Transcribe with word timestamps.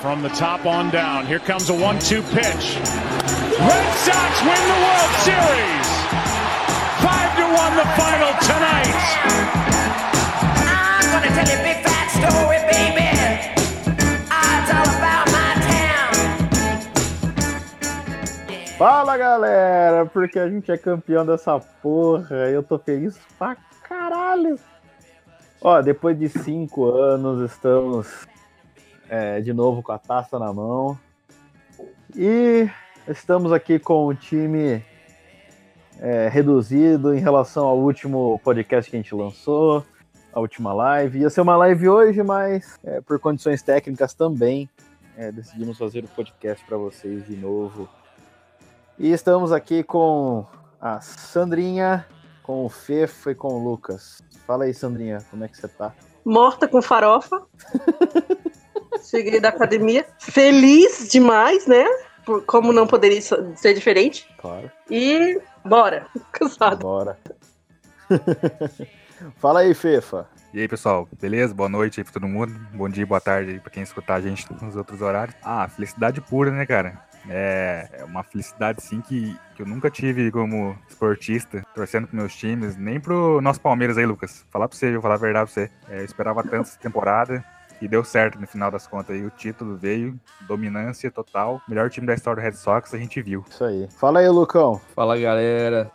From 0.00 0.20
the 0.20 0.30
top 0.30 0.66
on 0.66 0.90
down, 0.90 1.26
here 1.26 1.38
comes 1.38 1.70
a 1.70 1.74
one-two 1.74 2.22
pitch. 2.34 2.76
Red 2.76 3.94
Sox 4.02 4.42
win 4.42 4.62
the 4.66 4.78
World 4.82 5.14
Series. 5.22 5.88
Five 6.98 7.30
to 7.38 7.46
one, 7.54 7.76
the 7.76 7.86
final 7.94 8.34
tonight. 8.42 8.98
I'm 10.58 11.06
gonna 11.12 11.30
tell 11.30 11.46
you 11.46 11.54
a 11.54 11.62
big 11.62 11.78
fat 11.86 12.10
story, 12.18 12.58
baby. 12.66 13.14
It's 13.86 14.70
all 14.74 14.90
about 14.98 15.26
my 15.30 15.54
town. 15.70 16.10
Fala 18.76 19.16
galera, 19.16 20.04
porque 20.06 20.40
a 20.40 20.48
gente 20.48 20.72
é 20.72 20.76
campeão 20.76 21.24
dessa 21.24 21.60
porra, 21.80 22.50
eu 22.50 22.62
tô 22.64 22.76
feliz 22.76 23.16
pra 23.38 23.56
caralho. 23.88 24.58
Ó, 25.60 25.80
depois 25.80 26.18
de 26.18 26.28
cinco 26.28 26.90
anos, 26.90 27.48
estamos 27.48 28.26
é, 29.12 29.42
de 29.42 29.52
novo 29.52 29.82
com 29.82 29.92
a 29.92 29.98
taça 29.98 30.38
na 30.38 30.50
mão. 30.54 30.98
E 32.16 32.66
estamos 33.06 33.52
aqui 33.52 33.78
com 33.78 34.06
o 34.06 34.14
time 34.14 34.82
é, 36.00 36.30
reduzido 36.30 37.14
em 37.14 37.20
relação 37.20 37.66
ao 37.66 37.78
último 37.78 38.40
podcast 38.42 38.90
que 38.90 38.96
a 38.96 39.00
gente 39.00 39.14
lançou, 39.14 39.84
a 40.32 40.40
última 40.40 40.72
live. 40.72 41.18
Ia 41.18 41.28
ser 41.28 41.42
uma 41.42 41.58
live 41.58 41.90
hoje, 41.90 42.22
mas 42.22 42.78
é, 42.82 43.02
por 43.02 43.18
condições 43.18 43.60
técnicas 43.60 44.14
também 44.14 44.66
é, 45.14 45.30
decidimos 45.30 45.76
fazer 45.76 46.02
o 46.04 46.08
podcast 46.08 46.64
para 46.64 46.78
vocês 46.78 47.26
de 47.26 47.36
novo. 47.36 47.86
E 48.98 49.12
estamos 49.12 49.52
aqui 49.52 49.82
com 49.82 50.46
a 50.80 51.02
Sandrinha, 51.02 52.06
com 52.42 52.64
o 52.64 52.68
Fefo 52.70 53.30
e 53.30 53.34
com 53.34 53.48
o 53.48 53.62
Lucas. 53.62 54.22
Fala 54.46 54.64
aí, 54.64 54.72
Sandrinha, 54.72 55.18
como 55.30 55.44
é 55.44 55.48
que 55.48 55.58
você 55.58 55.68
tá? 55.68 55.92
morta 56.24 56.68
com 56.68 56.80
farofa. 56.80 57.42
Cheguei 59.02 59.40
da 59.40 59.48
academia, 59.48 60.06
feliz 60.18 61.08
demais, 61.10 61.66
né? 61.66 61.84
Por- 62.24 62.42
como 62.44 62.72
não 62.72 62.86
poderia 62.86 63.20
ser 63.20 63.74
diferente. 63.74 64.28
Claro. 64.38 64.70
E 64.90 65.40
bora, 65.64 66.06
cansado. 66.32 66.78
Bora. 66.78 67.18
Fala 69.38 69.60
aí, 69.60 69.74
Fefa. 69.74 70.28
E 70.52 70.60
aí, 70.60 70.68
pessoal, 70.68 71.08
beleza? 71.20 71.54
Boa 71.54 71.68
noite 71.68 72.00
aí 72.00 72.04
pra 72.04 72.12
todo 72.12 72.28
mundo. 72.28 72.54
Bom 72.74 72.88
dia, 72.88 73.06
boa 73.06 73.20
tarde 73.20 73.52
aí 73.52 73.60
pra 73.60 73.70
quem 73.70 73.82
escutar 73.82 74.16
a 74.16 74.20
gente 74.20 74.46
nos 74.62 74.76
outros 74.76 75.00
horários. 75.00 75.34
Ah, 75.42 75.66
felicidade 75.68 76.20
pura, 76.20 76.50
né, 76.50 76.66
cara? 76.66 77.00
É, 77.28 77.88
é 77.92 78.04
uma 78.04 78.22
felicidade, 78.24 78.82
sim, 78.82 79.00
que, 79.00 79.36
que 79.54 79.62
eu 79.62 79.66
nunca 79.66 79.88
tive 79.88 80.30
como 80.32 80.76
esportista, 80.88 81.64
torcendo 81.74 82.06
pros 82.08 82.18
meus 82.20 82.34
times, 82.36 82.76
nem 82.76 82.98
pro 83.00 83.40
nosso 83.40 83.60
Palmeiras 83.60 83.96
aí, 83.96 84.04
Lucas. 84.04 84.44
Falar 84.50 84.68
pra 84.68 84.76
você, 84.76 84.94
eu 84.94 85.00
falar 85.00 85.14
a 85.14 85.18
verdade 85.18 85.50
pra 85.50 85.54
você. 85.64 85.70
É, 85.88 86.00
eu 86.00 86.04
esperava 86.04 86.42
tanto 86.42 86.62
essa 86.68 86.78
temporada 86.78 87.42
e 87.82 87.88
deu 87.88 88.04
certo 88.04 88.38
no 88.38 88.46
final 88.46 88.70
das 88.70 88.86
contas 88.86 89.16
aí. 89.16 89.26
O 89.26 89.30
título 89.30 89.76
veio, 89.76 90.18
dominância 90.46 91.10
total. 91.10 91.60
Melhor 91.68 91.90
time 91.90 92.06
da 92.06 92.14
história 92.14 92.40
do 92.40 92.44
Red 92.44 92.52
Sox, 92.52 92.94
a 92.94 92.98
gente 92.98 93.20
viu. 93.20 93.44
Isso 93.50 93.64
aí. 93.64 93.88
Fala 93.90 94.20
aí, 94.20 94.28
Lucão. 94.28 94.80
Fala 94.94 95.18
galera, 95.18 95.90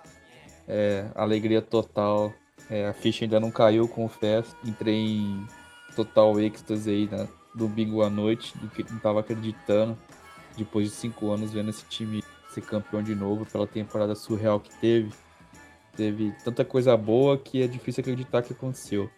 É, 0.68 1.06
alegria 1.16 1.62
total. 1.62 2.34
É, 2.70 2.88
a 2.88 2.94
ficha 2.94 3.24
ainda 3.24 3.40
não 3.40 3.50
caiu, 3.50 3.88
confesso. 3.88 4.54
Entrei 4.66 4.96
em 4.96 5.48
total 5.96 6.38
êxtase 6.42 6.90
aí 6.90 7.10
na, 7.10 7.26
domingo 7.56 8.04
à 8.04 8.10
noite, 8.10 8.58
do 8.58 8.68
que 8.68 8.84
não 8.92 9.00
tava 9.00 9.22
acreditando. 9.22 9.98
Depois 10.58 10.90
de 10.90 10.96
cinco 10.96 11.32
anos 11.32 11.54
vendo 11.54 11.70
esse 11.70 11.86
time 11.86 12.22
ser 12.50 12.62
campeão 12.62 13.02
de 13.02 13.16
novo 13.16 13.46
pela 13.46 13.66
temporada 13.66 14.14
surreal 14.14 14.60
que 14.60 14.76
teve. 14.82 15.14
Teve 15.96 16.36
tanta 16.44 16.66
coisa 16.66 16.98
boa 16.98 17.38
que 17.38 17.64
é 17.64 17.68
difícil 17.68 18.02
acreditar 18.02 18.42
que 18.42 18.52
aconteceu. 18.52 19.10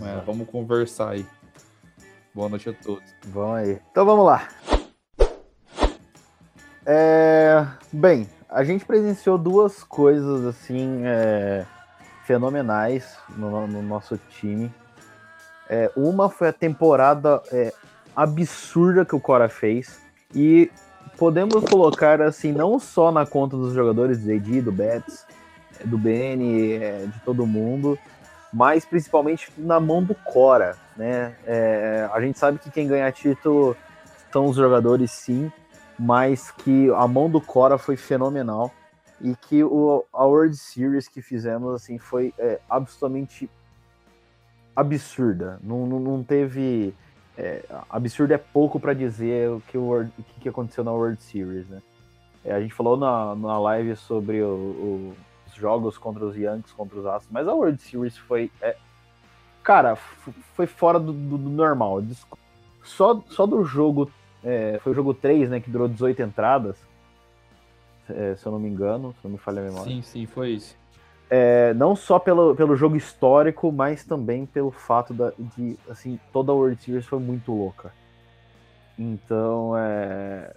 Mas 0.00 0.24
vamos 0.24 0.48
conversar 0.48 1.10
aí. 1.10 1.26
Boa 2.36 2.50
noite 2.50 2.68
a 2.68 2.74
todos. 2.74 3.02
Vamos 3.28 3.56
aí. 3.56 3.80
Então 3.90 4.04
vamos 4.04 4.26
lá. 4.26 4.46
É, 6.84 7.66
Bem, 7.90 8.28
a 8.50 8.62
gente 8.62 8.84
presenciou 8.84 9.38
duas 9.38 9.82
coisas 9.82 10.44
assim 10.44 11.00
é, 11.06 11.64
fenomenais 12.26 13.16
no, 13.38 13.66
no 13.66 13.80
nosso 13.80 14.18
time. 14.28 14.70
É, 15.66 15.90
uma 15.96 16.28
foi 16.28 16.48
a 16.48 16.52
temporada 16.52 17.42
é, 17.50 17.72
absurda 18.14 19.06
que 19.06 19.16
o 19.16 19.20
Cora 19.20 19.48
fez. 19.48 19.98
E 20.34 20.70
podemos 21.16 21.64
colocar 21.64 22.20
assim, 22.20 22.52
não 22.52 22.78
só 22.78 23.10
na 23.10 23.24
conta 23.24 23.56
dos 23.56 23.72
jogadores 23.72 24.18
do 24.18 24.30
AD, 24.30 24.60
do 24.60 24.72
Betts, 24.72 25.26
do 25.86 25.96
BN, 25.96 26.74
é, 26.74 27.06
de 27.06 27.18
todo 27.20 27.46
mundo, 27.46 27.98
mas 28.52 28.84
principalmente 28.84 29.50
na 29.56 29.80
mão 29.80 30.04
do 30.04 30.14
Cora, 30.14 30.76
né? 30.96 31.34
É, 31.44 32.08
a 32.12 32.20
gente 32.20 32.38
sabe 32.38 32.58
que 32.58 32.70
quem 32.70 32.86
ganha 32.88 33.10
título 33.12 33.76
são 34.32 34.46
os 34.46 34.56
jogadores, 34.56 35.10
sim, 35.10 35.50
mas 35.98 36.50
que 36.50 36.90
a 36.90 37.06
mão 37.08 37.28
do 37.30 37.40
Cora 37.40 37.78
foi 37.78 37.96
fenomenal 37.96 38.72
e 39.20 39.34
que 39.34 39.64
o, 39.64 40.04
a 40.12 40.24
World 40.24 40.56
Series 40.56 41.08
que 41.08 41.22
fizemos 41.22 41.74
assim 41.74 41.98
foi 41.98 42.34
é, 42.38 42.60
absolutamente 42.68 43.48
absurda. 44.74 45.58
Não, 45.62 45.86
não, 45.86 45.98
não 46.00 46.22
teve 46.22 46.94
é, 47.36 47.64
absurdo 47.88 48.32
é 48.32 48.38
pouco 48.38 48.78
para 48.78 48.92
dizer 48.94 49.50
o 49.50 49.60
que, 49.68 49.78
o, 49.78 50.02
o 50.02 50.08
que 50.40 50.48
aconteceu 50.48 50.84
na 50.84 50.92
World 50.92 51.22
Series, 51.22 51.66
né? 51.68 51.82
É, 52.44 52.52
a 52.52 52.60
gente 52.60 52.74
falou 52.74 52.96
na, 52.96 53.34
na 53.34 53.58
live 53.58 53.96
sobre 53.96 54.42
o- 54.42 54.46
o- 54.46 55.16
os 55.46 55.54
jogos 55.54 55.96
contra 55.98 56.24
os 56.24 56.36
Yankees, 56.36 56.72
contra 56.72 56.98
os 56.98 57.06
Astros, 57.06 57.32
mas 57.32 57.48
a 57.48 57.54
World 57.54 57.80
Series 57.80 58.16
foi, 58.16 58.50
é, 58.60 58.76
cara, 59.66 59.96
foi 60.54 60.66
fora 60.66 60.98
do, 61.00 61.12
do- 61.12 61.36
do 61.36 61.50
normal. 61.50 62.00
Só, 62.84 63.20
só 63.28 63.44
do 63.46 63.64
jogo, 63.64 64.08
é, 64.44 64.78
foi 64.80 64.92
o 64.92 64.94
jogo 64.94 65.12
3, 65.12 65.50
né, 65.50 65.58
que 65.58 65.68
durou 65.68 65.88
18 65.88 66.22
entradas, 66.22 66.76
é, 68.08 68.36
se 68.36 68.46
eu 68.46 68.52
não 68.52 68.60
me 68.60 68.68
engano, 68.68 69.12
se 69.14 69.18
não 69.24 69.32
me 69.32 69.38
falha 69.38 69.60
a 69.60 69.64
memória. 69.64 69.92
Sim, 69.92 70.02
sim, 70.02 70.24
foi 70.24 70.50
isso. 70.50 70.76
É, 71.28 71.74
não 71.74 71.96
só 71.96 72.20
pelo, 72.20 72.54
pelo 72.54 72.76
jogo 72.76 72.94
histórico, 72.94 73.72
mas 73.72 74.04
também 74.04 74.46
pelo 74.46 74.70
fato 74.70 75.12
da, 75.12 75.32
de, 75.56 75.76
assim, 75.90 76.20
toda 76.32 76.52
a 76.52 76.54
World 76.54 76.80
Series 76.80 77.04
foi 77.04 77.18
muito 77.18 77.52
louca. 77.52 77.92
Então, 78.96 79.76
é, 79.76 80.54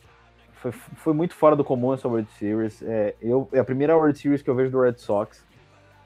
foi, 0.62 0.72
foi 0.72 1.14
muito 1.14 1.34
fora 1.34 1.56
do 1.56 1.64
comum 1.64 1.92
essa 1.92 2.08
World 2.08 2.30
Series. 2.38 2.84
É, 2.84 3.16
eu, 3.20 3.50
é 3.52 3.58
a 3.58 3.64
primeira 3.66 3.98
World 3.98 4.20
Series 4.20 4.44
que 4.44 4.50
eu 4.52 4.54
vejo 4.54 4.70
do 4.70 4.80
Red 4.82 4.98
Sox. 4.98 5.44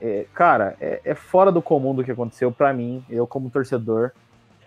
É, 0.05 0.25
cara, 0.33 0.75
é, 0.81 0.99
é 1.05 1.15
fora 1.15 1.49
do 1.49 1.61
comum 1.61 1.95
do 1.95 2.03
que 2.03 2.11
aconteceu 2.11 2.51
pra 2.51 2.73
mim, 2.73 3.05
eu 3.09 3.25
como 3.25 3.49
torcedor. 3.49 4.11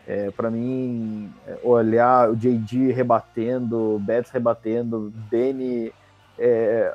É, 0.08 0.30
para 0.30 0.50
mim, 0.50 1.30
é, 1.46 1.58
olhar 1.62 2.30
o 2.30 2.36
JD 2.36 2.92
rebatendo, 2.92 3.96
o 3.96 3.98
Betts 3.98 4.30
rebatendo, 4.30 5.12
Benny. 5.30 5.92
é, 6.38 6.94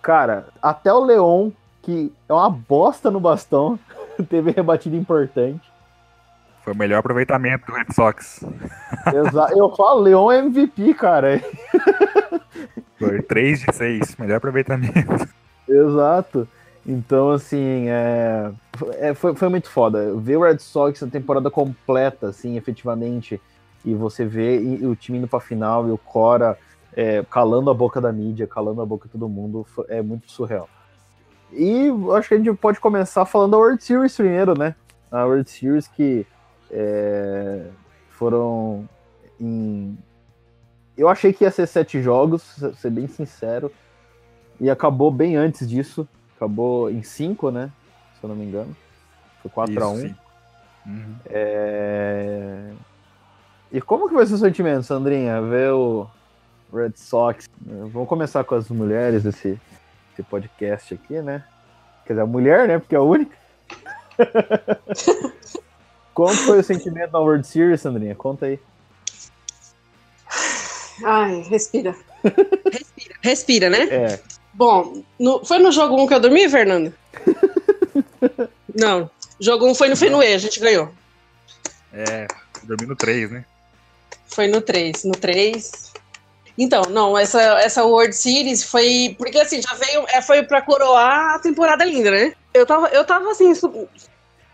cara, 0.00 0.46
até 0.62 0.92
o 0.92 1.04
Leon, 1.04 1.50
que 1.82 2.12
é 2.28 2.32
uma 2.32 2.48
bosta 2.48 3.10
no 3.10 3.18
bastão, 3.18 3.76
teve 4.30 4.52
rebatida 4.52 4.94
importante. 4.94 5.72
Foi 6.62 6.72
o 6.72 6.76
melhor 6.76 6.98
aproveitamento 6.98 7.66
do 7.66 7.72
Red 7.72 7.92
Sox. 7.92 8.44
Eu 9.56 9.74
falo, 9.74 10.02
Leon 10.02 10.30
é 10.30 10.38
MVP, 10.38 10.94
cara. 10.94 11.42
Foi 12.96 13.20
3 13.20 13.60
de 13.62 13.74
6, 13.74 14.16
melhor 14.16 14.36
aproveitamento. 14.36 15.28
Exato. 15.68 16.46
Então, 16.84 17.30
assim, 17.30 17.88
é, 17.88 18.52
é, 18.94 19.14
foi, 19.14 19.34
foi 19.36 19.48
muito 19.48 19.70
foda. 19.70 20.14
Ver 20.16 20.36
o 20.36 20.42
Red 20.42 20.58
Sox 20.58 21.02
a 21.02 21.06
temporada 21.06 21.50
completa, 21.50 22.28
assim, 22.28 22.56
efetivamente, 22.56 23.40
e 23.84 23.94
você 23.94 24.24
vê 24.24 24.60
e- 24.60 24.86
o 24.86 24.96
time 24.96 25.18
indo 25.18 25.28
pra 25.28 25.38
final 25.40 25.86
e 25.88 25.92
o 25.92 25.98
Cora 25.98 26.58
é, 26.94 27.24
calando 27.30 27.70
a 27.70 27.74
boca 27.74 28.00
da 28.00 28.12
mídia, 28.12 28.46
calando 28.46 28.82
a 28.82 28.86
boca 28.86 29.06
de 29.06 29.12
todo 29.12 29.28
mundo, 29.28 29.64
é 29.88 30.02
muito 30.02 30.30
surreal. 30.30 30.68
E 31.52 31.86
acho 32.16 32.28
que 32.28 32.34
a 32.34 32.38
gente 32.38 32.52
pode 32.54 32.80
começar 32.80 33.24
falando 33.26 33.52
da 33.52 33.58
World 33.58 33.82
Series 33.82 34.16
primeiro, 34.16 34.58
né? 34.58 34.74
A 35.10 35.24
World 35.24 35.48
Series 35.48 35.86
que 35.86 36.26
é, 36.70 37.66
foram 38.10 38.88
em. 39.40 39.96
Eu 40.96 41.08
achei 41.08 41.32
que 41.32 41.44
ia 41.44 41.50
ser 41.50 41.66
sete 41.66 42.02
jogos, 42.02 42.42
se- 42.42 42.74
ser 42.74 42.90
bem 42.90 43.06
sincero, 43.06 43.70
e 44.60 44.68
acabou 44.70 45.10
bem 45.10 45.36
antes 45.36 45.68
disso. 45.68 46.06
Acabou 46.42 46.90
em 46.90 47.04
cinco, 47.04 47.52
né? 47.52 47.70
Se 48.18 48.24
eu 48.24 48.28
não 48.28 48.34
me 48.34 48.44
engano. 48.44 48.76
Foi 49.40 49.48
4x1. 49.48 49.94
Isso, 49.94 50.00
sim. 50.00 50.14
Uhum. 50.84 51.16
É... 51.26 52.72
E 53.70 53.80
como 53.80 54.08
que 54.08 54.14
vai 54.14 54.26
ser 54.26 54.34
o 54.34 54.38
sentimento, 54.38 54.82
Sandrinha? 54.82 55.40
Ver 55.40 55.72
o 55.72 56.08
Red 56.74 56.94
Sox. 56.96 57.48
Vamos 57.64 58.08
começar 58.08 58.42
com 58.42 58.56
as 58.56 58.68
mulheres 58.70 59.22
desse, 59.22 59.60
desse 60.10 60.28
podcast 60.28 60.92
aqui, 60.92 61.22
né? 61.22 61.44
Quer 62.04 62.14
dizer, 62.14 62.22
a 62.22 62.26
mulher, 62.26 62.66
né? 62.66 62.80
Porque 62.80 62.96
é 62.96 62.98
a 62.98 63.02
única. 63.02 63.36
como 66.12 66.34
foi 66.34 66.58
o 66.58 66.64
sentimento 66.64 67.12
na 67.12 67.20
World 67.20 67.46
Series, 67.46 67.80
Sandrinha? 67.80 68.16
Conta 68.16 68.46
aí. 68.46 68.58
Ai, 71.04 71.42
respira. 71.42 71.94
Respira, 72.72 73.14
respira, 73.22 73.70
né? 73.70 73.84
É, 73.84 74.20
Bom, 74.54 75.02
no- 75.18 75.44
foi 75.44 75.58
no 75.58 75.72
jogo 75.72 75.96
1 76.02 76.06
que 76.06 76.14
eu 76.14 76.20
dormi, 76.20 76.48
Fernando? 76.48 76.92
Não. 78.74 79.10
Jogo 79.40 79.66
1 79.66 79.74
foi 79.74 79.88
no 79.88 79.96
Fenway, 79.96 80.34
a 80.34 80.38
gente 80.38 80.60
ganhou. 80.60 80.88
É, 81.92 82.26
Dormi 82.62 82.86
no 82.86 82.96
3, 82.96 83.30
né? 83.30 83.44
Foi 84.26 84.46
no 84.46 84.60
3. 84.60 85.04
No 85.04 85.12
3. 85.12 85.92
Então, 86.56 86.82
não, 86.90 87.16
essa, 87.18 87.40
essa 87.60 87.82
World 87.84 88.14
Series 88.14 88.62
foi. 88.62 89.14
Porque 89.18 89.38
assim, 89.38 89.60
já 89.60 89.74
veio. 89.74 90.04
É, 90.08 90.20
foi 90.22 90.42
pra 90.42 90.62
coroar 90.62 91.34
a 91.34 91.38
temporada 91.38 91.84
linda, 91.84 92.10
né? 92.10 92.34
Eu 92.54 92.64
tava, 92.66 92.88
eu 92.88 93.04
tava 93.04 93.30
assim. 93.30 93.52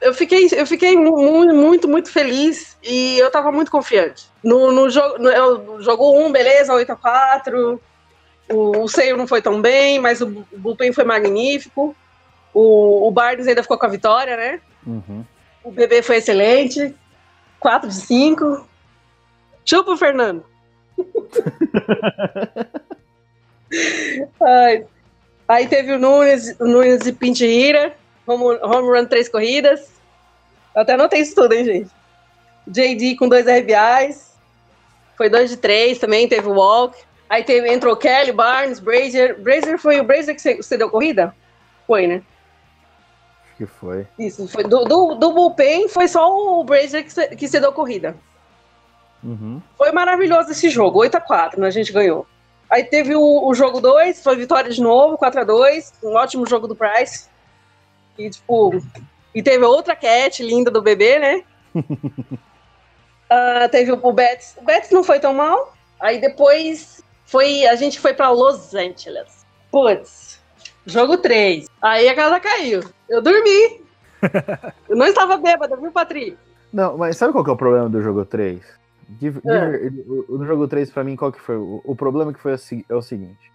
Eu 0.00 0.14
fiquei, 0.14 0.48
eu 0.52 0.66
fiquei 0.66 0.96
muito, 0.96 1.54
muito, 1.54 1.88
muito 1.88 2.10
feliz 2.10 2.76
e 2.82 3.18
eu 3.18 3.30
tava 3.30 3.50
muito 3.50 3.70
confiante. 3.70 4.26
No, 4.42 4.70
no 4.72 4.88
jogo, 4.88 5.18
no, 5.18 5.58
no 5.58 5.82
jogo 5.82 6.18
1, 6.26 6.30
beleza, 6.32 6.72
8x4. 6.72 7.78
O, 8.50 8.84
o 8.84 8.88
Seio 8.88 9.16
não 9.16 9.26
foi 9.26 9.42
tão 9.42 9.60
bem, 9.60 9.98
mas 9.98 10.20
o, 10.20 10.26
o 10.26 10.58
Bullpen 10.58 10.92
foi 10.92 11.04
magnífico. 11.04 11.94
O, 12.54 13.06
o 13.06 13.10
Barnes 13.10 13.46
ainda 13.46 13.62
ficou 13.62 13.78
com 13.78 13.86
a 13.86 13.90
vitória, 13.90 14.36
né? 14.36 14.60
Uhum. 14.86 15.24
O 15.62 15.70
bebê 15.70 16.02
foi 16.02 16.16
excelente. 16.16 16.94
4 17.60 17.88
de 17.88 17.94
5. 17.94 18.66
Chupa, 19.64 19.96
Fernando. 19.96 20.44
Ai. 24.40 24.86
Aí 25.46 25.66
teve 25.66 25.92
o 25.92 25.98
Nunes, 25.98 26.56
o 26.58 26.66
Nunes 26.66 27.06
e 27.06 27.12
Pincheira. 27.12 27.94
Home, 28.26 28.58
home 28.62 28.88
run, 28.88 29.06
três 29.06 29.28
corridas. 29.28 29.92
Eu 30.74 30.82
até 30.82 30.94
anotei 30.94 31.20
isso 31.20 31.34
tudo, 31.34 31.52
hein, 31.52 31.64
gente? 31.64 31.90
JD 32.66 33.16
com 33.16 33.28
dois 33.28 33.46
RBIs. 33.46 34.28
Foi 35.16 35.28
2 35.28 35.50
de 35.50 35.56
3 35.56 35.98
também, 35.98 36.28
teve 36.28 36.46
o 36.46 36.52
walk. 36.52 36.96
Aí 37.28 37.44
teve, 37.44 37.70
entrou 37.72 37.96
Kelly, 37.96 38.32
Barnes, 38.32 38.78
Brazier. 38.80 39.38
Brazier 39.38 39.78
foi 39.78 40.00
o 40.00 40.04
Brazier 40.04 40.34
que 40.34 40.40
você- 40.42 40.56
você 40.56 40.76
deu 40.78 40.90
corrida? 40.90 41.34
Foi, 41.86 42.06
né? 42.06 42.22
Acho 43.44 43.56
que 43.56 43.66
foi. 43.66 44.06
Isso, 44.18 44.48
foi 44.48 44.64
do, 44.64 44.84
do, 44.84 45.14
do 45.14 45.32
bullpen 45.32 45.88
foi 45.88 46.08
só 46.08 46.30
o 46.34 46.64
Brazier 46.64 47.04
que, 47.04 47.12
cê- 47.12 47.34
que 47.36 47.46
cedeu 47.48 47.72
corrida. 47.72 48.16
Uhum. 49.22 49.60
Foi 49.76 49.90
maravilhoso 49.92 50.50
esse 50.52 50.70
jogo, 50.70 51.00
8x4, 51.00 51.58
né? 51.58 51.66
A 51.66 51.70
gente 51.70 51.92
ganhou. 51.92 52.26
Aí 52.70 52.84
teve 52.84 53.14
o, 53.16 53.46
o 53.46 53.54
jogo 53.54 53.80
2, 53.80 54.22
foi 54.22 54.36
vitória 54.36 54.70
de 54.70 54.80
novo, 54.80 55.18
4x2, 55.18 55.92
um 56.02 56.14
ótimo 56.14 56.46
jogo 56.46 56.66
do 56.68 56.76
Price. 56.76 57.26
E, 58.16 58.30
tipo, 58.30 58.72
e 59.34 59.42
teve 59.42 59.64
outra 59.64 59.94
cat 59.96 60.42
linda 60.42 60.70
do 60.70 60.80
bebê, 60.82 61.18
né? 61.18 61.42
Ah, 63.30 63.68
teve 63.70 63.92
o, 63.92 64.00
o 64.02 64.10
Betts. 64.12 64.56
O 64.56 64.64
Betts 64.64 64.90
não 64.90 65.04
foi 65.04 65.20
tão 65.20 65.34
mal. 65.34 65.74
Aí 66.00 66.18
depois 66.18 67.02
foi, 67.28 67.66
a 67.66 67.76
gente 67.76 68.00
foi 68.00 68.14
pra 68.14 68.30
Los 68.30 68.74
Angeles. 68.74 69.46
Putz, 69.70 70.40
jogo 70.86 71.18
3. 71.18 71.66
Aí 71.80 72.08
a 72.08 72.14
casa 72.14 72.40
caiu. 72.40 72.80
Eu 73.08 73.20
dormi. 73.22 73.82
Eu 74.88 74.96
não 74.96 75.06
estava 75.06 75.36
bêbada, 75.36 75.76
viu, 75.76 75.92
Patrick? 75.92 76.36
Não, 76.72 76.96
mas 76.96 77.16
sabe 77.16 77.32
qual 77.32 77.44
que 77.44 77.50
é 77.50 77.52
o 77.52 77.56
problema 77.56 77.88
do 77.88 78.02
jogo 78.02 78.24
3? 78.24 78.60
De, 79.08 79.30
de 79.30 79.48
É. 79.48 79.90
no 80.28 80.44
jogo 80.46 80.66
3, 80.66 80.90
pra 80.90 81.04
mim, 81.04 81.16
qual 81.16 81.30
que 81.30 81.40
foi? 81.40 81.56
O, 81.56 81.80
o 81.84 81.94
problema 81.94 82.32
que 82.32 82.40
foi 82.40 82.52
é 82.88 82.94
o 82.94 83.02
seguinte. 83.02 83.52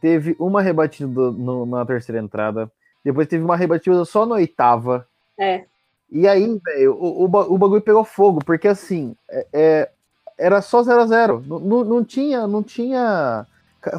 Teve 0.00 0.36
uma 0.38 0.62
rebatida 0.62 1.08
no- 1.32 1.66
na 1.66 1.84
terceira 1.84 2.20
entrada, 2.20 2.70
depois 3.04 3.26
teve 3.28 3.44
uma 3.44 3.56
rebatida 3.56 4.04
só 4.04 4.24
na 4.26 4.36
oitava. 4.36 5.06
É. 5.38 5.64
E 6.10 6.26
aí, 6.28 6.60
velho, 6.64 6.94
o, 6.94 7.24
o, 7.24 7.24
o 7.24 7.58
bagulho 7.58 7.80
pegou 7.82 8.04
fogo, 8.04 8.40
porque 8.44 8.68
assim, 8.68 9.16
é, 9.28 9.46
é, 9.52 9.90
era 10.38 10.60
só 10.60 10.82
0 10.82 11.00
a 11.02 11.06
0 11.06 11.44
não, 11.46 11.58
não, 11.58 11.84
não 11.84 12.04
tinha, 12.04 12.46
não 12.46 12.62
tinha. 12.62 13.46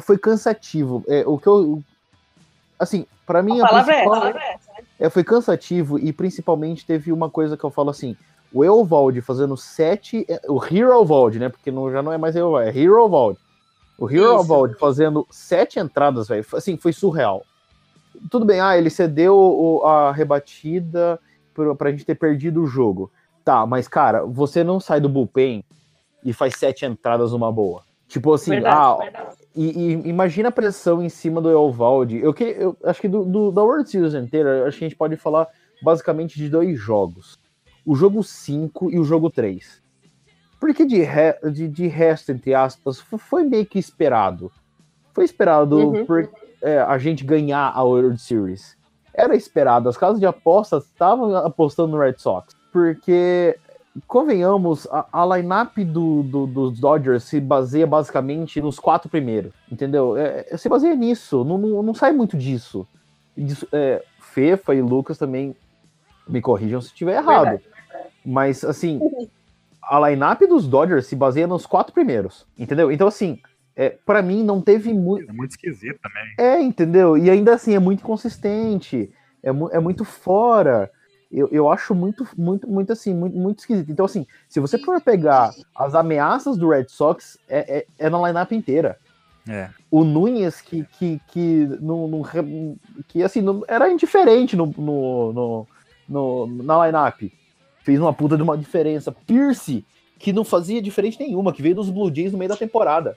Foi 0.02 0.18
cansativo. 0.18 1.04
É, 1.08 1.24
o 1.26 1.38
que 1.38 1.46
eu. 1.46 1.82
Assim, 2.78 3.06
pra 3.26 3.42
mim. 3.42 3.60
A 3.60 3.66
palavra 3.68 3.94
é 3.94 4.02
a 4.02 4.04
palavra 4.04 4.40
é 4.40 4.52
essa. 4.54 4.70
é, 5.00 5.10
foi 5.10 5.24
cansativo 5.24 5.98
e 5.98 6.12
principalmente 6.12 6.86
teve 6.86 7.12
uma 7.12 7.28
coisa 7.30 7.56
que 7.56 7.64
eu 7.64 7.70
falo 7.70 7.90
assim: 7.90 8.16
o 8.52 8.64
Eovaldi 8.64 9.20
fazendo 9.20 9.56
sete. 9.56 10.24
é, 10.28 10.40
O 10.48 10.62
Hero 10.64 10.90
Eovaldi, 10.90 11.38
né? 11.38 11.48
Porque 11.48 11.70
não, 11.70 11.90
já 11.90 12.02
não 12.02 12.12
é 12.12 12.18
mais 12.18 12.36
Eovaldi, 12.36 12.68
é 12.68 12.80
Hero 12.82 12.98
Eovaldi. 12.98 13.38
O 13.98 14.08
Hero. 14.08 14.24
Eovaldi 14.24 14.74
fazendo 14.78 15.26
sete 15.30 15.80
entradas, 15.80 16.28
velho. 16.28 16.44
Assim, 16.54 16.76
foi 16.76 16.92
surreal. 16.92 17.44
Tudo 18.30 18.44
bem, 18.44 18.60
ah, 18.60 18.76
ele 18.76 18.90
cedeu 18.90 19.80
a 19.84 20.12
rebatida 20.12 21.20
pra 21.76 21.90
gente 21.90 22.04
ter 22.04 22.14
perdido 22.16 22.62
o 22.62 22.66
jogo. 22.66 23.10
Tá, 23.44 23.64
mas 23.64 23.88
cara, 23.88 24.24
você 24.24 24.62
não 24.62 24.78
sai 24.80 25.00
do 25.00 25.08
bullpen 25.08 25.64
e 26.24 26.32
faz 26.32 26.54
sete 26.56 26.84
entradas 26.86 27.32
numa 27.32 27.50
boa. 27.52 27.82
Tipo 28.06 28.32
assim, 28.32 28.52
Verdade, 28.52 28.76
ah, 28.76 28.96
verdade. 28.96 29.36
e, 29.54 29.66
e 29.66 29.92
imagina 30.08 30.48
a 30.48 30.52
pressão 30.52 31.02
em 31.02 31.08
cima 31.10 31.40
do 31.42 31.50
Eovaldi. 31.50 32.18
Eu, 32.22 32.32
que, 32.32 32.44
eu 32.44 32.74
acho 32.84 33.00
que 33.00 33.08
do, 33.08 33.24
do- 33.24 33.50
da 33.52 33.62
World 33.62 33.88
Series 33.90 34.14
inteira, 34.14 34.66
acho 34.66 34.78
que 34.78 34.84
a 34.84 34.88
gente 34.88 34.96
pode 34.98 35.16
falar 35.16 35.46
basicamente 35.82 36.36
de 36.36 36.48
dois 36.48 36.78
jogos. 36.78 37.38
O 37.84 37.94
jogo 37.94 38.22
5 38.22 38.90
e 38.90 38.98
o 38.98 39.04
jogo 39.04 39.28
3. 39.30 39.82
Porque 40.58 40.84
de, 40.86 41.02
re- 41.02 41.38
de, 41.52 41.68
de 41.68 41.86
resto, 41.86 42.32
entre 42.32 42.54
aspas, 42.54 42.98
fo- 42.98 43.18
foi 43.18 43.44
meio 43.44 43.66
que 43.66 43.78
esperado. 43.78 44.50
Foi 45.12 45.24
esperado 45.24 45.76
Uhum. 45.78 46.06
por 46.06 46.28
é, 46.62 46.78
a 46.80 46.96
gente 46.98 47.24
ganhar 47.24 47.70
a 47.74 47.82
World 47.84 48.18
Series. 48.20 48.76
Era 49.14 49.36
esperado. 49.36 49.88
As 49.88 49.96
casas 49.96 50.18
de 50.18 50.26
apostas 50.26 50.84
estavam 50.86 51.36
apostando 51.36 51.88
no 51.92 51.98
Red 52.02 52.14
Sox. 52.18 52.54
Porque, 52.72 53.58
convenhamos, 54.06 54.86
a, 54.90 55.06
a 55.12 55.36
lineup 55.36 55.76
do, 55.78 56.22
do- 56.22 56.46
dos 56.46 56.78
Dodgers 56.80 57.24
se 57.24 57.40
baseia 57.40 57.86
basicamente 57.86 58.60
nos 58.60 58.78
quatro 58.78 59.08
primeiros. 59.08 59.52
Entendeu? 59.70 60.16
É, 60.16 60.46
é, 60.50 60.56
se 60.56 60.68
baseia 60.68 60.94
nisso. 60.94 61.44
Não, 61.44 61.58
não, 61.58 61.82
não 61.82 61.94
sai 61.94 62.12
muito 62.12 62.36
disso. 62.36 62.86
Disso- 63.36 63.68
é, 63.72 64.02
Fefa 64.20 64.74
e 64.74 64.82
Lucas 64.82 65.16
também 65.18 65.54
me 66.28 66.40
corrijam 66.40 66.80
se 66.80 66.88
estiver 66.88 67.16
errado. 67.16 67.44
Verdade. 67.50 67.64
Mas, 68.24 68.62
assim, 68.64 69.00
a 69.82 70.08
lineup 70.08 70.40
dos 70.42 70.66
Dodgers 70.68 71.06
se 71.06 71.16
baseia 71.16 71.46
nos 71.46 71.64
quatro 71.66 71.92
primeiros. 71.94 72.46
Entendeu? 72.58 72.92
Então, 72.92 73.08
assim, 73.08 73.40
é, 73.74 73.90
para 74.04 74.20
mim 74.20 74.42
não 74.44 74.60
teve 74.60 74.92
muito. 74.92 75.30
É 75.30 75.32
muito 75.32 75.52
esquisito 75.52 75.98
também. 76.02 76.34
É, 76.38 76.60
entendeu? 76.60 77.16
E 77.16 77.30
ainda 77.30 77.54
assim, 77.54 77.74
é 77.74 77.78
muito 77.78 78.00
inconsistente. 78.00 79.10
É, 79.42 79.50
mu- 79.52 79.70
é 79.72 79.78
muito 79.78 80.04
fora. 80.04 80.90
Eu, 81.30 81.48
eu 81.52 81.70
acho 81.70 81.94
muito, 81.94 82.26
muito, 82.36 82.66
muito 82.66 82.92
assim, 82.92 83.14
muito, 83.14 83.36
muito 83.36 83.58
esquisito. 83.58 83.90
Então, 83.90 84.06
assim, 84.06 84.26
se 84.48 84.60
você 84.60 84.78
for 84.78 85.00
pegar 85.00 85.52
as 85.76 85.94
ameaças 85.94 86.56
do 86.56 86.70
Red 86.70 86.86
Sox, 86.88 87.38
é, 87.48 87.78
é, 87.78 87.86
é 87.98 88.10
na 88.10 88.26
lineup 88.26 88.52
inteira. 88.52 88.98
É. 89.46 89.70
O 89.90 90.04
Nunes, 90.04 90.60
que, 90.60 90.84
que, 90.98 91.20
que, 91.28 91.66
não 91.80 92.20
re- 92.22 92.76
que 93.08 93.22
assim, 93.22 93.40
não, 93.40 93.62
era 93.68 93.90
indiferente 93.90 94.56
no, 94.56 94.66
no, 94.66 95.32
no, 95.32 95.66
no- 96.46 96.62
na 96.62 96.86
lineup. 96.86 97.22
Fez 97.82 98.00
uma 98.00 98.12
puta 98.12 98.36
de 98.36 98.42
uma 98.42 98.56
diferença. 98.56 99.12
Pierce, 99.12 99.84
que 100.18 100.32
não 100.32 100.44
fazia 100.44 100.82
diferença 100.82 101.18
nenhuma, 101.20 101.52
que 101.52 101.62
veio 101.62 101.74
dos 101.74 101.90
Blue 101.90 102.14
Jays 102.14 102.32
no 102.32 102.38
meio 102.38 102.48
da 102.50 102.56
temporada. 102.56 103.16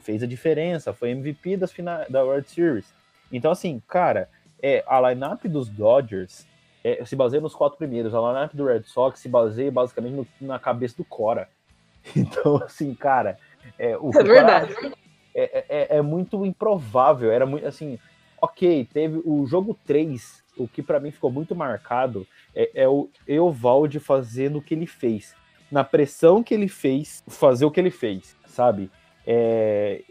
Fez 0.00 0.22
a 0.22 0.26
diferença, 0.26 0.92
foi 0.92 1.10
MVP 1.10 1.56
das 1.56 1.72
fina 1.72 2.06
da 2.08 2.22
World 2.22 2.48
Series. 2.48 2.86
Então, 3.32 3.50
assim, 3.50 3.82
cara, 3.88 4.28
é, 4.62 4.84
a 4.86 5.08
lineup 5.10 5.44
dos 5.46 5.68
Dodgers 5.68 6.46
é, 6.84 7.04
se 7.04 7.14
baseia 7.16 7.40
nos 7.40 7.54
quatro 7.54 7.78
primeiros. 7.78 8.14
A 8.14 8.18
lineup 8.20 8.54
do 8.54 8.64
Red 8.66 8.82
Sox 8.84 9.18
se 9.20 9.28
baseia 9.28 9.70
basicamente 9.70 10.14
no- 10.14 10.26
na 10.40 10.58
cabeça 10.58 10.96
do 10.96 11.04
Cora. 11.04 11.48
Então, 12.16 12.56
assim, 12.56 12.94
cara, 12.94 13.38
é, 13.78 13.96
o 13.98 14.10
É 14.14 14.22
verdade. 14.22 14.74
é, 15.34 15.64
é- 15.68 15.96
é 15.98 16.02
muito 16.02 16.44
improvável. 16.46 17.30
Era 17.30 17.44
muito 17.46 17.66
assim. 17.66 17.98
Ok, 18.40 18.88
teve 18.92 19.20
o 19.24 19.44
jogo 19.46 19.76
3, 19.84 20.44
o 20.56 20.68
que 20.68 20.80
pra 20.82 21.00
mim 21.00 21.10
ficou 21.10 21.30
muito 21.30 21.54
marcado 21.56 22.26
é, 22.54 22.70
é 22.82 22.88
o 22.88 23.10
Eovaldi 23.26 23.98
fazendo 23.98 24.58
o 24.58 24.62
que 24.62 24.74
ele 24.74 24.86
fez. 24.86 25.34
Na 25.70 25.82
pressão 25.84 26.42
que 26.42 26.54
ele 26.54 26.68
fez, 26.68 27.22
fazer 27.28 27.64
o 27.64 27.70
que 27.70 27.80
ele 27.80 27.90
fez, 27.90 28.36
sabe? 28.46 28.90
É, 29.26 30.02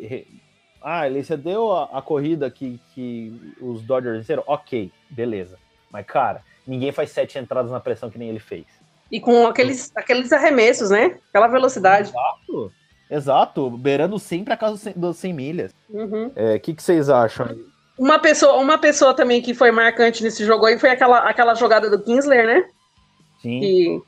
ah, 0.82 1.08
ele 1.08 1.24
cedeu 1.24 1.72
a, 1.72 1.86
a 1.98 2.02
corrida 2.02 2.52
que, 2.52 2.80
que 2.94 3.56
os 3.60 3.82
Dodgers 3.82 4.18
venceram? 4.18 4.44
Ok, 4.46 4.92
beleza. 5.10 5.58
Mas, 5.90 6.06
cara, 6.06 6.44
ninguém 6.68 6.92
faz 6.92 7.12
sete 7.12 7.40
entradas 7.40 7.72
na 7.72 7.80
pressão 7.80 8.10
que 8.10 8.18
nem 8.18 8.30
ele 8.30 8.40
fez. 8.40 8.66
E 9.12 9.20
com 9.20 9.48
aqueles, 9.48 9.92
aqueles 9.96 10.34
arremessos, 10.34 10.90
né? 10.90 11.18
Aquela 11.30 11.48
velocidade. 11.48 12.10
Exato. 12.10 12.72
Exato, 13.10 13.70
beirando 13.70 14.20
sempre 14.20 14.54
a 14.54 14.58
casa 14.58 14.74
dos 14.74 14.82
100 14.82 14.94
dos 14.98 15.18
100 15.18 15.34
milhas. 15.34 15.72
Uhum. 15.90 16.28
O 16.28 16.60
que, 16.60 16.74
que 16.74 16.84
vocês 16.84 17.10
acham? 17.10 17.58
Uma 17.98 18.20
pessoa, 18.20 18.58
uma 18.58 18.78
pessoa 18.78 19.14
também 19.14 19.42
que 19.42 19.54
foi 19.54 19.72
marcante 19.72 20.22
nesse 20.22 20.46
jogo 20.46 20.66
aí 20.66 20.78
foi 20.78 20.90
aquela, 20.90 21.20
aquela 21.20 21.56
jogada 21.56 21.90
do 21.90 22.04
Kinsler, 22.04 22.46
né? 22.46 22.68
Sim. 23.42 23.60
Que, 23.60 24.02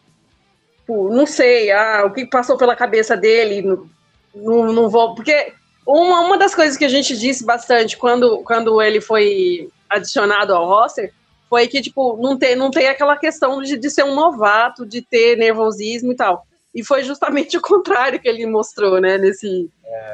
pô, 0.86 1.10
não 1.10 1.26
sei, 1.26 1.72
ah, 1.72 2.04
o 2.06 2.12
que 2.12 2.26
passou 2.26 2.58
pela 2.58 2.76
cabeça 2.76 3.16
dele, 3.16 3.62
não, 3.62 3.90
não, 4.36 4.74
não 4.74 4.90
vou. 4.90 5.16
Porque 5.16 5.54
uma, 5.88 6.20
uma 6.20 6.38
das 6.38 6.54
coisas 6.54 6.78
que 6.78 6.86
a 6.86 6.90
gente 6.90 7.18
disse 7.18 7.46
bastante 7.46 7.98
quando, 7.98 8.44
quando 8.44 8.82
ele 8.82 9.00
foi 9.00 9.70
adicionado 9.90 10.54
ao 10.54 10.68
roster 10.68 11.14
foi 11.50 11.68
que, 11.68 11.82
tipo, 11.82 12.16
não 12.22 12.38
tem, 12.38 12.56
não 12.56 12.70
tem 12.70 12.88
aquela 12.88 13.18
questão 13.18 13.62
de, 13.62 13.76
de 13.76 13.90
ser 13.90 14.04
um 14.04 14.14
novato, 14.14 14.86
de 14.86 15.02
ter 15.02 15.36
nervosismo 15.36 16.12
e 16.12 16.16
tal. 16.16 16.46
E 16.74 16.84
foi 16.84 17.04
justamente 17.04 17.58
o 17.58 17.62
contrário 17.62 18.20
que 18.20 18.28
ele 18.28 18.46
mostrou, 18.46 19.02
né, 19.02 19.18
nesse, 19.18 19.70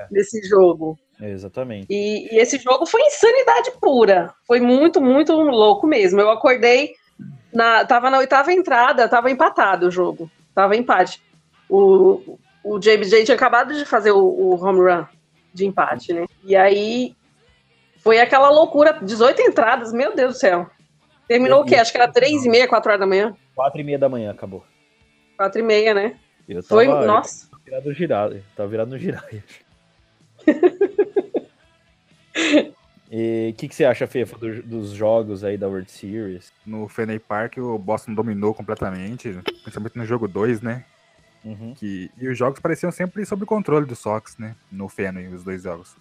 nesse 0.10 0.42
jogo. 0.48 0.98
Exatamente. 1.22 1.88
E, 1.90 2.34
e 2.34 2.40
esse 2.40 2.58
jogo 2.58 2.86
foi 2.86 3.02
insanidade 3.02 3.72
pura. 3.82 4.34
Foi 4.48 4.60
muito, 4.62 5.02
muito 5.02 5.34
louco 5.34 5.86
mesmo. 5.86 6.22
Eu 6.22 6.30
acordei, 6.30 6.94
na, 7.54 7.86
tava 7.86 8.10
na 8.10 8.20
oitava 8.20 8.54
entrada, 8.54 9.10
tava 9.10 9.30
empatado 9.30 9.88
o 9.88 9.92
jogo. 9.92 10.32
Tava 10.54 10.76
empate. 10.76 11.22
O, 11.70 12.38
o 12.64 12.80
JBJ 12.80 13.26
tinha 13.26 13.36
acabado 13.36 13.74
de 13.74 13.86
fazer 13.86 14.12
o, 14.12 14.24
o 14.24 14.56
home 14.56 14.80
run 14.80 15.06
de 15.54 15.66
empate, 15.66 16.14
né? 16.14 16.26
E 16.44 16.56
aí 16.56 17.16
foi 18.00 18.20
aquela 18.20 18.50
loucura, 18.50 19.00
18 19.02 19.42
entradas, 19.42 19.92
meu 19.92 20.16
Deus 20.16 20.36
do 20.36 20.40
céu. 20.40 20.70
Terminou 21.28 21.62
o 21.62 21.66
quê? 21.66 21.76
Acho 21.76 21.92
que 21.92 21.98
era 21.98 22.12
3 22.12 22.46
e 22.46 22.50
meia, 22.50 22.68
4 22.68 22.90
horas 22.90 23.00
da 23.00 23.08
manhã. 23.08 23.36
Quatro 23.56 23.80
e 23.80 23.84
meia 23.84 23.98
da 23.98 24.08
manhã 24.10 24.32
acabou. 24.32 24.64
4 25.38 25.60
e 25.60 25.64
meia, 25.64 25.94
né? 25.94 26.18
Eu 26.48 26.62
tava, 26.62 26.68
Foi, 26.84 26.88
eu 26.88 27.08
nossa. 27.08 27.50
tava 27.50 27.62
virado 27.66 27.86
no 27.90 27.94
giraia. 27.94 28.44
Tava 28.56 28.70
virado 28.70 28.90
no 28.92 28.98
giraia. 28.98 29.44
E 33.12 33.52
o 33.54 33.56
que, 33.56 33.68
que 33.70 33.76
você 33.76 33.86
acha, 33.86 34.08
Fefa, 34.08 34.38
do- 34.38 34.64
dos 34.64 34.90
jogos 34.92 35.44
aí 35.44 35.58
da 35.58 35.68
World 35.68 35.90
Series? 35.90 36.52
No 36.66 36.88
Fenway 36.90 37.20
Park, 37.20 37.58
o 37.58 37.78
Boston 37.78 38.14
dominou 38.14 38.54
completamente, 38.54 39.30
principalmente 39.62 39.96
no 39.96 40.06
jogo 40.06 40.28
2, 40.28 40.60
né? 40.62 40.84
Uhum. 41.44 41.74
Que, 41.76 42.10
e 42.18 42.28
os 42.28 42.38
jogos 42.38 42.60
pareciam 42.60 42.92
sempre 42.92 43.24
sob 43.26 43.46
controle 43.46 43.86
do 43.86 43.96
Sox, 43.96 44.38
né? 44.38 44.56
No 44.72 44.90
Fenway, 44.90 45.28
os 45.28 45.44
dois 45.44 45.62
jogos. 45.64 45.96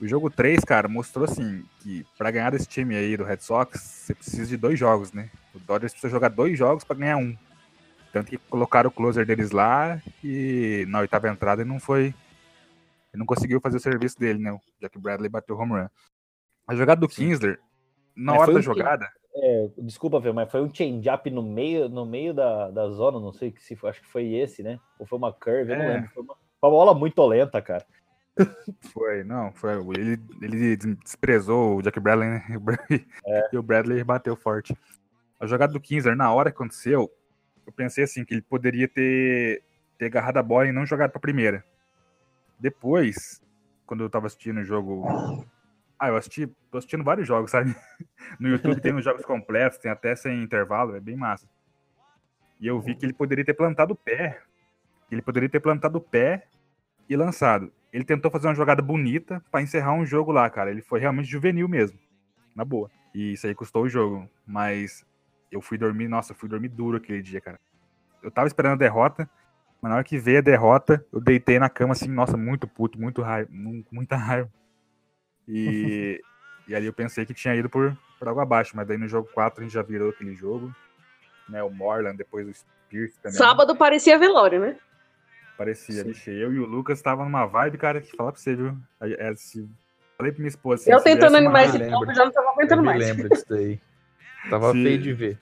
O 0.00 0.06
jogo 0.06 0.28
3, 0.30 0.62
cara, 0.64 0.88
mostrou 0.88 1.24
assim 1.24 1.64
que 1.80 2.04
pra 2.18 2.30
ganhar 2.30 2.50
desse 2.50 2.68
time 2.68 2.94
aí 2.94 3.16
do 3.16 3.24
Red 3.24 3.38
Sox, 3.40 3.80
você 3.80 4.14
precisa 4.14 4.46
de 4.46 4.56
dois 4.56 4.78
jogos, 4.78 5.12
né? 5.12 5.30
O 5.54 5.58
Dodgers 5.58 5.92
precisa 5.92 6.10
jogar 6.10 6.28
dois 6.28 6.58
jogos 6.58 6.84
pra 6.84 6.96
ganhar 6.96 7.16
um. 7.16 7.34
Tanto 8.12 8.30
que 8.30 8.36
colocaram 8.36 8.88
o 8.88 8.92
closer 8.92 9.24
deles 9.26 9.50
lá 9.52 10.00
e 10.22 10.84
na 10.88 11.00
oitava 11.00 11.28
entrada 11.28 11.62
ele 11.62 11.68
não 11.70 11.80
foi. 11.80 12.06
Ele 13.12 13.20
não 13.20 13.26
conseguiu 13.26 13.58
fazer 13.60 13.78
o 13.78 13.80
serviço 13.80 14.18
dele, 14.18 14.38
né? 14.38 14.52
O 14.52 14.60
Jack 14.80 14.98
Bradley 14.98 15.30
bateu 15.30 15.56
home 15.56 15.72
run. 15.72 15.88
A 16.66 16.74
jogada 16.74 17.00
do 17.00 17.08
Kinsler, 17.08 17.58
na 18.14 18.32
Mas 18.32 18.40
hora 18.42 18.52
da 18.52 18.58
um 18.58 18.60
que- 18.60 18.66
jogada, 18.66 19.08
É, 19.38 19.68
desculpa, 19.78 20.20
Fefa, 20.20 20.32
mas 20.34 20.50
foi 20.50 20.62
um 20.62 20.72
change-up 20.74 21.30
no 21.30 21.42
meio, 21.42 21.88
no 21.90 22.04
meio 22.06 22.32
da, 22.34 22.70
da 22.70 22.88
zona, 22.90 23.20
não 23.20 23.32
sei 23.32 23.50
que 23.52 23.62
se 23.62 23.76
foi, 23.76 23.90
acho 23.90 24.00
que 24.00 24.08
foi 24.08 24.32
esse, 24.34 24.62
né? 24.62 24.78
Ou 24.98 25.06
foi 25.06 25.18
uma 25.18 25.32
curve, 25.32 25.72
eu 25.72 25.76
não 25.78 25.84
É. 25.84 25.94
lembro. 25.94 26.10
Foi 26.10 26.22
uma, 26.22 26.34
foi 26.34 26.68
uma 26.68 26.70
bola 26.70 26.94
muito 26.94 27.24
lenta, 27.26 27.60
cara. 27.62 27.84
Foi, 28.92 29.24
não, 29.24 29.52
foi. 29.52 29.72
Ele, 29.98 30.20
ele 30.42 30.76
desprezou 30.76 31.78
o 31.78 31.82
Jack 31.82 31.98
Bradley 31.98 32.28
né? 32.28 32.44
E 32.50 32.56
o 32.56 32.60
Bradley- 32.60 33.06
e 33.52 33.56
o 33.56 33.62
Bradley 33.62 34.04
bateu 34.04 34.36
forte. 34.36 34.76
A 35.40 35.46
jogada 35.46 35.72
do 35.72 35.80
Kinsler, 35.80 36.16
na 36.16 36.32
hora 36.32 36.50
que 36.50 36.56
aconteceu, 36.56 37.10
eu 37.66 37.72
pensei 37.72 38.04
assim, 38.04 38.24
que 38.24 38.34
ele 38.34 38.42
poderia 38.42 38.88
ter, 38.88 39.62
ter 39.98 40.06
agarrado 40.06 40.38
a 40.38 40.42
bola 40.42 40.68
e 40.68 40.72
não 40.72 40.86
jogado 40.86 41.10
pra 41.10 41.20
primeira. 41.20 41.64
Depois, 42.58 43.40
quando 43.84 44.02
eu 44.04 44.10
tava 44.10 44.26
assistindo 44.26 44.60
o 44.60 44.64
jogo. 44.64 45.04
Ah, 45.98 46.08
eu 46.08 46.16
assisti, 46.16 46.46
tô 46.70 46.78
assistindo 46.78 47.04
vários 47.04 47.26
jogos, 47.26 47.50
sabe? 47.50 47.74
No 48.40 48.48
YouTube 48.48 48.80
tem 48.80 48.94
os 48.94 49.04
jogos 49.04 49.24
completos, 49.24 49.78
tem 49.78 49.90
até 49.90 50.16
sem 50.16 50.42
intervalo, 50.42 50.96
é 50.96 51.00
bem 51.00 51.16
massa. 51.16 51.46
E 52.60 52.66
eu 52.66 52.80
vi 52.80 52.94
que 52.94 53.04
ele 53.06 53.12
poderia 53.12 53.44
ter 53.44 53.54
plantado 53.54 53.92
o 53.92 53.96
pé. 53.96 54.42
Ele 55.10 55.22
poderia 55.22 55.48
ter 55.48 55.60
plantado 55.60 55.98
o 55.98 56.00
pé 56.00 56.46
e 57.08 57.16
lançado. 57.16 57.72
Ele 57.92 58.04
tentou 58.04 58.30
fazer 58.30 58.48
uma 58.48 58.54
jogada 58.54 58.82
bonita 58.82 59.42
pra 59.50 59.62
encerrar 59.62 59.92
um 59.94 60.04
jogo 60.04 60.32
lá, 60.32 60.48
cara. 60.50 60.70
Ele 60.70 60.82
foi 60.82 61.00
realmente 61.00 61.28
juvenil 61.28 61.68
mesmo. 61.68 61.98
Na 62.54 62.64
boa. 62.64 62.90
E 63.14 63.32
isso 63.32 63.46
aí 63.46 63.54
custou 63.54 63.84
o 63.84 63.88
jogo. 63.88 64.28
Mas 64.46 65.04
eu 65.50 65.60
fui 65.62 65.78
dormir, 65.78 66.08
nossa, 66.08 66.32
eu 66.32 66.36
fui 66.36 66.48
dormir 66.48 66.68
duro 66.68 66.96
aquele 66.98 67.22
dia, 67.22 67.40
cara. 67.40 67.58
Eu 68.22 68.30
tava 68.30 68.48
esperando 68.48 68.72
a 68.72 68.76
derrota, 68.76 69.28
mas 69.80 69.90
na 69.90 69.96
hora 69.96 70.04
que 70.04 70.18
veio 70.18 70.38
a 70.38 70.42
derrota, 70.42 71.04
eu 71.12 71.20
deitei 71.20 71.58
na 71.58 71.68
cama 71.68 71.92
assim, 71.92 72.08
nossa, 72.08 72.36
muito 72.36 72.66
puto, 72.66 73.00
muito 73.00 73.22
raiva, 73.22 73.48
mu- 73.52 73.84
muita 73.90 74.16
raiva. 74.16 74.50
E, 75.48 76.20
e 76.68 76.74
ali 76.74 76.86
eu 76.86 76.92
pensei 76.92 77.24
que 77.24 77.32
tinha 77.34 77.54
ido 77.54 77.68
por, 77.70 77.96
por 78.18 78.28
água 78.28 78.42
abaixo, 78.42 78.76
mas 78.76 78.86
daí 78.86 78.98
no 78.98 79.08
jogo 79.08 79.28
4 79.32 79.60
a 79.60 79.62
gente 79.64 79.72
já 79.72 79.82
virou 79.82 80.10
aquele 80.10 80.34
jogo. 80.34 80.74
Né, 81.48 81.62
o 81.62 81.70
Morland, 81.70 82.16
depois 82.16 82.48
o 82.48 82.52
Spears 82.52 83.16
também. 83.18 83.38
Sábado 83.38 83.76
parecia 83.76 84.18
velório, 84.18 84.60
né? 84.60 84.76
Parecia, 85.56 86.02
Sim. 86.02 86.08
bicho. 86.08 86.30
Eu 86.30 86.52
e 86.52 86.58
o 86.58 86.66
Lucas 86.66 86.98
estavam 86.98 87.24
numa 87.24 87.46
vibe, 87.46 87.78
cara, 87.78 88.00
que 88.00 88.14
falar 88.16 88.32
pra 88.32 88.40
você, 88.40 88.54
viu? 88.54 88.76
É, 89.00 89.34
se- 89.36 89.68
Falei 90.16 90.32
pra 90.32 90.40
minha 90.40 90.48
esposa. 90.48 90.82
assim, 90.82 90.92
eu 90.92 91.00
tentando 91.02 91.36
animar 91.36 91.64
esse 91.66 91.78
povo, 91.90 92.06
já 92.14 92.24
não 92.24 92.32
tava 92.32 92.46
Eu 92.46 92.52
aguentando 92.52 92.82
me 92.82 92.86
mais. 92.88 93.00
lembro 93.06 93.28
disso 93.28 93.44
daí. 93.48 93.80
Tava 94.48 94.72
Se- 94.72 94.82
feio 94.82 94.98
de 94.98 95.12
ver. 95.12 95.38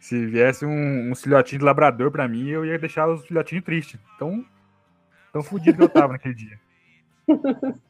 Se 0.00 0.26
viesse 0.26 0.66
um, 0.66 1.10
um 1.10 1.14
filhotinho 1.14 1.60
de 1.60 1.64
labrador 1.64 2.10
pra 2.10 2.26
mim, 2.28 2.48
eu 2.48 2.64
ia 2.64 2.78
deixar 2.78 3.08
os 3.08 3.24
filhotinhos 3.26 3.64
tristes. 3.64 3.98
Tão, 4.18 4.44
tão 5.32 5.42
fudido 5.42 5.76
que 5.78 5.84
eu 5.84 5.88
tava 5.88 6.12
naquele 6.14 6.34
dia. 6.34 6.58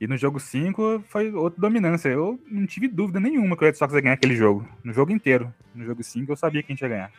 E 0.00 0.06
no 0.06 0.16
jogo 0.16 0.38
5 0.38 1.02
foi 1.08 1.32
outra 1.32 1.60
dominância. 1.60 2.08
Eu 2.08 2.38
não 2.48 2.64
tive 2.66 2.86
dúvida 2.86 3.18
nenhuma 3.18 3.56
que 3.56 3.64
o 3.64 3.66
Red 3.66 3.74
Sox 3.74 3.92
ia 3.92 4.00
ganhar 4.00 4.14
aquele 4.14 4.36
jogo. 4.36 4.64
No 4.84 4.92
jogo 4.92 5.10
inteiro. 5.10 5.52
No 5.74 5.84
jogo 5.84 6.04
5 6.04 6.30
eu 6.30 6.36
sabia 6.36 6.62
que 6.62 6.70
a 6.70 6.72
gente 6.72 6.82
ia 6.82 6.88
ganhar. 6.88 7.12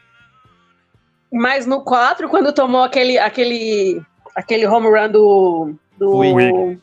Mas 1.31 1.65
no 1.65 1.83
4, 1.83 2.27
quando 2.29 2.51
tomou 2.53 2.81
aquele, 2.83 3.17
aquele, 3.17 4.01
aquele 4.35 4.65
home 4.67 4.87
run 4.87 5.09
do. 5.11 5.73
do... 5.97 6.11
Puig. 6.11 6.79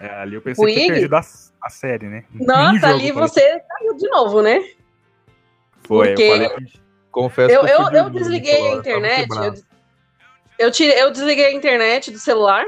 É, 0.00 0.10
ali 0.20 0.34
eu 0.36 0.42
pensei 0.42 0.64
que 0.66 0.72
tinha 0.74 0.92
perdido 0.92 1.16
a, 1.16 1.20
a 1.62 1.70
série, 1.70 2.06
né? 2.06 2.24
Nossa, 2.32 2.72
jogo, 2.78 2.86
ali 2.86 3.08
eu 3.08 3.14
você 3.14 3.40
caiu 3.68 3.96
de 3.96 4.08
novo, 4.08 4.42
né? 4.42 4.60
Foi, 5.82 6.08
porque- 6.08 6.22
eu 6.22 6.32
falei 6.32 6.48
que 6.50 6.88
Confesso 7.10 7.54
Eu, 7.54 7.64
que 7.64 7.70
eu, 7.72 7.76
fui 7.76 7.84
eu 7.86 7.90
dormir 8.04 8.18
desliguei 8.18 8.52
naquela 8.62 8.74
a 8.74 8.78
internet. 8.78 9.28
Eu, 10.58 10.66
eu, 10.66 10.70
tirei, 10.70 11.02
eu 11.02 11.10
desliguei 11.10 11.46
a 11.46 11.52
internet 11.52 12.10
do 12.12 12.18
celular 12.18 12.64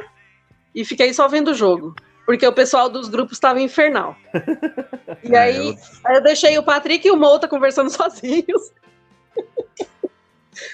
e 0.75 0.85
fiquei 0.85 1.12
só 1.14 1.29
vendo 1.29 1.49
o 1.49 1.55
jogo. 1.55 1.95
Porque 2.26 2.47
o 2.47 2.52
pessoal 2.52 2.88
dos 2.88 3.09
grupos 3.09 3.35
estava 3.37 3.61
infernal. 3.61 4.17
E 5.23 5.35
É, 5.35 5.38
aí, 5.38 5.69
eu- 5.69 5.76
aí 6.05 6.17
eu 6.17 6.23
deixei 6.23 6.57
o 6.59 6.62
Patrick 6.62 7.07
e 7.07 7.11
o 7.11 7.17
Mouta 7.17 7.47
conversando 7.47 7.90
sozinhos. 7.95 8.73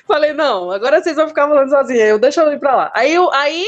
Falei, 0.06 0.32
não, 0.32 0.70
agora 0.70 1.02
vocês 1.02 1.16
vão 1.16 1.28
ficar 1.28 1.48
falando 1.48 1.68
sozinhos. 1.70 2.02
Eu 2.04 2.18
deixa 2.18 2.42
eu 2.42 2.52
ir 2.52 2.58
pra 2.58 2.74
lá. 2.76 2.92
Aí, 2.94 3.14
eu- 3.14 3.32
aí 3.32 3.66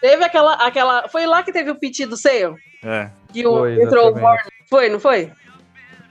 teve 0.00 0.24
aquela, 0.24 0.54
aquela. 0.54 1.08
Foi 1.08 1.26
lá 1.26 1.42
que 1.42 1.52
teve 1.52 1.70
o 1.70 1.74
piti 1.76 2.06
do 2.06 2.16
seio? 2.16 2.56
É. 2.84 3.10
Que 3.32 3.46
o, 3.46 3.58
Foi, 3.58 3.82
entrou 3.82 4.12
o. 4.12 4.18
Morley. 4.18 4.44
Foi, 4.68 4.88
não 4.88 5.00
foi? 5.00 5.32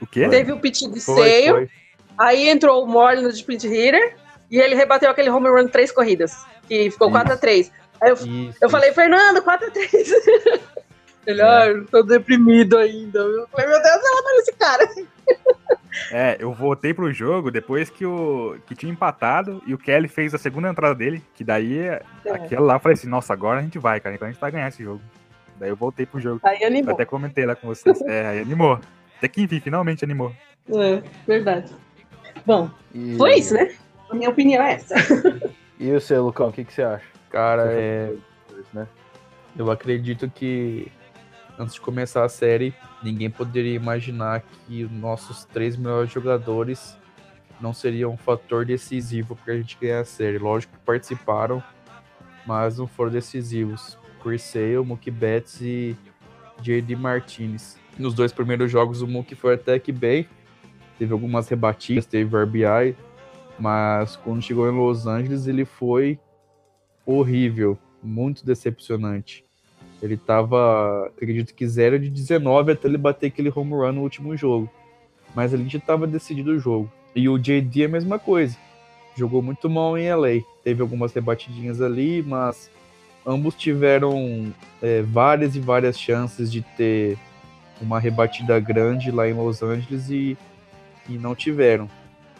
O 0.00 0.06
quê? 0.06 0.28
Teve 0.28 0.52
o 0.52 0.58
piti 0.60 0.88
do 0.88 1.00
Foi, 1.00 1.22
seio. 1.28 1.54
foi. 1.54 1.70
Aí 2.18 2.48
entrou 2.48 2.84
o 2.84 2.86
Morley 2.86 3.22
no 3.22 3.30
split 3.30 3.64
hitter 3.64 4.16
e 4.50 4.58
ele 4.60 4.74
rebateu 4.74 5.10
aquele 5.10 5.30
home 5.30 5.48
run 5.48 5.68
três 5.68 5.90
corridas, 5.92 6.44
que 6.68 6.90
ficou 6.90 7.08
Isso. 7.08 7.16
4x3. 7.18 7.70
Aí 8.02 8.10
eu, 8.10 8.14
Isso, 8.14 8.58
eu 8.62 8.70
falei, 8.70 8.92
Fernando, 8.92 9.42
4x3. 9.42 10.60
Ele, 11.26 11.42
ah, 11.42 11.66
eu 11.66 11.86
tô 11.86 12.02
deprimido 12.02 12.78
ainda. 12.78 13.18
Eu 13.18 13.46
falei, 13.52 13.66
meu 13.66 13.82
Deus, 13.82 13.94
ela 14.04 14.22
tá 14.22 14.30
nesse 14.32 14.52
cara. 14.54 14.88
É, 16.12 16.36
eu 16.38 16.52
voltei 16.52 16.94
pro 16.94 17.12
jogo 17.12 17.50
depois 17.50 17.90
que 17.90 18.06
o 18.06 18.56
que 18.66 18.74
tinha 18.74 18.92
empatado 18.92 19.62
e 19.66 19.74
o 19.74 19.78
Kelly 19.78 20.08
fez 20.08 20.34
a 20.34 20.38
segunda 20.38 20.68
entrada 20.68 20.94
dele, 20.94 21.22
que 21.34 21.42
daí 21.44 21.78
É. 21.78 22.02
aquela 22.32 22.64
lá 22.66 22.74
eu 22.76 22.80
falei 22.80 22.94
assim, 22.94 23.08
nossa, 23.08 23.32
agora 23.32 23.58
a 23.58 23.62
gente 23.62 23.78
vai, 23.78 23.98
cara, 24.00 24.14
então 24.14 24.28
a 24.28 24.30
gente 24.30 24.40
vai 24.40 24.50
ganhar 24.52 24.68
esse 24.68 24.82
jogo. 24.82 25.00
Daí 25.58 25.68
eu 25.68 25.76
voltei 25.76 26.06
pro 26.06 26.20
jogo. 26.20 26.40
Aí 26.44 26.60
Eu 26.62 26.68
animou. 26.68 26.94
até 26.94 27.04
comentei 27.04 27.44
lá 27.44 27.54
com 27.54 27.66
vocês. 27.66 28.00
É, 28.02 28.26
aí 28.28 28.40
animou. 28.40 28.80
Até 29.18 29.28
que 29.28 29.42
enfim, 29.42 29.60
finalmente 29.60 30.04
animou. 30.04 30.32
É, 30.72 31.02
verdade. 31.26 31.72
Bom, 32.46 32.70
E, 32.94 33.16
foi 33.16 33.34
isso, 33.34 33.52
né? 33.54 33.74
A 34.08 34.14
minha 34.14 34.30
opinião 34.30 34.62
é 34.62 34.74
essa. 34.74 34.94
E 35.78 35.90
o 35.92 36.00
seu, 36.00 36.22
Lucão, 36.24 36.48
o 36.48 36.52
que, 36.52 36.62
que 36.62 36.74
você 36.74 36.82
acha? 36.82 37.04
Cara, 37.30 37.64
Você 37.68 37.72
é, 37.72 38.12
né? 38.74 38.86
eu 39.56 39.70
acredito 39.70 40.30
que 40.30 40.92
antes 41.60 41.74
de 41.74 41.80
começar 41.82 42.24
a 42.24 42.28
série, 42.28 42.74
ninguém 43.02 43.28
poderia 43.28 43.74
imaginar 43.74 44.42
que 44.66 44.82
os 44.82 44.90
nossos 44.90 45.44
três 45.44 45.76
melhores 45.76 46.10
jogadores 46.10 46.96
não 47.60 47.74
seriam 47.74 48.14
um 48.14 48.16
fator 48.16 48.64
decisivo 48.64 49.36
para 49.36 49.52
a 49.52 49.56
gente 49.58 49.76
ganhar 49.78 50.00
a 50.00 50.04
série. 50.04 50.38
Lógico 50.38 50.72
que 50.72 50.84
participaram, 50.84 51.62
mas 52.46 52.78
não 52.78 52.86
foram 52.86 53.10
decisivos. 53.10 53.98
Chris 54.22 54.42
Sale, 54.42 54.78
Mookie 54.78 55.10
Betts 55.10 55.60
e 55.60 55.94
J.D. 56.62 56.96
Martinez. 56.96 57.78
Nos 57.98 58.14
dois 58.14 58.32
primeiros 58.32 58.70
jogos, 58.70 59.02
o 59.02 59.06
Mookie 59.06 59.34
foi 59.34 59.54
até 59.54 59.78
que 59.78 59.92
bem. 59.92 60.26
Teve 60.98 61.12
algumas 61.12 61.46
rebatidas, 61.48 62.06
teve 62.06 62.42
RBI, 62.42 62.96
mas 63.58 64.16
quando 64.16 64.42
chegou 64.42 64.66
em 64.66 64.74
Los 64.74 65.06
Angeles, 65.06 65.46
ele 65.46 65.66
foi 65.66 66.18
horrível, 67.04 67.78
muito 68.02 68.46
decepcionante. 68.46 69.44
Ele 70.02 70.16
tava, 70.16 71.06
acredito 71.06 71.54
que 71.54 71.66
0 71.66 71.98
de 71.98 72.08
19 72.08 72.72
até 72.72 72.88
ele 72.88 72.96
bater 72.96 73.26
aquele 73.26 73.52
home 73.54 73.72
run 73.72 73.92
no 73.92 74.02
último 74.02 74.36
jogo. 74.36 74.70
Mas 75.34 75.52
ali 75.52 75.68
já 75.68 75.78
tava 75.78 76.06
decidido 76.06 76.52
o 76.52 76.58
jogo. 76.58 76.90
E 77.14 77.28
o 77.28 77.38
JD 77.38 77.82
é 77.82 77.86
a 77.86 77.88
mesma 77.88 78.18
coisa. 78.18 78.56
Jogou 79.16 79.42
muito 79.42 79.68
mal 79.68 79.98
em 79.98 80.12
LA. 80.12 80.42
Teve 80.64 80.80
algumas 80.80 81.12
rebatidinhas 81.12 81.80
ali, 81.80 82.22
mas 82.22 82.70
ambos 83.26 83.54
tiveram 83.54 84.52
é, 84.80 85.02
várias 85.02 85.54
e 85.54 85.60
várias 85.60 85.98
chances 85.98 86.50
de 86.50 86.62
ter 86.62 87.18
uma 87.80 87.98
rebatida 87.98 88.58
grande 88.58 89.10
lá 89.10 89.28
em 89.28 89.34
Los 89.34 89.62
Angeles 89.62 90.10
e, 90.10 90.36
e 91.08 91.12
não 91.12 91.34
tiveram. 91.34 91.88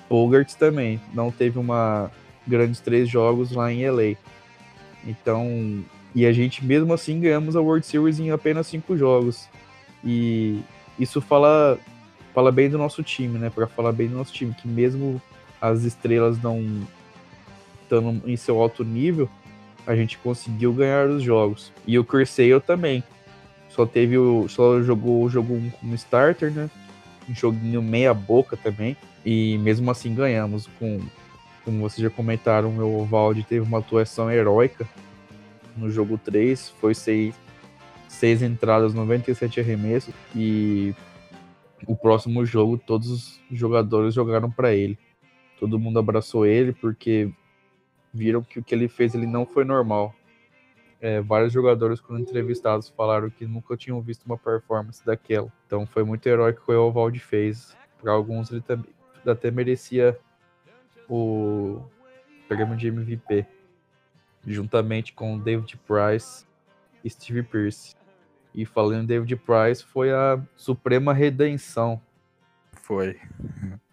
Bogarts 0.09 0.55
também 0.55 1.01
não 1.15 1.31
teve 1.31 1.59
uma 1.59 2.11
grandes 2.47 2.81
três 2.81 3.09
jogos 3.09 3.53
lá 3.53 3.73
em 3.73 3.89
LA. 3.89 4.17
Então, 5.07 5.85
e 6.15 6.27
a 6.27 6.33
gente 6.33 6.65
mesmo 6.65 6.93
assim 6.93 7.21
ganhamos 7.21 7.55
a 7.55 7.61
World 7.61 7.87
Series 7.87 8.19
em 8.19 8.31
apenas 8.31 8.67
cinco 8.67 8.97
jogos. 8.97 9.49
E 10.05 10.61
isso 10.99 11.21
fala 11.21 11.79
fala 12.35 12.51
bem 12.53 12.69
do 12.69 12.79
nosso 12.79 13.03
time, 13.03 13.39
né? 13.39 13.51
Para 13.51 13.67
falar 13.67 13.93
bem 13.93 14.09
do 14.09 14.17
nosso 14.17 14.33
time, 14.33 14.55
que 14.55 14.69
mesmo 14.69 15.21
as 15.61 15.83
estrelas 15.85 16.41
não 16.43 16.87
estando 17.83 18.23
em 18.29 18.37
seu 18.37 18.61
alto 18.61 18.85
nível, 18.85 19.29
a 19.87 19.95
gente 19.95 20.19
conseguiu 20.19 20.73
ganhar 20.73 21.09
os 21.09 21.23
jogos. 21.23 21.73
E 21.87 21.99
o 21.99 22.05
Cruzeiro 22.05 22.61
também. 22.61 23.03
Só 23.69 23.87
teve 23.87 24.19
o. 24.19 24.49
Só 24.49 24.83
jogou 24.83 25.23
o 25.23 25.29
jogo 25.29 25.55
1 25.55 25.71
como 25.71 25.95
starter, 25.95 26.51
né? 26.51 26.69
Um 27.29 27.35
joguinho 27.35 27.83
meia 27.83 28.13
boca 28.13 28.57
também. 28.57 28.97
E 29.25 29.59
mesmo 29.59 29.91
assim 29.91 30.15
ganhamos 30.15 30.69
com. 30.79 31.01
Como 31.65 31.81
vocês 31.81 32.03
já 32.03 32.11
comentaram, 32.11 32.77
o 32.79 33.05
Valde 33.05 33.45
teve 33.45 33.61
uma 33.61 33.79
atuação 33.79 34.31
heróica 34.31 34.89
no 35.77 35.91
jogo 35.91 36.19
3. 36.19 36.71
Foi 36.81 36.95
seis, 36.95 37.35
seis 38.09 38.43
entradas, 38.43 38.95
97 38.95 39.61
arremessos. 39.61 40.15
E 40.35 40.95
o 41.87 41.97
próximo 41.97 42.45
jogo, 42.45 42.79
todos 42.79 43.11
os 43.11 43.41
jogadores 43.51 44.15
jogaram 44.15 44.51
para 44.51 44.75
ele. 44.75 44.99
Todo 45.59 45.79
mundo 45.79 45.99
abraçou 45.99 46.47
ele 46.47 46.73
porque 46.73 47.31
viram 48.13 48.43
que 48.43 48.59
o 48.59 48.63
que 48.63 48.75
ele 48.75 48.89
fez 48.89 49.15
ele 49.15 49.27
não 49.27 49.47
foi 49.47 49.65
normal. 49.65 50.15
É, 51.01 51.21
vários 51.21 51.53
jogadores, 51.53 52.01
quando 52.01 52.21
entrevistados, 52.21 52.91
falaram 52.91 53.31
que 53.31 53.47
nunca 53.47 53.77
tinham 53.77 54.01
visto 54.03 54.25
uma 54.27 54.37
performance 54.37 55.05
daquela. 55.05 55.51
Então 55.67 55.87
foi 55.87 56.05
muito 56.05 56.27
heróico 56.27 56.63
que 56.65 56.73
o 56.73 56.89
Evaldi 56.89 57.19
fez. 57.19 57.77
Para 58.01 58.13
alguns, 58.13 58.51
ele 58.51 58.61
também 58.61 58.91
até 59.27 59.51
merecia 59.51 60.19
o 61.09 61.83
prêmio 62.49 62.77
de 62.77 62.89
MVP, 62.89 63.47
juntamente 64.47 65.13
com 65.13 65.39
David 65.39 65.79
Price 65.87 66.45
e 67.05 67.11
Steve 67.11 67.43
Pierce. 67.43 67.95
E 68.55 68.65
falando 68.65 69.03
em 69.03 69.07
David 69.07 69.37
Price, 69.37 69.85
foi 69.85 70.11
a 70.11 70.41
suprema 70.57 71.13
redenção. 71.13 72.01
Foi. 72.73 73.19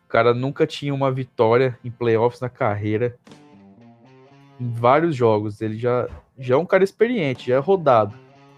O 0.04 0.08
cara 0.08 0.34
nunca 0.34 0.66
tinha 0.66 0.94
uma 0.94 1.12
vitória 1.12 1.78
em 1.84 1.92
playoffs 1.92 2.42
na 2.42 2.50
carreira 2.50 3.18
em 4.60 4.72
vários 4.72 5.16
jogos. 5.16 5.62
Ele 5.62 5.78
já, 5.78 6.08
já 6.38 6.56
é 6.56 6.58
um 6.58 6.66
cara 6.66 6.84
experiente, 6.84 7.50
já 7.50 7.56
é 7.56 7.60
rodado. 7.60 8.16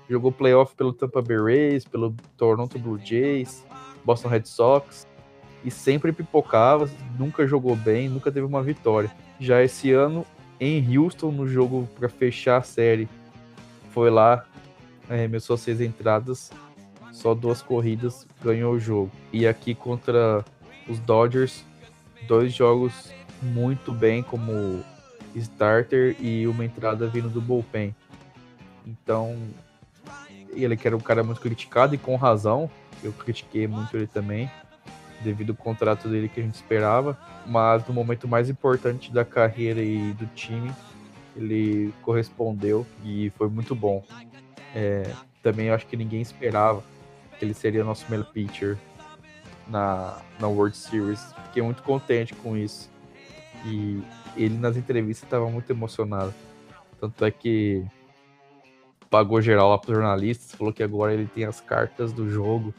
Jogou 0.09 0.31
playoff 0.31 0.75
pelo 0.75 0.93
Tampa 0.93 1.21
Bay 1.21 1.37
Rays, 1.37 1.85
pelo 1.85 2.15
Toronto 2.37 2.79
Blue 2.79 2.97
Jays, 2.97 3.65
Boston 4.03 4.29
Red 4.29 4.45
Sox 4.45 5.07
e 5.63 5.69
sempre 5.69 6.11
pipocava, 6.11 6.89
nunca 7.17 7.45
jogou 7.45 7.75
bem, 7.75 8.07
nunca 8.07 8.31
teve 8.31 8.45
uma 8.45 8.63
vitória. 8.63 9.11
Já 9.39 9.61
esse 9.61 9.91
ano 9.91 10.25
em 10.59 10.97
Houston 10.97 11.31
no 11.31 11.47
jogo 11.47 11.87
para 11.97 12.09
fechar 12.09 12.57
a 12.57 12.61
série, 12.61 13.07
foi 13.91 14.09
lá, 14.09 14.45
arremessou 15.09 15.57
seis 15.57 15.81
entradas, 15.81 16.51
só 17.11 17.33
duas 17.33 17.61
corridas, 17.61 18.27
ganhou 18.43 18.73
o 18.73 18.79
jogo. 18.79 19.11
E 19.31 19.47
aqui 19.47 19.73
contra 19.73 20.43
os 20.87 20.99
Dodgers, 20.99 21.63
dois 22.27 22.53
jogos 22.53 23.11
muito 23.41 23.91
bem 23.91 24.21
como 24.21 24.83
starter 25.35 26.15
e 26.19 26.47
uma 26.47 26.65
entrada 26.65 27.07
vindo 27.07 27.29
do 27.29 27.41
bullpen. 27.41 27.95
Então, 28.85 29.37
ele 30.53 30.75
que 30.75 30.87
era 30.87 30.95
um 30.95 31.01
cara 31.01 31.23
muito 31.23 31.41
criticado 31.41 31.95
e 31.95 31.97
com 31.97 32.15
razão, 32.15 32.69
eu 33.03 33.13
critiquei 33.13 33.67
muito 33.67 33.95
ele 33.95 34.07
também, 34.07 34.49
devido 35.21 35.51
ao 35.51 35.55
contrato 35.55 36.07
dele 36.07 36.29
que 36.29 36.39
a 36.39 36.43
gente 36.43 36.55
esperava, 36.55 37.17
mas 37.45 37.85
no 37.87 37.93
momento 37.93 38.27
mais 38.27 38.49
importante 38.49 39.11
da 39.11 39.25
carreira 39.25 39.81
e 39.81 40.13
do 40.13 40.25
time, 40.27 40.71
ele 41.35 41.93
correspondeu 42.01 42.85
e 43.03 43.31
foi 43.37 43.49
muito 43.49 43.75
bom. 43.75 44.03
É, 44.75 45.03
também 45.41 45.69
acho 45.69 45.85
que 45.87 45.97
ninguém 45.97 46.21
esperava 46.21 46.83
que 47.37 47.45
ele 47.45 47.53
seria 47.53 47.83
nosso 47.83 48.05
melhor 48.09 48.25
pitcher 48.31 48.77
na, 49.67 50.17
na 50.39 50.47
World 50.47 50.75
Series. 50.75 51.33
Fiquei 51.45 51.63
muito 51.63 51.81
contente 51.83 52.33
com 52.35 52.57
isso. 52.57 52.89
E 53.65 54.01
ele 54.35 54.57
nas 54.57 54.75
entrevistas 54.75 55.25
estava 55.25 55.49
muito 55.49 55.69
emocionado. 55.71 56.33
Tanto 56.99 57.23
é 57.23 57.31
que 57.31 57.85
pagou 59.09 59.41
geral 59.41 59.69
lá 59.69 59.77
para 59.77 59.95
jornalistas, 59.95 60.53
falou 60.53 60.73
que 60.73 60.83
agora 60.83 61.13
ele 61.13 61.27
tem 61.27 61.45
as 61.45 61.59
cartas 61.61 62.11
do 62.11 62.29
jogo. 62.29 62.73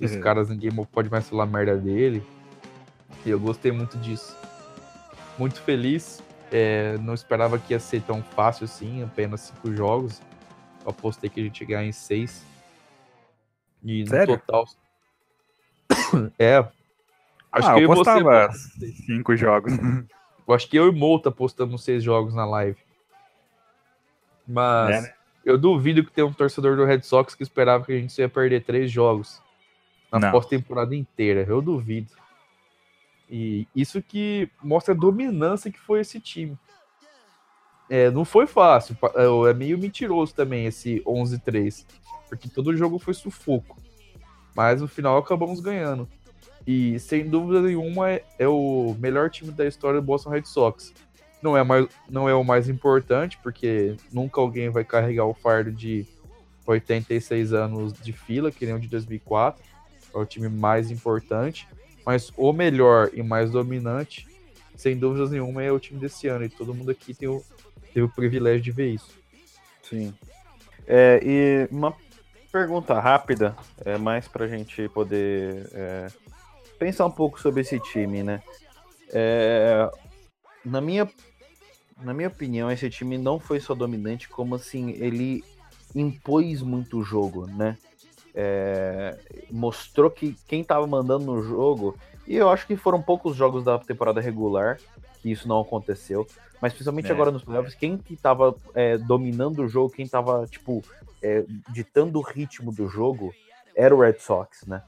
Os 0.00 0.12
Uhum. 0.12 0.20
caras, 0.20 0.48
ninguém 0.48 0.70
pode 0.86 1.10
mais 1.10 1.28
falar 1.28 1.46
merda 1.46 1.76
dele. 1.76 2.22
E 3.24 3.30
eu 3.30 3.38
gostei 3.38 3.72
muito 3.72 3.96
disso. 3.98 4.36
Muito 5.38 5.60
feliz. 5.62 6.22
É, 6.52 6.96
não 6.98 7.14
esperava 7.14 7.58
que 7.58 7.72
ia 7.72 7.80
ser 7.80 8.02
tão 8.02 8.22
fácil 8.22 8.64
assim, 8.64 9.02
apenas 9.02 9.40
cinco 9.40 9.74
jogos. 9.74 10.20
Eu 10.84 10.90
apostei 10.90 11.30
que 11.30 11.40
a 11.40 11.42
gente 11.42 11.60
ia 11.60 11.66
ganhar 11.66 11.84
em 11.84 11.92
seis. 11.92 12.44
E 13.82 14.02
no 14.02 14.08
Sério? 14.08 14.38
total. 14.38 14.66
é. 16.38 16.58
Acho 17.50 17.68
ah, 17.68 17.74
que 17.74 17.80
eu 17.80 17.84
e 17.84 17.86
você, 17.86 18.92
cinco 19.06 19.36
jogos. 19.36 19.72
eu 20.46 20.54
acho 20.54 20.68
que 20.68 20.76
eu 20.76 20.88
e 20.88 20.92
Mouta 20.92 21.30
postamos 21.30 21.84
seis 21.84 22.02
jogos 22.02 22.34
na 22.34 22.44
live. 22.44 22.78
Mas 24.46 24.96
É, 24.96 25.00
né? 25.02 25.14
eu 25.44 25.56
duvido 25.56 26.04
que 26.04 26.12
tenha 26.12 26.26
um 26.26 26.32
torcedor 26.32 26.76
do 26.76 26.84
Red 26.84 27.02
Sox 27.02 27.34
que 27.34 27.42
esperava 27.42 27.84
que 27.84 27.92
a 27.92 27.98
gente 27.98 28.18
ia 28.18 28.28
perder 28.28 28.64
três 28.64 28.90
jogos 28.90 29.40
na 30.10 30.30
pós-temporada 30.30 30.94
inteira. 30.94 31.44
Eu 31.48 31.60
duvido. 31.60 32.12
E 33.30 33.66
isso 33.74 34.02
que 34.02 34.48
mostra 34.62 34.94
a 34.94 34.96
dominância 34.96 35.70
que 35.70 35.80
foi 35.80 36.00
esse 36.00 36.20
time. 36.20 36.58
É, 37.88 38.10
não 38.10 38.24
foi 38.24 38.46
fácil. 38.46 38.96
é, 39.14 39.50
É 39.50 39.54
meio 39.54 39.78
mentiroso 39.78 40.34
também 40.34 40.66
esse 40.66 41.00
11-3. 41.06 41.84
Porque 42.28 42.48
todo 42.48 42.76
jogo 42.76 42.98
foi 42.98 43.14
sufoco. 43.14 43.76
Mas 44.54 44.80
no 44.80 44.88
final 44.88 45.18
acabamos 45.18 45.60
ganhando. 45.60 46.08
E 46.66 46.98
sem 46.98 47.28
dúvida 47.28 47.60
nenhuma 47.60 48.10
é, 48.10 48.24
é 48.38 48.48
o 48.48 48.96
melhor 48.98 49.28
time 49.28 49.50
da 49.50 49.66
história 49.66 50.00
do 50.00 50.06
Boston 50.06 50.30
Red 50.30 50.44
Sox. 50.44 50.94
Não 51.42 51.56
é, 51.56 51.62
mais, 51.62 51.86
não 52.08 52.26
é 52.26 52.34
o 52.34 52.42
mais 52.42 52.70
importante, 52.70 53.38
porque 53.42 53.96
nunca 54.10 54.40
alguém 54.40 54.70
vai 54.70 54.82
carregar 54.82 55.26
o 55.26 55.34
fardo 55.34 55.70
de 55.70 56.06
86 56.66 57.52
anos 57.52 57.92
de 57.92 58.12
fila, 58.14 58.50
que 58.50 58.64
nem 58.64 58.74
o 58.74 58.80
de 58.80 58.88
2004. 58.88 59.62
É 60.14 60.18
o 60.18 60.26
time 60.26 60.48
mais 60.48 60.90
importante. 60.90 61.66
Mas 62.04 62.30
o 62.36 62.52
melhor 62.52 63.10
e 63.12 63.22
mais 63.22 63.50
dominante, 63.50 64.28
sem 64.76 64.96
dúvidas 64.96 65.30
nenhuma, 65.30 65.62
é 65.62 65.72
o 65.72 65.80
time 65.80 65.98
desse 65.98 66.28
ano. 66.28 66.44
E 66.44 66.48
todo 66.48 66.74
mundo 66.74 66.90
aqui 66.90 67.14
tem 67.14 67.28
o, 67.28 67.42
teve 67.92 68.02
o 68.02 68.08
privilégio 68.08 68.60
de 68.60 68.70
ver 68.70 68.90
isso. 68.90 69.10
Sim. 69.82 70.14
É, 70.86 71.20
e 71.22 71.68
uma 71.74 71.94
pergunta 72.52 73.00
rápida, 73.00 73.56
é 73.84 73.98
mais 73.98 74.28
pra 74.28 74.46
gente 74.46 74.88
poder 74.90 75.68
é, 75.72 76.06
pensar 76.78 77.06
um 77.06 77.10
pouco 77.10 77.40
sobre 77.40 77.62
esse 77.62 77.80
time, 77.80 78.22
né? 78.22 78.42
É, 79.10 79.90
na, 80.64 80.80
minha, 80.80 81.10
na 82.02 82.14
minha 82.14 82.28
opinião, 82.28 82.70
esse 82.70 82.88
time 82.90 83.16
não 83.18 83.40
foi 83.40 83.60
só 83.60 83.74
dominante, 83.74 84.28
como 84.28 84.54
assim, 84.54 84.90
ele 84.90 85.42
impôs 85.94 86.62
muito 86.62 86.98
o 86.98 87.04
jogo, 87.04 87.46
né? 87.46 87.78
É, 88.34 89.16
mostrou 89.50 90.10
que 90.10 90.36
quem 90.48 90.64
tava 90.64 90.86
mandando 90.86 91.24
no 91.24 91.42
jogo, 91.42 91.96
e 92.26 92.34
eu 92.36 92.50
acho 92.50 92.66
que 92.66 92.76
foram 92.76 93.00
poucos 93.00 93.36
jogos 93.36 93.62
da 93.64 93.78
temporada 93.78 94.20
regular 94.20 94.78
que 95.22 95.30
isso 95.30 95.46
não 95.46 95.60
aconteceu, 95.60 96.26
mas 96.60 96.72
principalmente 96.72 97.08
É. 97.08 97.12
agora 97.12 97.30
nos 97.30 97.44
playoffs, 97.44 97.74
quem 97.74 97.96
que 97.96 98.16
tava 98.16 98.54
é, 98.74 98.98
dominando 98.98 99.60
o 99.62 99.68
jogo, 99.68 99.90
quem 99.94 100.06
tava, 100.08 100.46
tipo, 100.46 100.82
é, 101.22 101.44
ditando 101.70 102.18
o 102.18 102.22
ritmo 102.22 102.72
do 102.72 102.88
jogo, 102.88 103.32
era 103.76 103.94
o 103.94 104.00
Red 104.00 104.18
Sox, 104.18 104.66
né? 104.66 104.82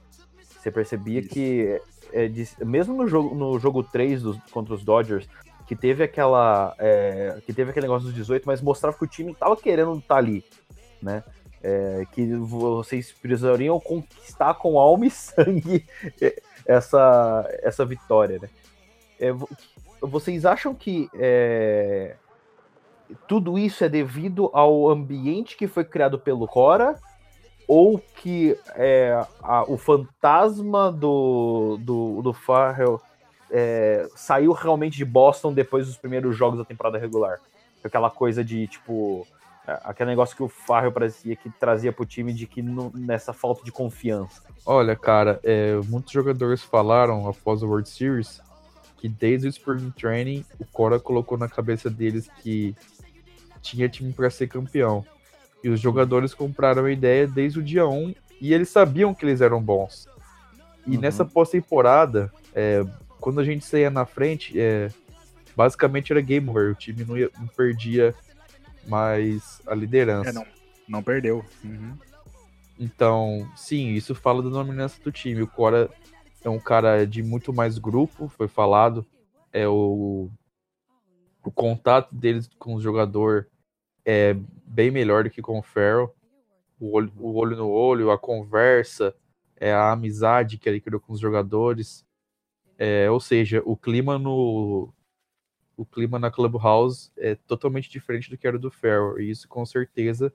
Você 0.58 0.70
percebia 0.70 1.20
Isso. 1.20 1.28
que, 1.30 1.80
é, 2.12 2.28
de- 2.28 2.48
mesmo 2.64 2.94
no 2.96 3.06
jogo, 3.08 3.34
no 3.34 3.58
jogo 3.58 3.82
3 3.82 4.22
dos- 4.22 4.38
contra 4.50 4.74
os 4.74 4.82
Dodgers, 4.84 5.28
que 5.66 5.74
teve 5.76 6.02
aquela. 6.04 6.74
é, 6.78 7.40
que 7.46 7.52
teve 7.52 7.70
aquele 7.70 7.86
negócio 7.86 8.06
dos 8.06 8.14
18, 8.14 8.44
mas 8.46 8.60
mostrava 8.60 8.96
que 8.96 9.04
o 9.04 9.08
time 9.08 9.34
tava 9.34 9.56
querendo 9.56 9.96
estar 9.98 10.16
ali, 10.16 10.44
né? 11.00 11.22
É, 11.68 12.06
que 12.12 12.24
vocês 12.36 13.10
precisariam 13.10 13.80
conquistar 13.80 14.54
com 14.54 14.78
alma 14.78 15.06
e 15.06 15.10
sangue 15.10 15.84
essa, 16.64 17.44
essa 17.60 17.84
vitória, 17.84 18.38
né? 18.40 18.48
É, 19.18 19.32
vo- 19.32 19.48
vocês 20.00 20.46
acham 20.46 20.72
que 20.72 21.08
é, 21.14 22.14
tudo 23.26 23.58
isso 23.58 23.82
é 23.82 23.88
devido 23.88 24.48
ao 24.52 24.88
ambiente 24.88 25.56
que 25.56 25.66
foi 25.66 25.84
criado 25.84 26.20
pelo 26.20 26.46
Cora? 26.46 27.00
Ou 27.66 27.98
que 27.98 28.56
é, 28.76 29.20
a- 29.42 29.64
o 29.66 29.76
fantasma 29.76 30.92
do, 30.92 31.78
do, 31.80 32.22
do 32.22 32.32
Farrell 32.32 33.00
é, 33.50 34.06
saiu 34.14 34.52
realmente 34.52 34.96
de 34.96 35.04
Boston 35.04 35.52
depois 35.52 35.86
dos 35.86 35.96
primeiros 35.96 36.36
jogos 36.36 36.60
da 36.60 36.64
temporada 36.64 36.96
regular? 36.96 37.40
Aquela 37.82 38.08
coisa 38.10 38.44
de, 38.44 38.68
tipo, 38.68 39.26
aquele 39.84 40.10
negócio 40.10 40.36
que 40.36 40.42
o 40.42 40.48
Farrell 40.48 40.92
parecia 40.92 41.34
que 41.36 41.50
trazia 41.50 41.92
pro 41.92 42.04
time 42.06 42.32
de 42.32 42.46
que 42.46 42.62
não- 42.62 42.90
nessa 42.94 43.32
falta 43.32 43.64
de 43.64 43.72
confiança. 43.72 44.42
Olha, 44.64 44.94
cara, 44.96 45.40
é, 45.42 45.74
muitos 45.88 46.12
jogadores 46.12 46.62
falaram 46.62 47.28
após 47.28 47.62
a 47.62 47.66
World 47.66 47.88
Series 47.88 48.40
que 48.98 49.08
desde 49.08 49.46
o 49.46 49.50
Spring 49.50 49.90
Training 49.90 50.44
o 50.58 50.64
Cora 50.64 50.98
colocou 50.98 51.36
na 51.36 51.48
cabeça 51.48 51.90
deles 51.90 52.28
que 52.42 52.74
tinha 53.60 53.88
time 53.88 54.12
para 54.12 54.30
ser 54.30 54.46
campeão. 54.48 55.04
E 55.62 55.68
os 55.68 55.80
jogadores 55.80 56.32
compraram 56.32 56.84
a 56.84 56.92
ideia 56.92 57.26
desde 57.26 57.58
o 57.58 57.62
dia 57.62 57.86
1 57.86 58.14
e 58.40 58.54
eles 58.54 58.68
sabiam 58.68 59.12
que 59.14 59.24
eles 59.24 59.40
eram 59.40 59.60
bons. 59.62 60.08
E 60.86 60.94
Uhum. 60.94 61.00
nessa 61.00 61.24
pós-temporada, 61.24 62.32
é, 62.54 62.84
quando 63.20 63.40
a 63.40 63.44
gente 63.44 63.64
saía 63.64 63.90
na 63.90 64.06
frente, 64.06 64.58
é, 64.58 64.90
basicamente 65.56 66.12
era 66.12 66.20
game 66.20 66.48
over. 66.48 66.70
O 66.70 66.74
time 66.74 67.04
não, 67.04 67.18
ia- 67.18 67.30
não 67.38 67.46
perdia 67.48 68.14
mais 68.88 69.60
a 69.66 69.74
liderança. 69.74 70.30
É, 70.30 70.32
não, 70.32 70.46
não 70.88 71.02
perdeu. 71.02 71.44
Uhum. 71.64 71.96
Então, 72.78 73.50
sim, 73.56 73.90
isso 73.90 74.14
fala 74.14 74.42
da 74.42 74.50
dominância 74.50 75.02
do 75.02 75.10
time. 75.10 75.42
O 75.42 75.46
Cora 75.46 75.90
é 76.44 76.48
um 76.48 76.58
cara 76.58 77.06
de 77.06 77.22
muito 77.22 77.52
mais 77.52 77.78
grupo, 77.78 78.28
foi 78.28 78.48
falado. 78.48 79.06
É 79.52 79.66
o, 79.66 80.30
o 81.42 81.50
contato 81.50 82.14
deles 82.14 82.48
com 82.58 82.74
o 82.74 82.80
jogador 82.80 83.48
é 84.04 84.36
bem 84.64 84.90
melhor 84.90 85.24
do 85.24 85.30
que 85.30 85.42
com 85.42 85.58
o 85.58 85.62
Farrell. 85.62 86.14
O 86.78 86.94
olho, 86.94 87.12
o 87.16 87.34
olho 87.34 87.56
no 87.56 87.68
olho, 87.68 88.10
a 88.10 88.18
conversa, 88.18 89.14
é 89.56 89.72
a 89.72 89.92
amizade 89.92 90.58
que 90.58 90.68
ele 90.68 90.80
criou 90.80 91.00
com 91.00 91.12
os 91.12 91.20
jogadores. 91.20 92.04
É, 92.78 93.10
ou 93.10 93.18
seja, 93.18 93.62
o 93.64 93.74
clima 93.74 94.18
no 94.18 94.92
o 95.76 95.84
clima 95.84 96.18
na 96.18 96.30
Clubhouse 96.30 97.10
é 97.18 97.34
totalmente 97.46 97.90
diferente 97.90 98.30
do 98.30 98.38
que 98.38 98.46
era 98.46 98.58
do 98.58 98.70
Farrell. 98.70 99.18
E 99.20 99.30
isso 99.30 99.46
com 99.48 99.64
certeza 99.66 100.32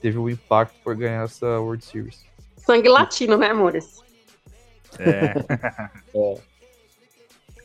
teve 0.00 0.18
um 0.18 0.28
impacto 0.28 0.74
por 0.82 0.96
ganhar 0.96 1.24
essa 1.24 1.60
World 1.60 1.84
Series. 1.84 2.24
Sangue 2.56 2.88
latino, 2.88 3.36
né, 3.36 3.50
amores? 3.50 4.00
É, 4.98 5.32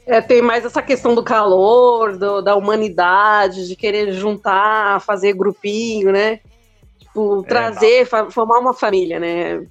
É, 0.07 0.21
tem 0.21 0.39
mais 0.41 0.63
essa 0.63 0.81
questão 0.83 1.15
do 1.15 1.23
calor, 1.23 2.15
do- 2.17 2.39
da 2.41 2.55
humanidade, 2.55 3.67
de 3.67 3.75
querer 3.75 4.11
juntar, 4.13 5.01
fazer 5.01 5.33
grupinho, 5.33 6.11
né? 6.11 6.39
Tipo, 6.99 7.43
trazer, 7.43 8.05
fa- 8.05 8.29
formar 8.29 8.59
uma 8.59 8.73
família, 8.73 9.19
né? 9.19 9.65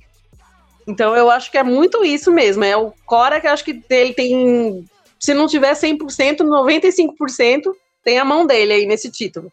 Então 0.88 1.14
eu 1.16 1.30
acho 1.30 1.50
que 1.52 1.57
é 1.57 1.62
muito 1.62 2.04
isso 2.04 2.33
mesmo. 2.33 2.64
É 2.64 2.76
o 2.76 2.92
Cora 3.07 3.40
que 3.40 3.46
eu 3.46 3.52
acho 3.52 3.64
que 3.64 3.80
ele 3.88 4.12
tem. 4.12 4.85
Se 5.25 5.33
não 5.33 5.47
tiver 5.47 5.73
100%, 5.73 6.39
95% 6.43 7.73
tem 8.03 8.19
a 8.19 8.25
mão 8.27 8.47
dele 8.47 8.75
aí 8.75 8.85
nesse 8.87 9.11
título. 9.11 9.51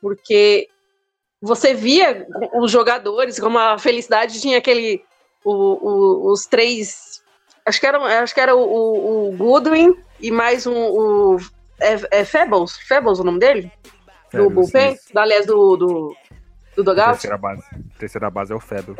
Porque 0.00 0.66
você 1.42 1.74
via 1.74 2.26
os 2.54 2.70
jogadores, 2.70 3.38
como 3.38 3.58
a 3.58 3.78
felicidade 3.78 4.40
tinha 4.40 4.56
aquele. 4.56 5.04
o- 5.44 5.52
o- 5.52 6.32
os 6.32 6.46
três 6.46 7.20
Acho 7.66 7.78
que 7.78 7.86
era, 7.86 8.22
acho 8.22 8.34
que 8.34 8.40
era 8.40 8.56
o, 8.56 9.28
o- 9.28 9.36
Goodwin 9.36 9.94
e 10.18 10.30
mais 10.30 10.66
um. 10.66 10.74
O, 10.74 11.36
é, 11.78 12.20
é 12.20 12.24
Fables? 12.24 12.78
Fables 12.88 13.18
o 13.18 13.24
nome 13.24 13.38
dele? 13.38 13.70
Do 14.32 14.48
Bullpen? 14.48 14.96
aliás, 15.14 15.44
do, 15.44 15.76
do, 15.76 16.16
do 16.76 16.82
Dogout? 16.82 17.10
terceira 17.12 17.36
base. 17.36 17.62
Terceira 17.98 18.30
base 18.30 18.52
é 18.52 18.56
o 18.56 18.60
Febo. 18.60 18.96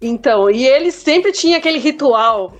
Então, 0.00 0.50
e 0.50 0.66
ele 0.66 0.90
sempre 0.90 1.30
tinha 1.32 1.58
aquele 1.58 1.78
ritual. 1.78 2.56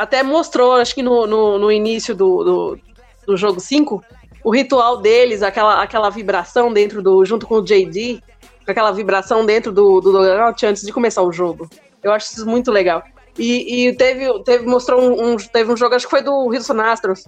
Até 0.00 0.22
mostrou, 0.22 0.72
acho 0.72 0.94
que 0.94 1.02
no, 1.02 1.26
no, 1.26 1.58
no 1.58 1.70
início 1.70 2.14
do, 2.14 2.42
do, 2.42 2.78
do 3.26 3.36
jogo 3.36 3.60
5, 3.60 4.02
o 4.42 4.50
ritual 4.50 4.96
deles, 4.96 5.42
aquela, 5.42 5.82
aquela 5.82 6.08
vibração 6.08 6.72
dentro 6.72 7.02
do. 7.02 7.22
junto 7.26 7.46
com 7.46 7.56
o 7.56 7.62
JD, 7.62 8.22
aquela 8.66 8.92
vibração 8.92 9.44
dentro 9.44 9.70
do, 9.70 10.00
do 10.00 10.10
Dogout 10.10 10.64
antes 10.64 10.82
de 10.84 10.90
começar 10.92 11.22
o 11.22 11.30
jogo. 11.30 11.68
Eu 12.02 12.12
acho 12.12 12.32
isso 12.32 12.46
muito 12.46 12.70
legal. 12.70 13.02
E, 13.38 13.88
e 13.88 13.92
teve, 13.94 14.26
teve, 14.42 14.64
mostrou 14.66 15.02
um, 15.02 15.32
um- 15.32 15.36
teve 15.36 15.70
um 15.70 15.76
jogo, 15.76 15.94
acho 15.94 16.06
que 16.06 16.10
foi 16.10 16.22
do 16.22 16.32
Houston 16.32 16.80
Astros. 16.80 17.26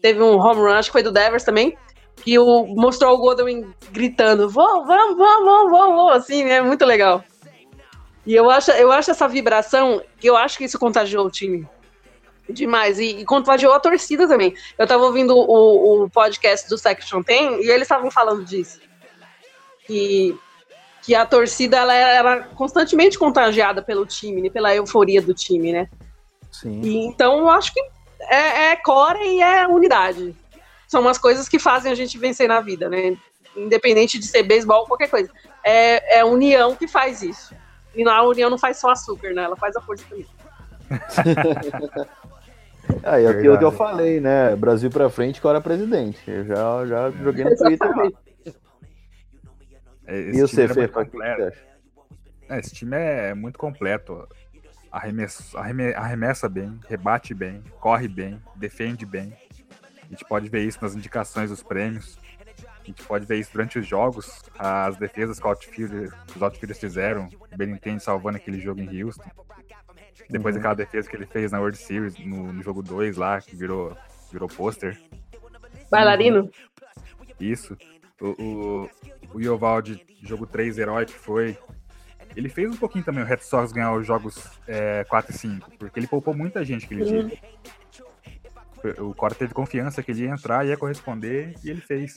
Teve 0.00 0.22
um 0.22 0.38
home 0.38 0.60
run, 0.60 0.68
acho 0.72 0.88
que 0.88 0.92
foi 0.92 1.02
do 1.02 1.12
Devers 1.12 1.44
também. 1.44 1.76
Que 2.24 2.38
o, 2.38 2.64
mostrou 2.66 3.14
o 3.14 3.18
Godwin 3.18 3.66
gritando: 3.92 4.48
vamos, 4.48 4.86
vamos, 4.86 5.18
vamos, 5.18 5.44
vamos, 5.44 5.70
vamos, 5.70 6.12
assim, 6.16 6.44
é 6.44 6.62
muito 6.62 6.86
legal. 6.86 7.22
E 8.26 8.34
eu 8.34 8.48
acho, 8.48 8.70
eu 8.70 8.90
acho 8.90 9.10
essa 9.10 9.28
vibração, 9.28 10.00
eu 10.22 10.34
acho 10.36 10.56
que 10.56 10.64
isso 10.64 10.78
contagiou 10.78 11.26
o 11.26 11.30
time. 11.30 11.68
Demais. 12.48 12.98
E, 12.98 13.20
e 13.20 13.24
contagiou 13.24 13.72
a 13.72 13.80
torcida 13.80 14.28
também. 14.28 14.54
Eu 14.78 14.86
tava 14.86 15.04
ouvindo 15.04 15.36
o, 15.36 16.04
o 16.04 16.10
podcast 16.10 16.68
do 16.68 16.76
Section 16.76 17.22
10 17.22 17.64
e 17.64 17.70
eles 17.70 17.82
estavam 17.82 18.10
falando 18.10 18.44
disso. 18.44 18.80
Que, 19.86 20.38
que 21.02 21.14
a 21.14 21.26
torcida 21.26 21.76
ela 21.76 21.94
era 21.94 22.42
constantemente 22.54 23.18
contagiada 23.18 23.82
pelo 23.82 24.06
time, 24.06 24.42
né, 24.42 24.50
pela 24.50 24.74
euforia 24.74 25.20
do 25.20 25.34
time, 25.34 25.72
né? 25.72 25.88
Sim. 26.50 26.80
E, 26.82 27.06
então 27.06 27.38
eu 27.38 27.50
acho 27.50 27.72
que 27.72 27.80
é, 28.20 28.72
é 28.72 28.76
core 28.76 29.18
e 29.22 29.42
é 29.42 29.66
unidade. 29.66 30.34
São 30.86 31.00
umas 31.00 31.18
coisas 31.18 31.48
que 31.48 31.58
fazem 31.58 31.90
a 31.90 31.94
gente 31.94 32.18
vencer 32.18 32.48
na 32.48 32.60
vida, 32.60 32.88
né? 32.88 33.16
Independente 33.56 34.18
de 34.18 34.26
ser 34.26 34.42
beisebol 34.42 34.80
ou 34.80 34.86
qualquer 34.86 35.08
coisa. 35.08 35.30
É, 35.62 36.18
é 36.18 36.20
a 36.20 36.26
união 36.26 36.76
que 36.76 36.86
faz 36.86 37.22
isso. 37.22 37.54
E 37.94 38.06
a 38.06 38.22
união 38.22 38.50
não 38.50 38.58
faz 38.58 38.78
só 38.78 38.90
açúcar, 38.90 39.32
né? 39.32 39.44
Ela 39.44 39.56
faz 39.56 39.76
a 39.76 39.80
força 39.80 40.04
também. 40.08 40.26
Aí, 43.02 43.24
é 43.24 43.28
aquilo 43.28 43.58
que 43.58 43.64
eu 43.64 43.72
falei, 43.72 44.20
né? 44.20 44.54
Brasil 44.56 44.90
pra 44.90 45.08
frente, 45.10 45.40
Cora 45.40 45.60
presidente. 45.60 46.18
Eu 46.30 46.44
já, 46.44 46.86
já 46.86 47.10
joguei 47.10 47.44
no 47.44 47.56
Twitter. 47.56 47.88
É, 50.06 50.20
E 50.20 50.28
Esse 50.40 50.60
o 50.60 50.62
é 50.62 50.66
CF, 50.68 50.78
muito 50.78 50.98
o 50.98 51.04
que 51.04 51.10
completo. 51.10 51.42
acha? 51.44 51.64
É, 52.48 52.58
esse 52.60 52.74
time 52.74 52.96
é 52.96 53.34
muito 53.34 53.58
completo. 53.58 54.28
Arremesso, 54.92 55.56
arreme- 55.58 55.94
arremessa 55.94 56.48
bem, 56.48 56.78
rebate 56.88 57.34
bem, 57.34 57.62
corre 57.80 58.06
bem, 58.06 58.40
defende 58.54 59.04
bem. 59.04 59.32
A 60.02 60.06
gente 60.08 60.24
pode 60.24 60.48
ver 60.48 60.60
isso 60.62 60.78
nas 60.82 60.94
indicações 60.94 61.50
dos 61.50 61.62
prêmios. 61.62 62.16
A 62.80 62.86
gente 62.86 63.02
pode 63.02 63.24
ver 63.24 63.38
isso 63.38 63.50
durante 63.50 63.78
os 63.78 63.86
jogos, 63.86 64.42
as 64.58 64.96
defesas 64.98 65.40
que 65.40 65.46
o 65.46 65.48
outfielder- 65.48 66.12
os 66.36 66.42
outfielders 66.42 66.78
fizeram. 66.78 67.28
O 67.52 67.56
Benintendi 67.56 68.02
salvando 68.02 68.36
aquele 68.36 68.60
jogo 68.60 68.80
em 68.80 69.02
Houston. 69.02 69.24
Depois 70.30 70.54
Uhum. 70.54 70.60
daquela 70.60 70.74
defesa 70.74 71.08
que 71.08 71.16
ele 71.16 71.26
fez 71.26 71.52
na 71.52 71.58
World 71.60 71.76
Series, 71.78 72.18
no, 72.18 72.52
no 72.52 72.62
jogo 72.62 72.82
2 72.82 73.16
lá, 73.16 73.40
que 73.40 73.54
virou, 73.54 73.96
virou 74.32 74.48
pôster. 74.48 75.00
Bailarino? 75.90 76.50
Isso. 77.38 77.76
O, 78.20 78.28
o, 78.42 78.90
o 79.34 79.40
Iovaldi, 79.40 80.00
jogo 80.22 80.46
3 80.46 80.78
herói 80.78 81.04
que 81.06 81.12
foi. 81.12 81.58
Ele 82.36 82.48
fez 82.48 82.70
um 82.72 82.76
pouquinho 82.76 83.04
também 83.04 83.22
o 83.22 83.26
Red 83.26 83.38
Sox 83.38 83.70
ganhar 83.70 83.92
os 83.94 84.06
jogos 84.06 84.44
é, 84.66 85.04
4 85.04 85.32
e 85.32 85.38
5, 85.38 85.70
porque 85.78 86.00
ele 86.00 86.06
poupou 86.06 86.34
muita 86.34 86.64
gente 86.64 86.86
aquele 86.86 87.02
Uhum. 87.04 87.28
dia. 87.28 87.38
O 89.02 89.14
Cora 89.14 89.34
teve 89.34 89.54
confiança 89.54 90.02
que 90.02 90.10
ele 90.10 90.24
ia 90.24 90.30
entrar, 90.30 90.66
ia 90.66 90.76
corresponder, 90.76 91.54
e 91.64 91.70
ele 91.70 91.80
fez. 91.80 92.16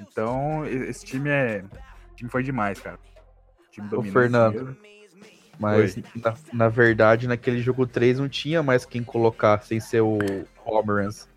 Então, 0.00 0.66
esse 0.66 1.04
time 1.04 1.30
é. 1.30 1.64
O 2.12 2.14
time 2.16 2.30
foi 2.30 2.42
demais, 2.42 2.78
cara. 2.80 2.98
O 3.68 3.70
time 3.70 3.88
dominou 3.88 4.12
Fernando. 4.22 4.54
mesmo. 4.54 4.76
Mas, 5.62 5.96
na, 6.16 6.34
na 6.52 6.68
verdade, 6.68 7.28
naquele 7.28 7.60
jogo 7.62 7.86
3 7.86 8.18
não 8.18 8.28
tinha 8.28 8.62
mais 8.62 8.84
quem 8.84 9.02
colocar 9.02 9.62
sem 9.62 9.78
ser 9.78 10.00
o 10.00 10.18
Homerans. 10.64 11.28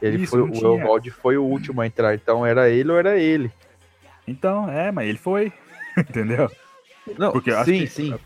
Ele 0.00 0.22
Isso, 0.22 0.30
foi, 0.30 0.40
o. 0.42 0.80
Evaldi 0.80 1.10
foi 1.10 1.36
o 1.36 1.42
último 1.44 1.80
a 1.80 1.86
entrar, 1.86 2.14
então 2.14 2.46
era 2.46 2.68
ele 2.70 2.90
ou 2.92 2.98
era 2.98 3.18
ele. 3.18 3.50
Então, 4.28 4.70
é, 4.70 4.92
mas 4.92 5.08
ele 5.08 5.18
foi. 5.18 5.52
Entendeu? 5.98 6.50
Não, 7.18 7.32
Porque 7.32 7.50
eu 7.50 7.56
acho 7.58 7.70
sim, 7.70 7.80
que- 7.80 7.86
sim. 7.88 8.18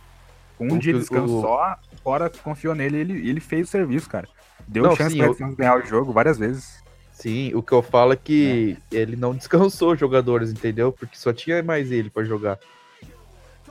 Com 0.57 0.69
um 0.69 0.75
O 0.77 0.79
dia 0.79 0.93
de 0.93 0.99
descanso 1.01 1.39
o- 1.39 1.41
só, 1.41 1.79
o 1.93 2.03
Cora 2.03 2.29
confiou 2.31 2.75
nele 2.75 2.99
ele, 2.99 3.29
ele 3.29 3.41
fez 3.41 3.69
o 3.69 3.71
serviço, 3.71 4.09
cara. 4.09 4.29
Deu 4.67 4.83
Não, 4.83 4.97
chance 4.97 5.13
sim, 5.13 5.19
pra 5.19 5.27
eu- 5.29 5.57
ganhar 5.57 5.77
o 5.79 5.87
jogo 5.87 6.13
várias 6.13 6.37
vezes. 6.37 6.83
Sim, 7.13 7.55
o 7.55 7.63
que 7.63 7.73
eu 7.73 7.81
falo 7.83 8.13
é 8.13 8.17
que 8.17 8.77
ele 8.93 9.15
não 9.17 9.35
descansou 9.37 9.93
os 9.93 10.01
jogadores, 10.01 10.51
entendeu? 10.51 10.93
Porque 10.93 11.17
só 11.17 11.33
tinha 11.33 11.63
mais 11.63 11.91
ele 11.93 12.11
pra 12.11 12.25
jogar. 12.25 12.59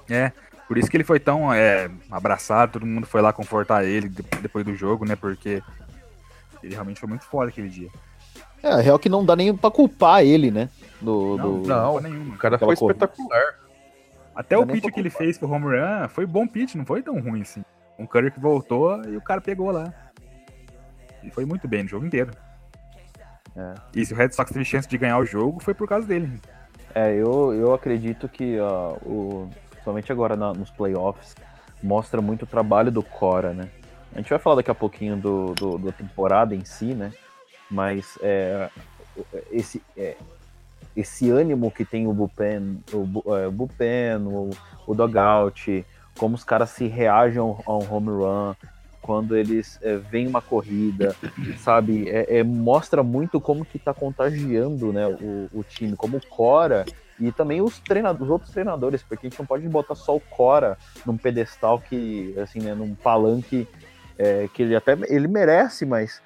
É, 0.10 0.32
por 0.68 0.78
isso 0.78 0.90
que 0.90 0.98
ele 0.98 1.04
foi 1.04 1.20
tão 1.20 1.54
é, 1.54 1.90
abraçado, 2.12 2.74
todo 2.74 2.86
mundo 2.86 3.06
foi 3.08 3.22
lá 3.22 3.32
confortar 3.32 3.84
ele 3.86 4.10
de- 4.10 4.24
depois 4.42 4.66
do 4.66 4.76
jogo, 4.76 5.06
né? 5.06 5.16
Porque 5.16 5.62
ele 6.62 6.74
realmente 6.74 7.00
foi 7.00 7.08
muito 7.10 7.26
foda 7.26 7.50
aquele 7.50 7.70
dia. 7.70 7.90
É, 8.62 8.70
a 8.70 8.78
real 8.78 8.98
que 9.00 9.08
não 9.10 9.24
dá 9.26 9.36
nem 9.36 9.56
pra 9.56 9.70
culpar 9.72 10.24
ele, 10.24 10.50
né? 10.52 10.70
Do, 11.00 11.38
Não, 11.38 11.62
do... 11.62 11.68
não. 11.68 12.00
nenhuma. 12.02 12.36
O 12.36 12.38
cara 12.38 12.58
foi 12.58 12.76
corrida. 12.76 13.06
espetacular. 13.06 13.56
Até 14.36 14.56
Não 14.56 14.64
o 14.64 14.68
pitch 14.68 14.92
que 14.92 15.00
ele 15.00 15.10
fez 15.10 15.38
pro 15.38 15.50
home 15.50 15.66
run 15.66 16.08
foi 16.10 16.26
bom 16.26 16.48
pitch, 16.48 16.76
não 16.76 16.86
foi 16.86 17.02
tão 17.02 17.20
ruim 17.20 17.42
assim. 17.42 17.64
Um 17.98 18.06
Curry 18.06 18.30
que 18.32 18.40
voltou 18.40 19.04
e 19.06 19.18
o 19.18 19.22
cara 19.22 19.42
pegou 19.42 19.72
lá. 19.72 19.92
E 21.24 21.32
foi 21.32 21.46
muito 21.46 21.68
bem 21.68 21.84
no 21.84 21.90
jogo 21.90 22.06
inteiro. 22.06 22.32
É. 23.56 23.74
E 23.96 24.06
se 24.06 24.14
o 24.14 24.16
Red 24.16 24.32
Sox 24.32 24.52
teve 24.52 24.64
chance 24.64 24.88
de 24.88 24.98
ganhar 24.98 25.18
o 25.18 25.26
jogo, 25.26 25.60
foi 25.60 25.74
por 25.74 25.88
causa 25.88 26.06
dele. 26.08 26.40
É, 26.94 27.14
eu, 27.16 27.54
eu 27.54 27.74
acredito 27.74 28.30
que, 28.30 28.60
ó, 28.60 28.94
o, 29.04 29.50
principalmente 29.88 30.12
agora 30.12 30.36
na- 30.36 30.54
nos 30.54 30.70
playoffs, 30.70 31.36
mostra 31.82 32.22
muito 32.22 32.44
o 32.44 32.48
trabalho 32.48 32.92
do 32.92 33.02
Cora, 33.02 33.54
né? 33.54 33.70
A 34.14 34.18
gente 34.18 34.30
vai 34.30 34.40
falar 34.40 34.58
daqui 34.58 34.72
a 34.72 34.76
pouquinho 34.76 35.16
do, 35.16 35.54
do- 35.54 35.78
da 35.78 35.92
temporada 35.92 36.54
em 36.56 36.66
si, 36.66 36.94
né? 36.94 37.14
Mas 37.70 38.18
é, 38.22 38.70
esse, 39.52 39.82
é, 39.96 40.16
esse 40.96 41.30
ânimo 41.30 41.72
que 41.72 41.86
tem 41.86 42.08
o 42.08 42.14
Bullpen, 42.14 42.82
o, 42.92 43.36
é, 43.36 43.48
o 43.48 43.52
Bullpen, 43.52 44.18
o, 44.26 44.50
o 44.86 44.94
Dogout, 44.96 45.86
como 46.18 46.36
os 46.36 46.44
caras 46.44 46.70
se 46.72 46.88
reagem 46.88 47.40
ao, 47.40 47.62
ao 47.66 47.82
home 47.84 48.10
run, 48.10 48.54
quando 49.02 49.38
eles 49.38 49.80
é, 49.82 49.96
veem 49.98 50.28
uma 50.28 50.42
corrida, 50.42 51.16
sabe? 51.60 52.10
É, 52.10 52.40
é, 52.40 52.44
mostra 52.44 53.04
muito 53.04 53.40
como 53.40 53.64
que 53.64 53.80
tá 53.80 53.94
contagiando 53.94 54.92
né, 54.92 55.08
o, 55.08 55.48
o 55.54 55.64
time, 55.64 55.96
como 55.96 56.18
o 56.18 56.26
Cora 56.26 56.86
e 57.20 57.32
também 57.32 57.62
os, 57.62 57.80
treinadores, 57.80 58.24
os 58.26 58.30
outros 58.30 58.52
treinadores, 58.52 59.04
porque 59.04 59.28
a 59.28 59.30
gente 59.30 59.40
não 59.40 59.46
pode 59.46 59.68
botar 59.68 59.96
só 59.96 60.16
o 60.16 60.20
Cora 60.20 60.78
num 61.06 61.18
pedestal 61.18 61.80
que, 61.80 62.38
assim, 62.40 62.60
né, 62.60 62.74
num 62.74 62.94
palanque 62.96 63.68
é, 64.18 64.48
que 64.54 64.64
ele 64.64 64.76
até 64.76 64.98
ele 65.08 65.28
merece, 65.28 65.86
mas 65.86 66.22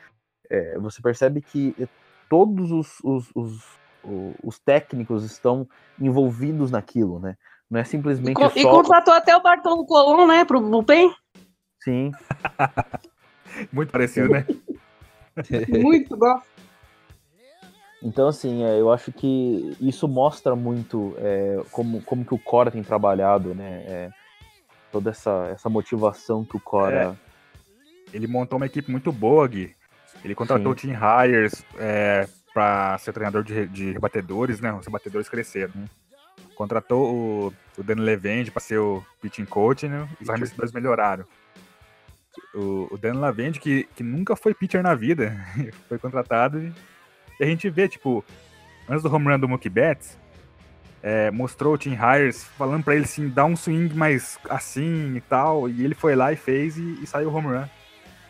é, 0.49 0.77
você 0.79 1.01
percebe 1.01 1.41
que 1.41 1.75
todos 2.29 2.71
os, 2.71 2.99
os, 3.03 3.31
os, 3.35 3.63
os 4.43 4.59
técnicos 4.59 5.23
estão 5.23 5.67
envolvidos 5.99 6.71
naquilo, 6.71 7.19
né? 7.19 7.35
Não 7.69 7.79
é 7.79 7.83
E, 7.83 7.85
simplesmente 7.85 8.41
e 8.55 8.61
só. 8.61 8.69
contratou 8.69 9.13
até 9.13 9.35
o 9.35 9.41
Bartolo 9.41 9.85
Colon, 9.85 10.27
né, 10.27 10.43
pro 10.43 10.59
Bullpen. 10.59 11.13
Sim, 11.79 12.11
Muito 13.71 13.91
parecido, 13.91 14.29
né? 14.29 14.45
Muito 15.69 16.17
bom. 16.17 16.41
Então, 18.03 18.27
assim, 18.27 18.63
é, 18.63 18.79
eu 18.79 18.91
acho 18.91 19.11
que 19.11 19.77
isso 19.79 20.07
mostra 20.07 20.55
muito 20.55 21.13
é, 21.17 21.61
como, 21.71 22.01
como 22.01 22.25
que 22.25 22.33
o 22.33 22.39
Cora 22.39 22.71
tem 22.71 22.83
trabalhado, 22.83 23.53
né? 23.53 23.83
É, 23.85 24.09
toda 24.91 25.11
essa, 25.11 25.49
essa 25.51 25.69
motivação 25.69 26.43
que 26.43 26.57
o 26.57 26.59
Cora. 26.59 27.15
Ele 28.11 28.27
montou 28.27 28.57
uma 28.57 28.65
equipe 28.65 28.91
muito 28.91 29.11
boa, 29.11 29.47
Gui. 29.47 29.75
Ele 30.23 30.35
contratou 30.35 30.65
Sim. 30.65 30.71
o 30.71 30.75
Tim 30.75 30.93
Hires 30.93 31.63
é, 31.77 32.27
para 32.53 32.97
ser 32.97 33.13
treinador 33.13 33.43
de, 33.43 33.67
de 33.67 33.91
rebatedores, 33.91 34.59
né? 34.59 34.73
Os 34.73 34.85
rebatedores 34.85 35.29
cresceram. 35.29 35.73
Contratou 36.55 37.13
o, 37.13 37.53
o 37.77 37.83
Dan 37.83 38.01
Levende 38.01 38.51
para 38.51 38.61
ser 38.61 38.79
o 38.79 39.03
pitching 39.21 39.45
coach, 39.45 39.87
né? 39.87 40.07
Os 40.19 40.29
arremessadores 40.29 40.73
melhoraram. 40.73 41.23
O, 42.53 42.87
o 42.91 42.97
Dan 42.97 43.19
Levende, 43.19 43.59
que, 43.59 43.87
que 43.95 44.03
nunca 44.03 44.35
foi 44.35 44.53
pitcher 44.53 44.83
na 44.83 44.95
vida, 44.95 45.39
foi 45.87 45.97
contratado 45.97 46.59
e 46.59 46.73
a 47.41 47.45
gente 47.45 47.69
vê, 47.69 47.87
tipo, 47.87 48.23
antes 48.89 49.03
do 49.03 49.13
home 49.13 49.27
run 49.27 49.39
do 49.39 49.49
Mookie 49.49 49.69
Betts, 49.69 50.17
é, 51.03 51.31
mostrou 51.31 51.73
o 51.73 51.77
Tim 51.77 51.95
Hires 51.95 52.43
falando 52.43 52.83
pra 52.83 52.93
ele 52.93 53.05
assim, 53.05 53.27
dar 53.27 53.45
um 53.45 53.55
swing 53.55 53.95
mais 53.95 54.37
assim 54.49 55.15
e 55.15 55.21
tal, 55.21 55.67
e 55.67 55.83
ele 55.83 55.95
foi 55.95 56.15
lá 56.15 56.31
e 56.31 56.35
fez 56.35 56.77
e, 56.77 56.99
e 57.01 57.07
saiu 57.07 57.29
o 57.29 57.35
home 57.35 57.47
run. 57.47 57.65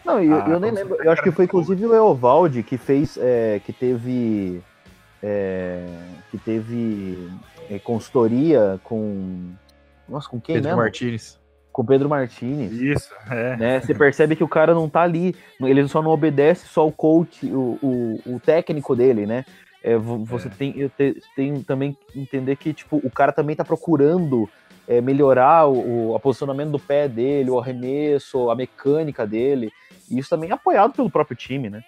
Não, 0.06 0.20
eu, 0.20 0.36
Ah, 0.36 0.50
eu 0.50 0.60
nem 0.60 0.72
lembro. 0.72 0.98
Eu 1.04 1.12
acho 1.12 1.22
que 1.22 1.32
foi 1.32 1.46
inclusive 1.46 1.86
o 1.86 1.94
Eovaldi 1.94 2.64
que 2.64 2.78
fez. 2.78 3.18
é, 3.18 3.62
que 3.64 3.72
teve. 3.72 4.62
é, 5.22 5.86
que 6.32 6.38
teve 6.38 7.30
é, 7.70 7.80
consultoria 7.80 8.80
com. 8.84 9.52
Nossa, 10.08 10.28
com 10.28 10.42
quem 10.42 10.56
Pedro 10.56 10.76
mesmo? 10.76 11.41
Com 11.72 11.86
Pedro 11.86 12.10
Martinez. 12.10 12.72
Isso, 12.74 13.14
é. 13.30 13.56
né? 13.56 13.80
Você 13.80 13.94
percebe 13.94 14.36
que 14.36 14.44
o 14.44 14.48
cara 14.48 14.74
não 14.74 14.90
tá 14.90 15.02
ali, 15.02 15.36
ele 15.62 15.88
só 15.88 16.02
não 16.02 16.12
obedece 16.12 16.68
só 16.68 16.86
o 16.86 16.92
coach, 16.92 17.46
o, 17.46 17.80
o, 17.82 18.22
o 18.36 18.40
técnico 18.40 18.96
dele, 18.96 19.26
né? 19.26 19.46
É, 19.84 19.96
vo- 19.98 20.24
você 20.26 20.48
É. 20.48 20.52
tem, 20.52 20.78
eu 20.78 20.90
te- 20.90 21.22
tem 21.36 21.64
também 21.64 21.98
que 22.12 22.20
entender 22.20 22.56
que 22.58 22.74
tipo, 22.74 22.98
o 22.98 23.10
cara 23.10 23.32
também 23.32 23.56
tá 23.56 23.64
procurando 23.64 24.50
é, 24.88 25.00
melhorar 25.00 25.66
o, 25.68 26.14
o 26.14 26.20
posicionamento 26.20 26.72
do 26.72 26.80
pé 26.80 27.08
dele, 27.08 27.50
o 27.50 27.58
arremesso, 27.60 28.50
a 28.50 28.56
mecânica 28.56 29.26
dele. 29.26 29.72
E 30.10 30.20
isso 30.20 30.30
também 30.30 30.50
é 30.50 30.54
apoiado 30.54 30.94
pelo 30.94 31.10
próprio 31.10 31.38
time, 31.38 31.70
né? 31.70 31.82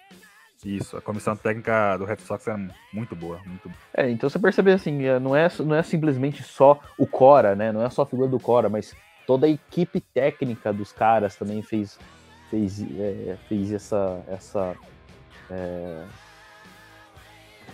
Isso, 0.64 0.96
a 0.96 1.00
comissão 1.02 1.36
técnica 1.36 1.98
do 1.98 2.06
Red 2.06 2.16
Sox 2.20 2.48
era 2.48 2.58
muito 2.90 3.14
boa, 3.14 3.38
muito 3.44 3.68
boa. 3.68 3.78
É, 3.94 4.08
então 4.10 4.30
você 4.30 4.38
percebe 4.38 4.72
assim, 4.72 5.04
é, 5.04 5.18
não 5.20 5.36
é, 5.36 5.46
não 5.60 5.76
é 5.76 5.82
simplesmente 5.82 6.42
só 6.42 6.80
o 6.96 7.06
Cora, 7.06 7.54
né? 7.54 7.70
Não 7.70 7.84
é 7.84 7.90
só 7.90 8.00
a 8.02 8.06
figura 8.06 8.28
do 8.28 8.40
Cora, 8.40 8.70
mas 8.70 8.96
toda 9.26 9.46
a 9.46 9.50
equipe 9.50 10.00
técnica 10.00 10.72
dos 10.72 10.92
caras 10.92 11.36
também 11.36 11.62
fez, 11.62 11.98
fez, 12.50 12.80
é, 12.98 13.36
fez 13.48 13.72
essa, 13.72 14.22
essa 14.28 14.76
é, 15.50 16.04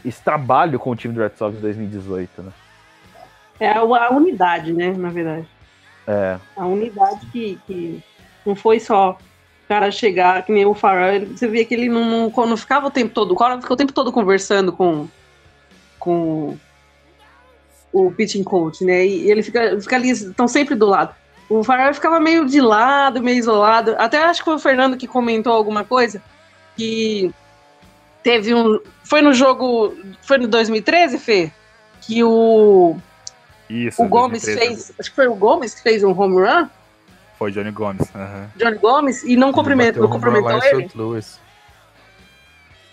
esse 0.04 0.22
trabalho 0.22 0.78
com 0.78 0.90
o 0.90 0.96
time 0.96 1.14
do 1.14 1.20
Red 1.20 1.32
Sox 1.36 1.56
em 1.56 1.60
2018, 1.60 2.42
né? 2.42 2.52
É 3.58 3.70
a, 3.70 4.10
unidade, 4.10 4.72
né, 4.72 4.92
na 4.92 5.10
verdade. 5.10 5.46
É, 6.06 6.38
A 6.56 6.66
unidade 6.66 7.26
que, 7.26 7.58
que 7.66 8.02
não 8.44 8.56
foi 8.56 8.80
só 8.80 9.10
o 9.10 9.68
cara 9.68 9.90
chegar, 9.90 10.44
que 10.44 10.52
nem 10.52 10.64
o 10.64 10.74
Farrell, 10.74 11.26
você 11.26 11.46
via 11.46 11.64
que 11.64 11.74
ele 11.74 11.88
não, 11.88 12.30
não, 12.30 12.46
não 12.46 12.56
ficava 12.56 12.86
o 12.86 12.90
tempo 12.90 13.12
todo, 13.12 13.32
o 13.32 13.36
cara 13.36 13.60
ficou 13.60 13.74
o 13.74 13.76
tempo 13.76 13.92
todo 13.92 14.10
conversando 14.10 14.72
com, 14.72 15.06
com 15.98 16.56
o 17.92 18.10
pitching 18.12 18.42
coach, 18.42 18.82
né? 18.82 19.06
E 19.06 19.30
ele 19.30 19.42
fica, 19.42 19.78
fica 19.78 19.96
ali, 19.96 20.10
estão 20.10 20.48
sempre 20.48 20.74
do 20.74 20.86
lado. 20.86 21.14
O 21.50 21.64
Farrell 21.64 21.92
ficava 21.92 22.20
meio 22.20 22.46
de 22.46 22.60
lado, 22.60 23.20
meio 23.20 23.36
isolado. 23.36 23.96
Até 23.98 24.22
acho 24.22 24.38
que 24.38 24.44
foi 24.44 24.54
o 24.54 24.58
Fernando 24.60 24.96
que 24.96 25.08
comentou 25.08 25.52
alguma 25.52 25.82
coisa 25.82 26.22
que 26.76 27.34
teve 28.22 28.54
um. 28.54 28.80
Foi 29.02 29.20
no 29.20 29.34
jogo. 29.34 29.92
Foi 30.22 30.38
no 30.38 30.46
2013, 30.46 31.18
Fê? 31.18 31.50
Que 32.02 32.22
o, 32.22 32.96
Isso. 33.68 34.00
o 34.00 34.06
Gomes 34.06 34.44
2013, 34.44 34.68
fez. 34.68 34.92
Acho 34.96 35.10
que 35.10 35.16
foi 35.16 35.26
o 35.26 35.34
Gomes 35.34 35.74
que 35.74 35.82
fez 35.82 36.04
um 36.04 36.18
home 36.18 36.36
run. 36.36 36.68
Foi 37.36 37.50
Johnny 37.50 37.72
Gomes. 37.72 38.08
aham. 38.14 38.48
Johnny 38.54 38.78
Gomes 38.78 39.24
e 39.24 39.34
não, 39.34 39.52
cumprimentou, 39.52 40.02
não 40.02 40.08
um 40.08 40.12
cumprimentou 40.12 40.62
ele. 40.62 40.88
St. 40.88 40.96
Louis. 40.96 41.40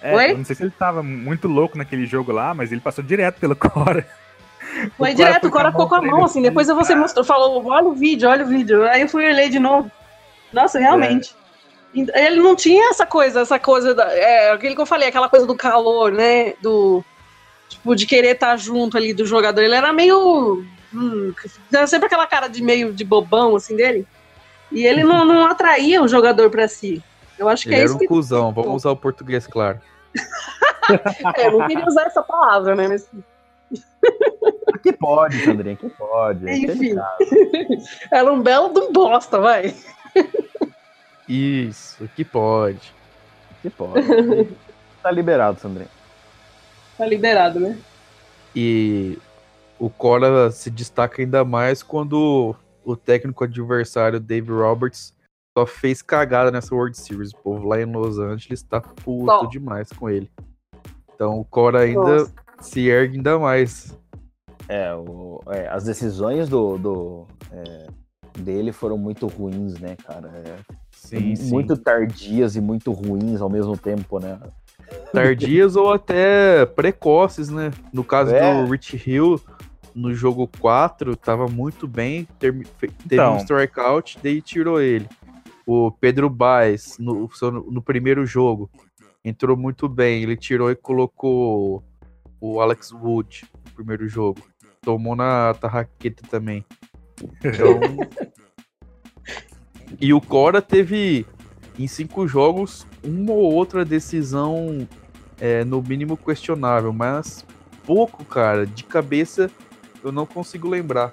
É, 0.01 0.15
Oi? 0.15 0.31
eu 0.31 0.37
não 0.39 0.45
sei 0.45 0.55
se 0.55 0.63
ele 0.63 0.71
tava 0.71 1.03
muito 1.03 1.47
louco 1.47 1.77
naquele 1.77 2.07
jogo 2.07 2.31
lá, 2.31 2.55
mas 2.55 2.71
ele 2.71 2.81
passou 2.81 3.03
direto 3.03 3.39
pelo 3.39 3.55
Cora. 3.55 4.07
Foi 4.97 5.11
O 5.11 5.15
direto, 5.15 5.47
o 5.47 5.51
cara 5.51 5.71
ficou 5.71 5.87
com 5.87 5.95
a 5.95 6.01
mão 6.01 6.23
assim. 6.23 6.41
Depois 6.41 6.67
você 6.67 6.95
mostrou, 6.95 7.25
falou: 7.25 7.65
olha 7.65 7.87
o 7.87 7.93
vídeo, 7.93 8.29
olha 8.29 8.45
o 8.45 8.47
vídeo. 8.47 8.83
Aí 8.87 9.01
eu 9.01 9.09
fui 9.09 9.31
ler 9.31 9.49
de 9.49 9.59
novo. 9.59 9.91
Nossa, 10.51 10.79
realmente. 10.79 11.35
Ele 11.93 12.41
não 12.41 12.55
tinha 12.55 12.89
essa 12.89 13.05
coisa, 13.05 13.41
essa 13.41 13.57
coisa. 13.57 13.93
Da, 13.95 14.11
é 14.11 14.51
aquilo 14.51 14.75
que 14.75 14.81
eu 14.81 14.85
falei, 14.85 15.07
aquela 15.07 15.29
coisa 15.29 15.45
do 15.45 15.55
calor, 15.55 16.11
né? 16.11 16.53
Do. 16.61 17.03
Tipo, 17.69 17.95
de 17.95 18.05
querer 18.05 18.35
estar 18.35 18.55
junto 18.57 18.97
ali 18.97 19.13
do 19.13 19.25
jogador. 19.25 19.61
Ele 19.61 19.75
era 19.75 19.91
meio. 19.91 20.63
Hum, 20.93 21.33
era 21.73 21.87
sempre 21.87 22.07
aquela 22.07 22.25
cara 22.25 22.47
de 22.47 22.61
meio 22.61 22.93
de 22.93 23.03
bobão, 23.03 23.55
assim, 23.55 23.75
dele. 23.75 24.07
E 24.71 24.85
ele 24.85 25.03
não, 25.03 25.25
não 25.25 25.45
atraía 25.45 26.01
o 26.01 26.07
jogador 26.07 26.49
pra 26.49 26.67
si. 26.67 27.01
Eu 27.37 27.47
acho 27.47 27.63
que 27.63 27.69
Ele 27.69 27.75
é 27.75 27.79
era 27.79 27.85
isso 27.85 27.95
um 27.95 27.99
que. 27.99 28.07
cuzão, 28.07 28.51
vamos 28.51 28.75
usar 28.75 28.91
o 28.91 28.95
português, 28.95 29.47
claro. 29.47 29.79
É, 31.35 31.47
eu 31.47 31.59
não 31.59 31.67
queria 31.67 31.85
usar 31.85 32.03
essa 32.03 32.21
palavra, 32.21 32.73
né? 32.73 32.87
Mas, 32.87 33.09
que 34.83 34.93
pode, 34.93 35.43
Sandrinha, 35.43 35.75
que 35.75 35.89
pode. 35.89 36.47
é 36.47 36.57
enfim. 36.57 36.67
delicado, 36.67 37.17
Era 38.11 38.31
um 38.31 38.41
belo 38.41 38.73
de 38.73 38.79
um 38.79 38.91
bosta, 38.91 39.39
vai. 39.39 39.75
Isso, 41.27 42.07
que 42.15 42.23
pode. 42.23 42.93
que 43.61 43.69
pode. 43.69 44.05
tá 45.03 45.11
liberado, 45.11 45.59
Sandrinha. 45.59 45.89
Tá 46.97 47.05
liberado, 47.05 47.59
né? 47.59 47.77
E 48.55 49.17
o 49.77 49.89
Cora 49.89 50.49
se 50.51 50.69
destaca 50.71 51.21
ainda 51.21 51.43
mais 51.43 51.83
quando 51.83 52.55
o 52.83 52.95
técnico 52.95 53.43
adversário, 53.43 54.19
Dave 54.19 54.51
Roberts, 54.51 55.13
só 55.57 55.65
fez 55.65 56.01
cagada 56.01 56.49
nessa 56.51 56.73
World 56.73 56.97
Series. 56.97 57.31
O 57.33 57.37
povo 57.37 57.67
lá 57.67 57.81
em 57.81 57.85
Los 57.91 58.17
Angeles 58.17 58.63
tá 58.63 58.79
puto 58.79 59.25
Bom. 59.25 59.49
demais 59.49 59.89
com 59.91 60.09
ele. 60.09 60.31
Então 61.13 61.39
o 61.39 61.45
Cora 61.45 61.81
ainda 61.81 61.99
Nossa. 61.99 62.33
Se 62.59 62.87
ergue 62.87 63.17
ainda 63.17 63.37
mais. 63.39 63.95
É, 64.69 64.93
o- 64.93 65.41
é, 65.47 65.67
as 65.69 65.83
decisões 65.85 66.49
do, 66.49 66.77
do, 66.77 67.27
é, 67.51 67.87
dele 68.39 68.71
foram 68.71 68.97
muito 68.97 69.27
ruins, 69.27 69.79
né, 69.79 69.95
cara? 70.05 70.27
É, 70.45 70.55
Sim, 70.91 71.35
sim. 71.35 71.49
muito 71.51 71.77
tardias 71.77 72.55
e 72.55 72.61
muito 72.61 72.91
ruins 72.91 73.39
ao 73.41 73.49
mesmo 73.49 73.77
tempo, 73.77 74.19
né? 74.19 74.37
tardias 75.13 75.75
ou 75.75 75.91
até 75.91 76.65
precoces, 76.65 77.49
né? 77.49 77.71
No 77.93 78.03
caso 78.03 78.33
É. 78.33 78.39
do 78.65 78.69
Rich 78.69 79.01
Hill, 79.09 79.39
no 79.95 80.13
jogo 80.13 80.49
4, 80.59 81.15
tava 81.15 81.47
muito 81.47 81.87
bem, 81.87 82.27
teve 82.39 82.65
Então. 83.05 83.33
um 83.33 83.37
strikeout, 83.37 84.17
daí 84.21 84.41
tirou 84.41 84.81
ele. 84.81 85.07
O 85.65 85.91
Pedro 85.91 86.29
Baez, 86.29 86.97
no, 86.99 87.29
no 87.69 87.81
primeiro 87.81 88.25
jogo, 88.25 88.69
entrou 89.23 89.57
muito 89.57 89.87
bem, 89.89 90.23
ele 90.23 90.37
tirou 90.37 90.69
e 90.71 90.75
colocou 90.75 91.83
o 92.39 92.61
Alex 92.61 92.91
Wood 92.91 93.45
no 93.65 93.71
primeiro 93.71 94.07
jogo. 94.07 94.41
Tomou 94.81 95.15
na 95.15 95.53
tarraqueta 95.53 96.23
também. 96.29 96.65
Então... 97.39 97.79
e 99.99 100.13
o 100.13 100.21
Cora 100.21 100.61
teve, 100.61 101.25
em 101.77 101.87
cinco 101.87 102.27
jogos, 102.27 102.85
uma 103.03 103.33
ou 103.33 103.53
outra 103.53 103.83
decisão 103.83 104.87
é, 105.39 105.63
no 105.63 105.81
mínimo 105.81 106.17
questionável, 106.17 106.91
mas 106.93 107.45
pouco, 107.85 108.23
cara. 108.25 108.65
De 108.65 108.83
cabeça 108.83 109.49
eu 110.03 110.11
não 110.11 110.25
consigo 110.25 110.69
lembrar. 110.69 111.11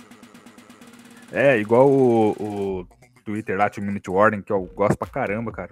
É, 1.32 1.58
igual 1.58 1.90
o, 1.90 2.30
o 2.32 2.86
Twitter 3.24 3.56
lá, 3.56 3.68
Two 3.68 3.82
Minute 3.82 4.10
Warning, 4.10 4.42
que 4.42 4.52
eu 4.52 4.64
gosto 4.66 4.96
pra 4.96 5.08
caramba, 5.08 5.50
cara, 5.50 5.70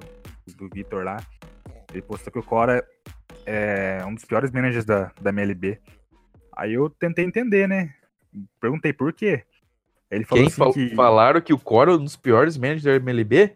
do 0.56 0.68
Vitor 0.72 1.04
lá. 1.04 1.22
Ele 1.92 2.02
postou 2.02 2.32
que 2.32 2.38
o 2.38 2.42
Cora 2.42 2.84
é 3.46 4.02
um 4.06 4.14
dos 4.14 4.24
piores 4.24 4.50
managers 4.50 4.84
da, 4.84 5.10
da 5.20 5.30
MLB. 5.30 5.78
Aí 6.56 6.74
eu 6.74 6.88
tentei 6.90 7.24
entender, 7.24 7.66
né? 7.68 7.92
Perguntei 8.60 8.92
por 8.92 9.12
quê. 9.12 9.42
Ele 10.10 10.24
falou 10.24 10.44
Quem 10.44 10.48
assim 10.48 10.56
fal- 10.58 10.72
que... 10.72 10.94
falaram 10.94 11.40
que 11.40 11.52
o 11.54 11.58
Cora 11.58 11.90
é 11.92 11.94
um 11.94 12.04
dos 12.04 12.16
piores 12.16 12.56
managers 12.56 12.84
da 12.84 12.94
MLB? 12.96 13.52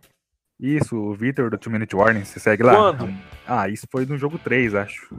Isso, 0.58 0.96
o 0.96 1.14
Vitor 1.14 1.50
do 1.50 1.58
Two 1.58 1.70
Minute 1.70 1.94
Warning, 1.94 2.24
você 2.24 2.40
segue 2.40 2.62
lá? 2.62 2.74
Quando? 2.74 3.14
Ah, 3.46 3.68
isso 3.68 3.86
foi 3.92 4.06
no 4.06 4.16
jogo 4.16 4.38
3, 4.38 4.74
acho. 4.74 5.14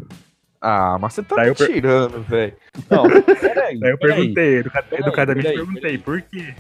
Ah, 0.60 0.98
mas 1.00 1.14
você 1.14 1.22
tá 1.22 1.36
Daí 1.36 1.50
me 1.50 1.56
per- 1.56 1.68
tirando, 1.72 2.24
velho. 2.24 2.56
Não, 2.90 3.04
peraí. 3.08 3.80
Aí 3.84 3.92
eu 3.92 3.98
peraí. 4.00 4.16
perguntei, 4.18 4.56
educa- 4.58 4.82
Peraí, 4.82 5.02
educadamente 5.06 5.44
peraí, 5.48 5.58
perguntei, 5.58 5.82
peraí. 5.82 5.98
por 6.00 6.22
quê? 6.24 6.56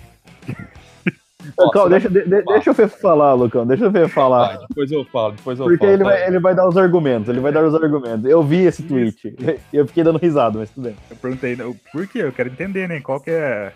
Lucão, 1.57 1.87
deixa, 1.89 2.09
de- 2.09 2.23
de- 2.25 2.41
deixa 2.43 2.69
eu 2.69 2.73
ver 2.73 2.89
falar, 2.89 3.33
Lucão. 3.33 3.65
Deixa 3.65 3.85
eu 3.85 3.91
ver 3.91 4.09
falar. 4.09 4.57
Vai, 4.57 4.67
depois 4.67 4.91
eu 4.91 5.05
falo, 5.05 5.33
depois 5.33 5.59
eu 5.59 5.65
Porque 5.65 5.77
falo. 5.79 5.91
ele 5.91 6.03
tá? 6.03 6.09
vai, 6.09 6.27
ele 6.27 6.39
vai 6.39 6.55
dar 6.55 6.67
os 6.67 6.77
argumentos, 6.77 7.29
ele 7.29 7.39
vai 7.39 7.51
dar 7.51 7.63
os 7.63 7.75
argumentos. 7.75 8.25
Eu 8.25 8.43
vi 8.43 8.63
esse 8.65 8.83
tweet. 8.83 9.35
E 9.39 9.59
eu 9.77 9.85
fiquei 9.87 10.03
dando 10.03 10.17
risada, 10.19 10.57
mas 10.59 10.69
tudo 10.71 10.85
bem. 10.85 10.95
Eu 11.09 11.15
perguntei, 11.17 11.53
o- 11.61 11.75
por 11.91 12.07
quê? 12.07 12.19
Eu 12.19 12.31
quero 12.31 12.49
entender, 12.49 12.87
né? 12.87 12.99
Qual 13.01 13.19
que 13.19 13.31
é, 13.31 13.71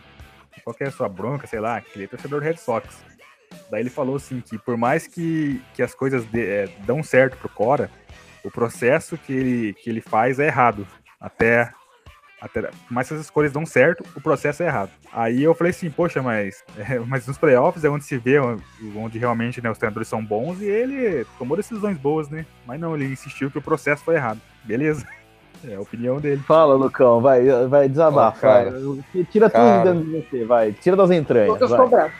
qual 0.63 0.75
que 0.75 0.83
é 0.83 0.87
a 0.87 0.91
sua 0.91 1.07
bronca, 1.07 1.45
sei 1.47 1.59
lá, 1.59 1.79
que 1.79 1.89
ele 1.95 2.05
é 2.05 2.07
torcedor 2.07 2.39
do 2.39 2.45
Red 2.45 2.57
Sox. 2.57 3.03
Daí 3.69 3.81
ele 3.81 3.89
falou 3.89 4.15
assim 4.15 4.41
que 4.41 4.57
por 4.57 4.75
mais 4.77 5.07
que, 5.07 5.61
que 5.73 5.83
as 5.83 5.93
coisas 5.93 6.25
dê- 6.25 6.45
é, 6.63 6.69
dão 6.85 7.03
certo 7.03 7.37
pro 7.37 7.49
Cora, 7.49 7.89
o 8.43 8.49
processo 8.49 9.17
que 9.17 9.31
ele, 9.33 9.73
que 9.73 9.89
ele 9.89 10.01
faz 10.01 10.39
é 10.39 10.47
errado. 10.47 10.85
Até, 11.19 11.71
até 12.41 12.71
mais 12.89 13.07
que 13.07 13.13
as 13.13 13.21
escolhas 13.21 13.51
dão 13.51 13.65
certo, 13.65 14.03
o 14.15 14.19
processo 14.19 14.63
é 14.63 14.65
errado. 14.65 14.89
Aí 15.13 15.43
eu 15.43 15.53
falei 15.53 15.69
assim, 15.69 15.91
poxa, 15.91 16.23
mas, 16.23 16.63
é, 16.75 16.97
mas 16.99 17.27
nos 17.27 17.37
playoffs 17.37 17.83
é 17.83 17.89
onde 17.89 18.03
se 18.03 18.17
vê, 18.17 18.39
onde 18.95 19.19
realmente 19.19 19.61
né, 19.61 19.69
os 19.69 19.77
treinadores 19.77 20.07
são 20.07 20.25
bons 20.25 20.59
e 20.59 20.65
ele 20.65 21.23
tomou 21.37 21.55
decisões 21.55 21.97
boas, 21.97 22.29
né? 22.29 22.45
Mas 22.65 22.79
não, 22.79 22.95
ele 22.95 23.05
insistiu 23.05 23.51
que 23.51 23.59
o 23.59 23.61
processo 23.61 24.03
foi 24.03 24.15
errado. 24.15 24.41
Beleza. 24.63 25.05
É 25.63 25.75
a 25.75 25.81
opinião 25.81 26.19
dele. 26.19 26.41
Fala, 26.47 26.73
Lucão, 26.73 27.21
vai, 27.21 27.45
vai 27.67 27.87
desabafa. 27.87 28.39
Ó, 28.39 28.41
cara. 28.41 28.71
vai. 28.71 29.23
Tira 29.25 29.47
tudo 29.47 29.61
Cara. 29.61 29.93
dentro 29.93 30.09
de 30.09 30.21
você, 30.21 30.43
vai. 30.43 30.71
Tira 30.71 30.95
das 30.95 31.11
entranhas. 31.11 31.49
Lucas 31.49 31.69
vai. 31.69 32.11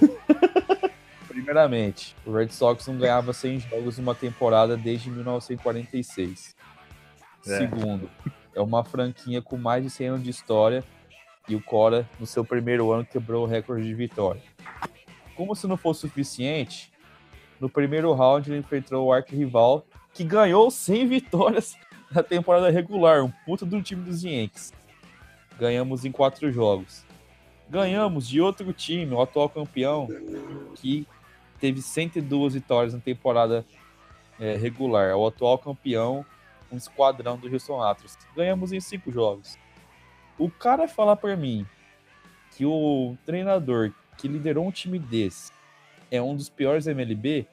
Primeiramente, 1.28 2.16
o 2.24 2.32
Red 2.32 2.48
Sox 2.48 2.86
não 2.86 2.96
ganhava 2.96 3.34
100 3.34 3.60
jogos 3.60 3.98
numa 3.98 4.14
temporada 4.14 4.78
desde 4.78 5.10
1946. 5.10 6.56
É. 7.46 7.58
Segundo, 7.58 8.08
é 8.58 8.62
uma 8.62 8.84
franquia 8.84 9.40
com 9.40 9.56
mais 9.56 9.84
de 9.84 9.90
100 9.90 10.06
anos 10.08 10.24
de 10.24 10.30
história 10.30 10.84
e 11.48 11.54
o 11.54 11.62
Cora, 11.62 12.08
no 12.18 12.26
seu 12.26 12.44
primeiro 12.44 12.90
ano, 12.90 13.04
quebrou 13.04 13.44
o 13.44 13.46
recorde 13.48 13.86
de 13.86 13.94
vitória. 13.94 14.42
Como 15.36 15.54
se 15.54 15.66
não 15.66 15.76
fosse 15.76 16.00
suficiente, 16.00 16.92
no 17.60 17.68
primeiro 17.68 18.12
round 18.12 18.50
ele 18.50 18.58
enfrentou 18.58 19.06
o 19.06 19.12
arquirrival 19.12 19.86
que 20.12 20.24
ganhou 20.24 20.70
100 20.70 21.06
vitórias 21.06 21.76
na 22.10 22.22
temporada 22.22 22.68
regular, 22.68 23.24
um 23.24 23.30
puta 23.46 23.64
do 23.64 23.80
time 23.80 24.02
dos 24.02 24.24
Yankees. 24.24 24.72
Ganhamos 25.58 26.04
em 26.04 26.10
quatro 26.10 26.50
jogos. 26.50 27.04
Ganhamos 27.70 28.28
de 28.28 28.40
outro 28.40 28.72
time, 28.72 29.14
o 29.14 29.20
atual 29.20 29.48
campeão, 29.48 30.08
que 30.76 31.06
teve 31.60 31.80
102 31.80 32.54
vitórias 32.54 32.94
na 32.94 33.00
temporada 33.00 33.64
é, 34.40 34.56
regular. 34.56 35.08
É 35.08 35.14
o 35.14 35.26
atual 35.26 35.58
campeão, 35.58 36.24
um 36.70 36.76
esquadrão 36.76 37.36
do 37.36 37.50
Houston 37.52 37.82
Astros. 37.82 38.16
Ganhamos 38.36 38.72
em 38.72 38.80
cinco 38.80 39.10
jogos. 39.10 39.58
O 40.38 40.50
cara 40.50 40.86
falar 40.86 41.16
pra 41.16 41.36
mim 41.36 41.66
que 42.52 42.64
o 42.64 43.16
treinador 43.24 43.92
que 44.16 44.28
liderou 44.28 44.66
um 44.66 44.70
time 44.70 44.98
desse 44.98 45.52
é 46.10 46.20
um 46.20 46.34
dos 46.34 46.48
piores 46.48 46.86
MLB, 46.86 47.46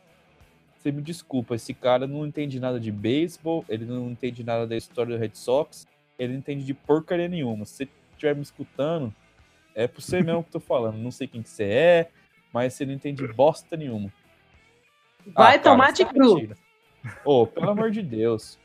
você 0.78 0.91
me 0.91 1.01
desculpa, 1.01 1.56
esse 1.56 1.73
cara 1.73 2.06
não 2.08 2.25
entende 2.25 2.60
nada 2.60 2.80
de 2.80 2.91
beisebol, 2.91 3.65
ele 3.67 3.86
não 3.86 4.10
entende 4.12 4.43
nada 4.43 4.65
da 4.67 4.75
história 4.78 5.15
do 5.15 5.19
Red 5.19 5.32
Sox, 5.34 5.88
ele 6.17 6.34
não 6.34 6.39
entende 6.39 6.63
de 6.63 6.73
porcaria 6.73 7.28
nenhuma. 7.28 7.65
Se 7.65 7.73
você 7.78 7.89
estiver 8.13 8.36
me 8.36 8.41
escutando, 8.43 9.13
é 9.73 9.88
por 9.88 10.01
você 10.01 10.21
mesmo 10.21 10.43
que 10.43 10.49
eu 10.49 10.54
tô 10.54 10.60
falando. 10.60 10.97
Não 10.97 11.12
sei 11.12 11.28
quem 11.28 11.41
que 11.41 11.49
você 11.49 11.63
é, 11.63 12.10
mas 12.54 12.73
você 12.73 12.86
não 12.86 12.93
entende 12.93 13.28
bosta 13.28 13.75
nenhuma. 13.75 14.12
Vai 15.34 15.56
Ah, 15.58 15.60
tomar 15.60 15.91
de 15.91 16.04
é 16.04 16.06
cru. 16.06 16.36
mentira. 16.36 16.56
Ô, 17.23 17.45
pelo 17.45 17.69
amor 17.71 17.91
de 17.91 18.01
Deus. 18.01 18.58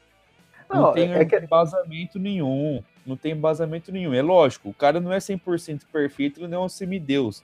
Não, 0.70 0.82
Não, 0.82 0.92
tem 0.92 1.12
é 1.12 1.24
que- 1.24 1.36
embasamento 1.36 2.18
nenhum. 2.18 2.82
Não 3.04 3.16
tem 3.16 3.32
embasamento 3.32 3.90
nenhum. 3.90 4.14
É 4.14 4.22
lógico, 4.22 4.68
o 4.68 4.74
cara 4.74 5.00
não 5.00 5.12
é 5.12 5.18
100% 5.18 5.82
perfeito, 5.92 6.38
ele 6.40 6.48
não 6.48 6.62
é 6.62 6.64
um 6.66 6.68
semideus. 6.68 7.42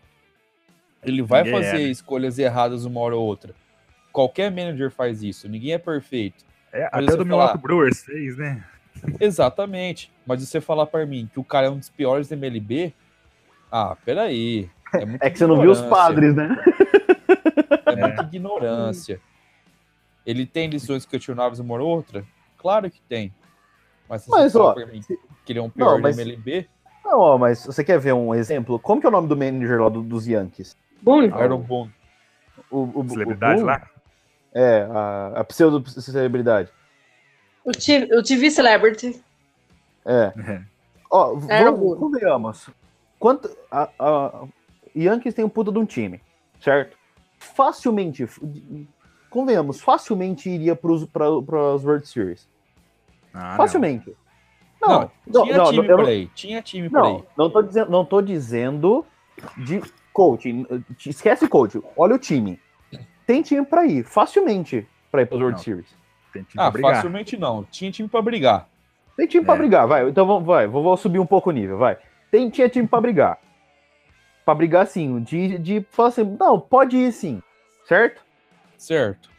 Ele 1.03 1.23
vai 1.23 1.43
Ninguém 1.43 1.59
é, 1.61 1.63
fazer 1.65 1.83
né? 1.85 1.89
escolhas 1.91 2.39
erradas 2.39 2.85
uma 2.85 3.01
hora 3.01 3.17
ou 3.17 3.25
outra. 3.25 3.55
Qualquer 4.13 4.51
manager 4.51 4.91
faz 4.91 5.23
isso. 5.23 5.49
Ninguém 5.49 5.73
é 5.73 5.79
perfeito. 5.79 6.45
É, 6.73 6.89
Mas 6.93 7.05
até 7.05 7.05
do 7.05 7.11
falar- 7.11 7.25
Milwaukee 7.25 7.59
Brewers 7.59 8.05
fez, 8.05 8.37
né? 8.37 8.65
Exatamente. 9.21 10.11
Mas 10.27 10.41
se 10.41 10.47
você 10.47 10.61
falar 10.61 10.87
pra 10.87 11.05
mim 11.07 11.29
que 11.33 11.39
o 11.39 11.45
cara 11.45 11.67
é 11.67 11.71
um 11.71 11.79
dos 11.79 11.89
piores 11.91 12.29
da 12.29 12.35
MLB, 12.37 12.93
ah, 13.71 13.97
peraí. 14.05 14.71
É, 14.95 14.99
É 15.27 15.31
que 15.31 15.39
você 15.39 15.47
não 15.47 15.61
viu 15.61 15.71
os 15.71 15.81
padres, 15.83 16.35
né? 16.35 16.57
É 17.87 17.97
muita 17.97 18.23
ignorância. 18.33 19.21
Ele 20.25 20.45
tem 20.47 20.69
lições 20.69 21.05
questionáveis 21.07 21.61
uma 21.61 21.75
ou 21.81 21.87
outra? 21.89 22.25
Claro 22.57 22.91
que 22.91 23.01
tem. 23.03 23.33
Mas 24.09 24.23
se 24.23 24.31
Mas, 24.31 24.53
você 24.53 24.59
falar 24.59 24.71
ó, 24.71 24.75
pra 24.75 24.87
mim 24.87 25.01
que 25.45 25.53
ele 25.53 25.59
é 25.59 25.63
um 25.63 25.71
pior 25.71 25.93
Não, 25.95 26.01
mas- 26.01 26.19
MLB, 26.19 26.69
Não, 27.05 27.19
ó, 27.21 27.39
mas 27.39 27.65
você 27.65 27.85
quer 27.85 27.99
ver 27.99 28.13
um 28.15 28.35
exemplo? 28.35 28.79
Como 28.79 29.01
que 29.01 29.07
é 29.07 29.09
o 29.09 29.13
nome 29.13 29.29
do 29.29 29.37
manager 29.37 29.81
lá 29.81 29.89
do- 29.89 30.03
dos 30.03 30.27
Yankees? 30.27 30.77
Boone. 31.03 31.29
Iron 31.29 31.59
Bone. 31.61 31.93
O, 32.71 33.01
o, 33.01 33.09
Celebridade 33.09 33.63
o- 33.63 33.67
lá. 33.67 33.89
É, 34.53 34.89
a, 34.91 35.41
a 35.41 35.45
pseudo-celebridade. 35.45 36.71
O, 37.65 37.71
o 37.71 38.23
TV 38.23 38.51
Celebrity. 38.51 39.23
É. 40.05 40.33
Ó, 41.11 41.39
Era 41.49 41.71
vamos, 41.71 41.99
convenhamos. 41.99 42.71
Quanto, 43.19 43.51
a, 43.71 43.89
a, 43.99 44.45
Yankees 44.95 45.35
tem 45.35 45.45
um 45.45 45.49
puta 45.49 45.71
de 45.71 45.79
um 45.79 45.85
time, 45.85 46.21
certo? 46.61 46.97
Facilmente, 47.39 48.27
convenhamos, 49.41 49.83
facilmente 49.83 50.49
iria 50.49 50.75
para 50.75 50.95
as 51.75 51.85
World 51.85 52.09
Series. 52.09 52.49
Ah, 53.35 53.51
não. 53.51 53.57
facilmente. 53.59 54.17
Não, 54.81 54.89
Não, 54.89 55.11
não, 55.27 55.43
tinha 55.45 55.57
não, 55.59 55.71
time 55.71 55.87
por 55.89 55.99
não- 55.99 56.07
aí. 56.07 56.27
Tinha 56.35 56.63
time 56.63 56.89
por 56.89 56.99
aí. 57.05 57.13
Não, 57.13 57.25
não 57.37 57.51
tô 57.51 57.63
dizendo, 57.63 57.91
não 57.91 58.05
tô 58.05 58.23
dizendo 58.23 59.05
de 59.59 59.83
coaching. 60.13 60.67
Esquece 61.05 61.47
coach. 61.49 61.81
Olha 61.97 62.15
o 62.15 62.19
time. 62.19 62.59
Tem 63.27 63.43
time 63.43 63.65
pra 63.67 63.85
ir, 63.85 64.05
facilmente, 64.05 64.87
pra 65.11 65.21
ir 65.23 65.27
para 65.27 65.37
World 65.37 65.57
Não. 65.59 65.63
Series. 65.65 65.95
Tem 66.33 66.43
time 66.45 66.63
Ah, 66.65 66.73
facilmente 66.73 67.37
não. 67.37 67.65
Tinha 67.65 67.91
time 67.91 68.09
pra 68.09 68.23
brigar. 68.23 68.69
Tem 69.17 69.27
time 69.27 69.45
pra 69.45 69.55
É. 69.55 69.59
brigar, 69.59 69.87
vai. 69.87 70.09
Então 70.09 70.27
vamos, 70.27 70.47
vai, 70.47 70.67
vou, 70.67 70.83
vou 70.83 70.97
subir 70.97 71.19
um 71.19 71.27
pouco 71.27 71.51
o 71.51 71.53
nível, 71.53 71.77
vai. 71.77 71.99
Tem, 72.31 72.49
tinha 72.49 72.69
time 72.71 72.87
pra 72.89 73.01
brigar. 73.01 73.39
Pra 74.45 74.55
brigar 74.55 74.87
sim, 74.87 75.21
de, 75.23 75.59
de 75.59 75.87
falar 75.91 76.09
assim, 76.09 76.37
não, 76.39 76.59
pode 76.61 76.97
ir 76.97 77.13
sim, 77.13 77.43
certo? 77.87 78.25
Certo. 78.77 79.31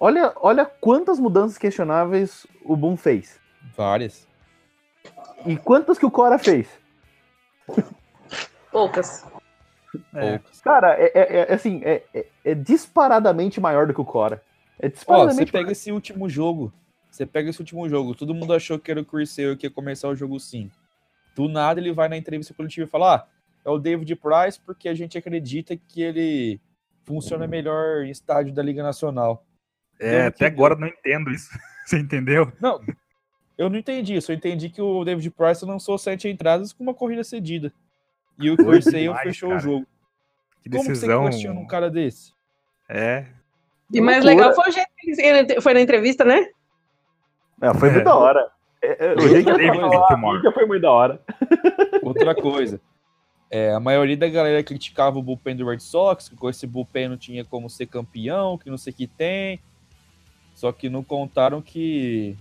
Olha, 0.00 0.32
olha 0.36 0.64
quantas 0.64 1.18
mudanças 1.18 1.58
questionáveis 1.58 2.46
o 2.64 2.76
Boom 2.76 2.96
fez. 2.96 3.40
Várias. 3.76 4.28
E 5.46 5.56
quantas 5.56 5.98
que 5.98 6.06
o 6.06 6.10
Cora 6.10 6.38
fez. 6.38 6.68
Poucas. 8.70 9.24
É. 10.14 10.38
Poucas. 10.38 10.60
Cara, 10.60 10.94
é, 10.98 11.12
é- 11.14 11.36
é, 11.50 11.54
assim, 11.54 11.80
é, 11.84 12.02
é- 12.14 12.26
é 12.44 12.54
disparadamente 12.54 13.60
maior 13.60 13.86
do 13.86 13.94
que 13.94 14.00
o 14.00 14.04
Cora. 14.04 14.42
É 14.78 14.86
Ó, 14.86 14.88
você 14.88 14.94
disparadamente 14.94 15.52
pega 15.52 15.72
esse 15.72 15.90
último 15.90 16.28
jogo. 16.28 16.72
Você 17.10 17.26
pega 17.26 17.50
esse 17.50 17.58
último 17.60 17.88
jogo. 17.88 18.14
Todo 18.14 18.34
mundo 18.34 18.52
achou 18.52 18.78
que 18.78 18.90
era 18.90 19.00
o 19.00 19.04
Chris 19.04 19.30
Sale 19.30 19.56
que 19.56 19.66
ia 19.66 19.70
começar 19.70 20.08
o 20.08 20.14
jogo 20.14 20.38
5. 20.38 20.72
Do 21.34 21.48
nada 21.48 21.80
ele 21.80 21.92
vai 21.92 22.08
na 22.08 22.16
entrevista 22.16 22.54
coletiva 22.54 22.86
e 22.86 22.90
fala: 22.90 23.16
Ah, 23.16 23.26
é 23.64 23.70
o 23.70 23.78
David 23.78 24.14
Price 24.16 24.60
porque 24.64 24.88
a 24.88 24.94
gente 24.94 25.18
acredita 25.18 25.76
que 25.76 26.02
ele 26.02 26.60
funciona 27.08 27.46
melhor 27.46 28.04
em 28.04 28.10
estádio 28.10 28.52
da 28.54 28.62
Liga 28.62 28.82
Nacional. 28.82 29.44
É, 29.98 30.26
até 30.26 30.46
agora 30.46 30.74
eu 30.74 30.78
não 30.78 30.86
entendo 30.86 31.30
isso. 31.30 31.48
Você 31.86 31.98
entendeu? 31.98 32.52
Não, 32.60 32.80
eu 33.56 33.70
não 33.70 33.78
entendi 33.78 34.14
isso. 34.14 34.30
Eu 34.30 34.36
entendi 34.36 34.68
que 34.68 34.80
o 34.82 35.02
David 35.04 35.30
Price 35.30 35.64
lançou 35.64 35.96
sete 35.96 36.28
entradas 36.28 36.72
com 36.72 36.82
uma 36.84 36.92
corrida 36.92 37.24
cedida. 37.24 37.72
E 38.38 38.50
o 38.50 38.56
Chris 38.56 38.84
Sale 38.84 39.12
fechou 39.22 39.48
cara. 39.48 39.58
o 39.58 39.62
jogo. 39.62 39.86
Que 40.62 40.68
Como 40.70 40.82
que 40.82 40.88
você 40.94 41.06
decisão. 41.06 41.24
questiona 41.24 41.58
um 41.58 41.66
cara 41.66 41.90
desse? 41.90 42.32
É. 42.88 43.26
E 43.92 44.00
mais 44.02 44.22
legal 44.22 44.54
foi 44.54 44.68
o 44.68 44.72
jeito 44.72 44.90
que 44.98 45.20
ele 45.22 45.60
foi 45.62 45.72
na 45.74 45.80
entrevista, 45.80 46.24
né? 46.24 46.46
É, 47.60 47.74
foi 47.74 47.88
É. 47.88 47.92
muito 47.92 48.04
da 48.04 48.14
hora. 48.14 48.50
É, 48.82 49.06
é, 49.06 49.14
o 49.14 49.20
jeito 49.20 49.44
que 49.46 49.50
ele 49.50 49.70
David 49.72 49.80
falou, 49.80 50.52
foi 50.52 50.66
muito 50.66 50.82
da 50.82 50.92
hora. 50.92 51.20
Outra 52.02 52.34
coisa. 52.34 52.80
É, 53.50 53.72
a 53.72 53.80
maioria 53.80 54.16
da 54.16 54.28
galera 54.28 54.62
criticava 54.62 55.18
o 55.18 55.22
bullpen 55.22 55.56
do 55.56 55.66
Red 55.68 55.80
Sox, 55.80 56.28
que 56.28 56.36
com 56.36 56.50
esse 56.50 56.66
bullpen 56.66 57.08
não 57.08 57.16
tinha 57.16 57.44
como 57.44 57.70
ser 57.70 57.86
campeão, 57.86 58.58
que 58.58 58.68
não 58.68 58.76
sei 58.76 58.92
o 58.92 58.96
que 58.96 59.06
tem. 59.06 59.58
Só 60.54 60.70
que 60.72 60.88
não 60.90 61.02
contaram 61.02 61.62
que 61.62 62.36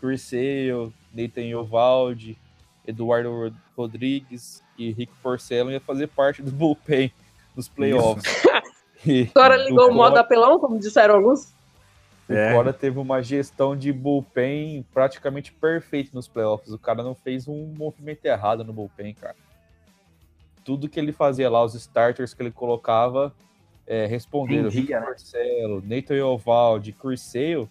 Chris 0.00 0.22
Sale, 0.22 0.92
Nathan 1.12 1.42
Eovaldi, 1.42 2.38
Eduardo 2.86 3.30
Rod- 3.30 3.54
Rodrigues 3.76 4.62
e 4.78 4.92
Rick 4.92 5.12
Porcello 5.22 5.72
ia 5.72 5.80
fazer 5.80 6.06
parte 6.08 6.42
do 6.42 6.50
bullpen 6.52 7.10
nos 7.56 7.68
playoffs. 7.68 8.24
Agora 9.34 9.56
ligou 9.56 9.90
o 9.90 9.94
modo 9.94 10.16
apelão, 10.18 10.58
como 10.58 10.78
disseram 10.78 11.16
alguns. 11.16 11.52
o 12.28 12.32
É. 12.32 12.52
Cora 12.52 12.72
teve 12.72 12.98
uma 12.98 13.22
gestão 13.22 13.76
de 13.76 13.92
bullpen 13.92 14.84
praticamente 14.92 15.52
perfeita 15.52 16.10
nos 16.14 16.28
playoffs. 16.28 16.72
O 16.72 16.78
cara 16.78 17.02
não 17.02 17.14
fez 17.14 17.48
um 17.48 17.66
movimento 17.76 18.24
errado 18.24 18.62
no 18.64 18.72
bullpen, 18.72 19.14
cara. 19.14 19.36
Tudo 20.64 20.88
que 20.88 20.98
ele 20.98 21.12
fazia 21.12 21.50
lá, 21.50 21.62
os 21.62 21.74
starters 21.74 22.32
que 22.32 22.42
ele 22.42 22.50
colocava, 22.50 23.34
é, 23.86 24.06
responderam. 24.06 24.70
Rick 24.70 24.92
né? 24.92 25.00
Porcello, 25.00 25.82
Nathan 25.84 27.16
Sale, 27.16 27.68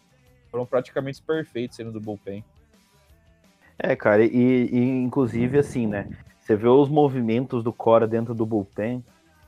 foram 0.52 0.66
praticamente 0.66 1.22
perfeitos 1.22 1.76
sendo 1.76 1.92
do 1.92 2.00
bullpen. 2.00 2.44
É, 3.78 3.96
cara, 3.96 4.24
e, 4.24 4.30
e 4.32 5.04
inclusive 5.04 5.58
assim, 5.58 5.88
né? 5.88 6.08
Você 6.40 6.56
vê 6.56 6.68
os 6.68 6.90
movimentos 6.90 7.64
do 7.64 7.72
Cora 7.72 8.06
dentro 8.06 8.36
do 8.36 8.46
bullpen, 8.46 9.04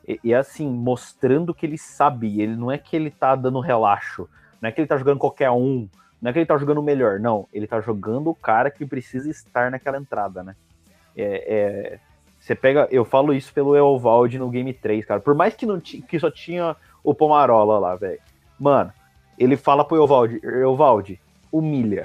E, 0.07 0.19
e 0.23 0.33
assim, 0.33 0.67
mostrando 0.69 1.53
que 1.53 1.65
ele 1.65 1.77
sabe. 1.77 2.41
Ele 2.41 2.55
não 2.55 2.71
é 2.71 2.77
que 2.77 2.95
ele 2.95 3.11
tá 3.11 3.35
dando 3.35 3.59
relaxo. 3.59 4.29
Não 4.61 4.69
é 4.69 4.71
que 4.71 4.79
ele 4.79 4.87
tá 4.87 4.97
jogando 4.97 5.19
qualquer 5.19 5.51
um. 5.51 5.89
Não 6.21 6.29
é 6.29 6.33
que 6.33 6.39
ele 6.39 6.45
tá 6.45 6.57
jogando 6.57 6.79
o 6.79 6.83
melhor. 6.83 7.19
Não. 7.19 7.47
Ele 7.53 7.67
tá 7.67 7.81
jogando 7.81 8.29
o 8.29 8.35
cara 8.35 8.71
que 8.71 8.85
precisa 8.85 9.29
estar 9.29 9.69
naquela 9.69 9.97
entrada, 9.97 10.43
né? 10.43 10.55
É, 11.15 11.53
é, 11.55 11.99
você 12.45 12.53
pega. 12.55 12.87
Eu 12.91 13.03
falo 13.03 13.33
isso 13.33 13.51
pelo 13.51 13.75
Eovaldi 13.75 14.37
no 14.37 14.49
Game 14.49 14.71
3, 14.71 15.03
cara. 15.05 15.19
Por 15.19 15.33
mais 15.33 15.55
que, 15.55 15.65
não 15.65 15.79
ti- 15.79 16.01
que 16.01 16.19
só 16.19 16.29
tinha 16.29 16.75
o 17.03 17.13
Pomarola 17.13 17.79
lá, 17.79 17.95
velho. 17.95 18.19
Mano, 18.59 18.93
ele 19.37 19.57
fala 19.57 19.83
pro 19.83 19.97
Eovaldi, 19.97 20.39
Eovaldi, 20.43 21.19
humilha. 21.51 22.03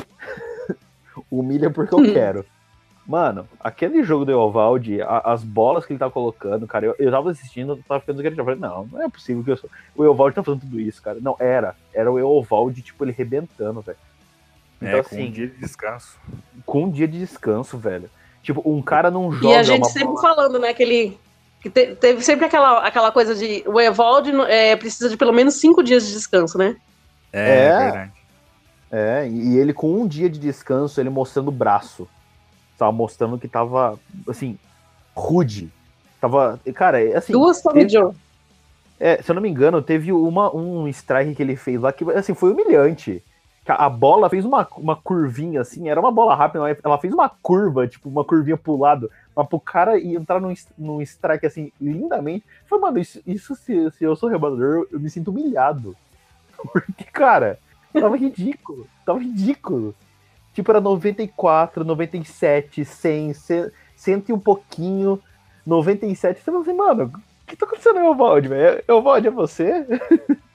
humilha 1.30 1.70
porque 1.70 1.94
eu 1.94 2.02
quero. 2.12 2.44
Mano, 3.06 3.48
aquele 3.58 4.04
jogo 4.04 4.24
do 4.24 4.30
Eovaldi, 4.30 5.02
a- 5.02 5.22
as 5.24 5.42
bolas 5.42 5.84
que 5.84 5.92
ele 5.92 5.98
tá 5.98 6.08
colocando, 6.08 6.66
cara, 6.66 6.86
eu, 6.86 6.94
eu 6.98 7.10
tava 7.10 7.30
assistindo, 7.30 7.72
eu 7.72 7.82
tava 7.86 8.00
ficando 8.00 8.20
que 8.22 8.28
ele 8.28 8.36
já 8.36 8.44
falei, 8.44 8.58
não, 8.60 8.86
não 8.86 9.02
é 9.02 9.08
possível 9.08 9.42
que 9.42 9.50
eu 9.50 9.56
sou. 9.56 9.68
O 9.96 10.04
Eovaldi 10.04 10.36
tá 10.36 10.42
fazendo 10.44 10.60
tudo 10.60 10.78
isso, 10.80 11.02
cara. 11.02 11.18
Não, 11.20 11.34
era. 11.38 11.74
Era 11.92 12.10
o 12.10 12.18
Eovaldi, 12.18 12.82
tipo, 12.82 13.04
ele 13.04 13.12
rebentando, 13.12 13.80
velho. 13.80 13.98
Então, 14.80 14.98
é, 14.98 15.02
com 15.02 15.14
assim, 15.16 15.26
um 15.26 15.30
dia 15.30 15.46
de 15.48 15.56
descanso. 15.58 16.18
com 16.64 16.84
um 16.84 16.90
dia 16.90 17.06
de 17.08 17.18
descanso, 17.18 17.76
velho. 17.76 18.08
Tipo, 18.42 18.62
um 18.64 18.80
cara 18.82 19.10
não 19.10 19.30
joga 19.32 19.54
E 19.54 19.56
a 19.58 19.62
gente 19.62 19.82
uma 19.82 19.90
sempre 19.90 20.08
bola- 20.08 20.20
falando, 20.20 20.58
né, 20.58 20.72
que 20.72 20.82
ele. 20.82 21.18
Que 21.60 21.68
te- 21.68 21.94
teve 21.94 22.22
sempre 22.22 22.46
aquela, 22.46 22.78
aquela 22.86 23.12
coisa 23.12 23.34
de. 23.34 23.62
O 23.66 23.78
Evaldi 23.80 24.32
é, 24.48 24.74
precisa 24.76 25.10
de 25.10 25.16
pelo 25.16 25.32
menos 25.32 25.54
cinco 25.54 25.82
dias 25.82 26.06
de 26.06 26.12
descanso, 26.14 26.56
né? 26.56 26.76
É, 27.32 27.50
É. 27.66 27.78
verdade. 27.78 28.12
É, 28.92 29.28
e 29.28 29.56
ele 29.58 29.72
com 29.72 29.92
um 29.92 30.06
dia 30.06 30.28
de 30.28 30.38
descanso, 30.38 31.00
ele 31.00 31.10
mostrando 31.10 31.48
o 31.48 31.52
braço. 31.52 32.08
Tava 32.78 32.90
mostrando 32.90 33.38
que 33.38 33.46
tava, 33.46 34.00
assim, 34.26 34.58
rude. 35.14 35.70
Tava, 36.20 36.58
cara, 36.74 37.00
é 37.02 37.16
assim, 37.16 37.32
Duas 37.32 37.60
Tommy 37.62 37.80
teve- 37.86 37.90
Joe. 37.92 38.12
é, 38.98 39.22
se 39.22 39.30
eu 39.30 39.34
não 39.34 39.42
me 39.42 39.48
engano, 39.50 39.80
teve 39.82 40.10
uma, 40.12 40.54
um 40.54 40.88
strike 40.88 41.34
que 41.34 41.42
ele 41.42 41.56
fez 41.56 41.78
lá 41.80 41.92
que, 41.92 42.04
assim, 42.12 42.34
foi 42.34 42.52
humilhante. 42.52 43.22
A 43.66 43.88
bola 43.88 44.30
fez 44.30 44.44
uma, 44.44 44.66
uma 44.76 44.96
curvinha, 44.96 45.60
assim, 45.60 45.88
era 45.88 46.00
uma 46.00 46.10
bola 46.10 46.34
rápida, 46.34 46.76
ela 46.82 46.98
fez 46.98 47.12
uma 47.12 47.28
curva, 47.28 47.86
tipo, 47.86 48.08
uma 48.08 48.24
curvinha 48.24 48.56
pro 48.56 48.76
lado, 48.76 49.10
mas 49.36 49.46
pro 49.46 49.60
cara 49.60 50.00
entrar 50.00 50.40
num, 50.40 50.52
num 50.76 51.00
strike, 51.02 51.46
assim, 51.46 51.70
lindamente. 51.80 52.44
Foi, 52.66 52.78
mano, 52.78 52.98
isso, 52.98 53.20
isso 53.26 53.54
se, 53.54 53.90
se 53.92 54.02
eu 54.02 54.16
sou 54.16 54.28
rebador, 54.28 54.60
eu, 54.60 54.88
eu 54.92 55.00
me 55.00 55.10
sinto 55.10 55.30
humilhado. 55.30 55.94
Porque, 56.72 57.04
cara, 57.04 57.58
tava 57.92 58.16
ridículo, 58.16 58.86
tava 59.04 59.18
ridículo. 59.18 59.94
Tipo, 60.54 60.72
era 60.72 60.80
94, 60.80 61.84
97, 61.84 62.84
100, 62.84 63.34
100, 63.34 63.70
100 63.94 64.24
e 64.28 64.32
um 64.32 64.38
pouquinho, 64.38 65.20
97. 65.64 66.40
Você 66.40 66.44
fala 66.44 66.60
assim, 66.62 66.72
mano, 66.72 67.04
o 67.04 67.46
que 67.46 67.56
tá 67.56 67.66
acontecendo, 67.66 68.00
Evaldi, 68.00 68.48
velho? 68.48 68.82
Evaldi, 68.88 69.28
é 69.28 69.30
você? 69.30 69.86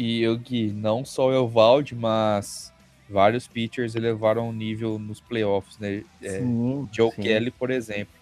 E 0.00 0.22
eu, 0.22 0.34
Gui, 0.38 0.72
não 0.72 1.04
só 1.04 1.26
o 1.28 1.44
Evaldi, 1.46 1.94
mas 1.94 2.72
vários 3.06 3.46
pitchers 3.46 3.94
elevaram 3.94 4.48
o 4.48 4.52
nível 4.52 4.98
nos 4.98 5.20
playoffs, 5.20 5.76
né? 5.78 6.04
É, 6.22 6.38
Sim, 6.38 6.88
Joe 6.90 7.10
sim. 7.10 7.20
Kelly, 7.20 7.50
por 7.50 7.70
exemplo. 7.70 8.14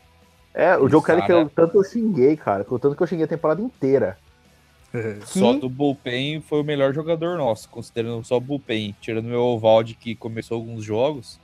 É, 0.52 0.76
o 0.76 0.88
Joe 0.88 1.00
Kelly 1.00 1.22
que 1.22 1.30
eu, 1.30 1.48
tanto 1.48 1.78
eu 1.78 1.84
xinguei, 1.84 2.36
cara. 2.36 2.66
eu- 2.68 2.78
Tanto 2.80 2.96
que 2.96 3.02
eu 3.04 3.06
xinguei 3.06 3.26
a 3.26 3.28
temporada 3.28 3.62
inteira. 3.62 4.18
Só 5.24 5.52
do 5.52 5.68
bullpen 5.68 6.40
foi 6.40 6.60
o 6.62 6.64
melhor 6.64 6.92
jogador 6.92 7.38
nosso, 7.38 7.68
considerando 7.68 8.24
só 8.24 8.38
o 8.38 8.40
bullpen. 8.40 8.96
Tirando 9.00 9.28
o 9.28 9.56
Evaldi, 9.56 9.94
que 9.94 10.16
começou 10.16 10.56
alguns 10.56 10.82
jogos, 10.82 11.38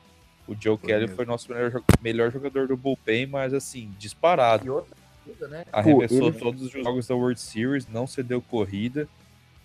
o 0.49 0.55
Joe 0.61 0.76
Foi 0.76 0.89
Kelly 0.89 1.03
mesmo. 1.03 1.14
foi 1.14 1.24
nosso 1.26 1.53
melhor, 1.53 1.80
melhor 2.03 2.32
jogador 2.32 2.66
do 2.66 2.76
bullpen, 2.76 3.26
mas 3.28 3.55
assim, 3.55 3.93
disparado. 4.01 4.66
E 4.66 4.70
outra 4.70 4.97
coisa, 5.24 5.47
né? 5.47 5.64
Arremessou 5.72 6.28
ele- 6.28 6.39
todos 6.41 6.61
os 6.62 6.70
jogos 6.72 7.07
da 7.07 7.14
World 7.14 7.39
Series, 7.41 7.87
não 7.87 8.05
cedeu 8.09 8.43
corrida 8.43 9.07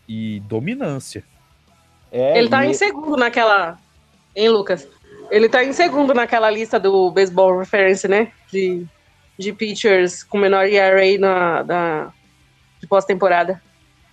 e 0.09 0.39
dominância. 0.41 1.23
É, 2.11 2.39
Ele 2.39 2.49
tá 2.49 2.65
e- 2.65 2.69
em 2.69 2.73
segundo 2.73 3.15
naquela. 3.15 3.77
Hein, 4.35 4.49
Lucas? 4.49 4.87
Ele 5.29 5.47
tá 5.47 5.63
em 5.63 5.71
segundo 5.71 6.11
naquela 6.15 6.49
lista 6.49 6.79
do 6.79 7.11
Baseball 7.11 7.59
Reference, 7.59 8.07
né? 8.07 8.31
De, 8.51 8.87
de 9.37 9.53
pitchers 9.53 10.23
com 10.23 10.39
menor 10.39 10.65
ERA 10.65 11.17
na, 11.19 11.61
da, 11.61 12.11
de 12.81 12.87
pós-temporada. 12.87 13.61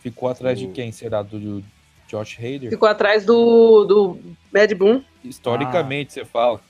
Ficou 0.00 0.28
atrás 0.28 0.58
de 0.58 0.66
O- 0.66 0.72
quem? 0.72 0.92
Será? 0.92 1.22
Do 1.22 1.64
Josh 2.06 2.36
Hader? 2.38 2.68
Ficou 2.68 2.88
atrás 2.88 3.24
do, 3.24 3.84
do 3.84 4.20
Mad 4.52 4.70
Boom. 4.74 5.02
Historicamente, 5.24 6.12
você 6.12 6.24
fala. 6.26 6.60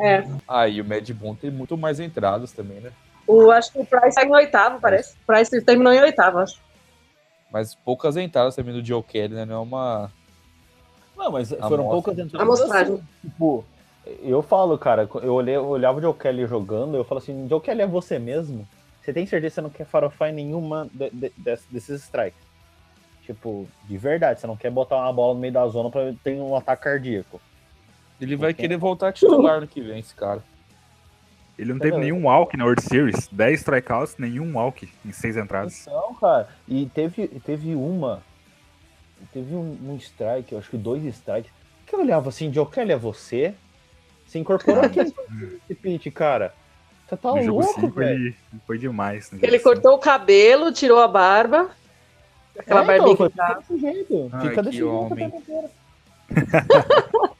É. 0.00 0.24
Ah, 0.46 0.68
e 0.68 0.80
o 0.80 0.84
Mad 0.84 1.10
Boom 1.10 1.34
tem 1.34 1.50
muito 1.50 1.76
mais 1.76 1.98
entradas 1.98 2.52
também, 2.52 2.78
né? 2.80 2.92
O, 3.26 3.50
acho 3.50 3.72
que 3.72 3.80
o 3.80 3.84
Price 3.84 4.14
tá 4.14 4.24
em 4.24 4.30
oitavo, 4.32 4.80
parece. 4.80 5.14
O 5.14 5.26
Price 5.26 5.60
terminou 5.64 5.92
em 5.92 6.00
oitavo, 6.00 6.38
acho. 6.38 6.60
Mas 7.50 7.74
poucas 7.74 8.16
entradas 8.16 8.54
também 8.56 8.74
do 8.74 8.84
Joe 8.84 9.02
Kelly, 9.02 9.34
né? 9.34 9.44
Não 9.44 9.54
é 9.54 9.58
uma. 9.58 10.12
Não, 11.16 11.32
mas 11.32 11.50
Amostra. 11.52 11.68
foram 11.68 11.88
poucas 11.88 12.18
entradas. 12.18 12.40
Amostragem. 12.40 13.02
Tipo, 13.22 13.64
eu 14.22 14.42
falo, 14.42 14.78
cara, 14.78 15.08
eu, 15.22 15.34
olhei, 15.34 15.56
eu 15.56 15.66
olhava 15.66 15.98
o 15.98 16.00
Joe 16.02 16.14
Kelly 16.14 16.46
jogando, 16.46 16.96
eu 16.96 17.04
falo 17.04 17.18
assim, 17.18 17.48
Joe 17.48 17.60
Kelly 17.60 17.82
é 17.82 17.86
você 17.86 18.18
mesmo? 18.18 18.66
Você 19.02 19.12
tem 19.12 19.26
certeza 19.26 19.50
que 19.50 19.54
você 19.54 19.60
não 19.62 19.70
quer 19.70 19.86
farofar 19.86 20.28
em 20.30 20.34
nenhuma 20.34 20.88
de- 20.92 21.10
de- 21.10 21.32
des- 21.36 21.66
desses 21.70 22.02
strikes? 22.04 22.40
Tipo, 23.24 23.66
de 23.84 23.98
verdade, 23.98 24.40
você 24.40 24.46
não 24.46 24.56
quer 24.56 24.70
botar 24.70 24.96
uma 24.96 25.12
bola 25.12 25.34
no 25.34 25.40
meio 25.40 25.52
da 25.52 25.66
zona 25.68 25.90
pra 25.90 26.12
ter 26.22 26.40
um 26.40 26.54
ataque 26.54 26.82
cardíaco. 26.84 27.40
Ele 28.20 28.36
vai 28.36 28.52
querer 28.54 28.76
voltar 28.76 29.12
titular 29.12 29.60
no 29.60 29.66
que 29.68 29.80
vem, 29.80 29.98
esse 30.00 30.14
cara. 30.14 30.42
Ele 31.58 31.72
não 31.72 31.80
teve 31.80 31.96
nenhum 31.98 32.24
walk 32.26 32.56
na 32.56 32.64
World 32.64 32.82
Series. 32.82 33.28
10 33.32 33.58
strikeouts, 33.60 34.16
nenhum 34.16 34.54
walk 34.56 34.88
em 35.04 35.12
6 35.12 35.36
entradas. 35.36 35.82
Então, 35.86 36.14
cara, 36.14 36.48
e 36.68 36.86
teve, 36.86 37.26
teve 37.44 37.74
uma. 37.74 38.22
Teve 39.32 39.54
um, 39.54 39.76
um 39.82 39.96
strike, 39.96 40.52
eu 40.52 40.58
acho 40.58 40.70
que 40.70 40.76
dois 40.76 41.02
strikes. 41.04 41.50
Que 41.84 41.94
eu 41.96 42.00
olhava 42.00 42.28
assim, 42.28 42.52
Joe 42.52 42.66
Kelly 42.66 42.92
é 42.92 42.96
você? 42.96 43.54
Se 44.26 44.38
incorporou 44.38 44.82
aqui 44.84 45.00
esse 45.00 45.74
pitch, 45.74 46.12
cara. 46.12 46.54
Você 47.08 47.16
tá 47.16 47.32
no 47.34 47.42
jogo 47.42 47.60
louco, 47.62 47.80
5 47.80 47.94
velho. 47.94 48.26
ele 48.26 48.36
foi 48.66 48.78
demais. 48.78 49.30
no 49.32 49.38
Ele 49.42 49.58
cinco. 49.58 49.64
cortou 49.64 49.94
o 49.94 49.98
cabelo, 49.98 50.70
tirou 50.70 51.00
a 51.00 51.08
barba. 51.08 51.70
Aquela 52.56 52.82
É, 52.82 52.84
barbinha 52.86 53.12
então, 53.14 53.28
que 53.30 53.36
tá. 53.36 53.46
fica 53.46 53.60
desse 53.60 53.78
jeito. 53.80 54.30
Ai, 54.32 54.48
Fica 54.48 54.62
desse 54.62 54.76
jeito 54.76 55.36
inteiro. 55.36 55.70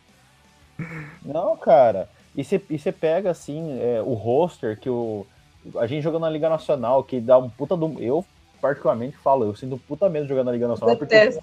Não, 1.25 1.57
cara. 1.57 2.09
E 2.39 2.45
você 2.45 2.93
pega, 2.93 3.33
assim, 3.33 3.81
é, 3.81 4.01
o 4.01 4.13
roster 4.15 4.79
que 4.79 4.89
o. 4.89 5.27
A 5.77 5.89
gente 5.89 6.05
jogando 6.05 6.23
na 6.23 6.31
Liga 6.31 6.49
Nacional, 6.49 7.03
que 7.03 7.21
dá 7.21 7.37
um 7.37 7.51
puta 7.51 7.77
do. 7.77 8.01
Eu, 8.01 8.25
particularmente, 8.61 9.17
falo, 9.17 9.45
eu 9.45 9.57
sinto 9.57 9.75
um 9.75 9.79
puta 9.79 10.09
medo 10.09 10.29
jogando 10.29 10.47
na 10.47 10.53
Liga 10.53 10.69
Nacional, 10.69 10.97
porque 10.97 11.13
Detesto. 11.19 11.43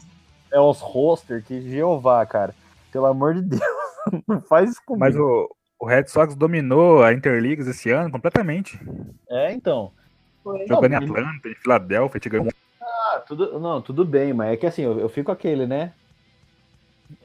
é 0.54 0.62
uns 0.62 0.80
roster 0.80 1.44
que 1.44 1.60
Jeová, 1.70 2.26
cara. 2.26 2.56
Pelo 2.94 3.08
amor 3.08 3.34
de 3.34 3.42
Deus, 3.42 3.62
não 4.26 4.40
faz 4.40 4.70
isso 4.72 4.82
comigo. 4.86 5.04
Mas 5.04 5.18
o, 5.18 5.54
o 5.78 5.86
Red 5.86 6.08
Sox 6.08 6.34
dominou 6.34 7.04
a 7.04 7.12
Interligas 7.12 7.68
esse 7.68 7.92
ano 7.92 8.10
completamente. 8.10 8.80
É, 9.30 9.52
então. 9.52 9.92
Foi. 10.42 10.66
Jogando 10.66 10.94
em 10.94 10.96
ele- 10.96 11.06
Atlanta, 11.12 11.50
em 11.50 11.56
Filadélfia, 11.56 12.22
te 12.22 12.30
ganhou. 12.30 12.48
Ah, 12.82 13.22
tudo, 13.28 13.60
não, 13.60 13.82
tudo 13.82 14.06
bem, 14.06 14.32
mas 14.32 14.54
é 14.54 14.56
que 14.56 14.66
assim, 14.66 14.84
eu, 14.84 14.98
eu 14.98 15.10
fico 15.10 15.30
aquele, 15.30 15.66
né? 15.68 15.92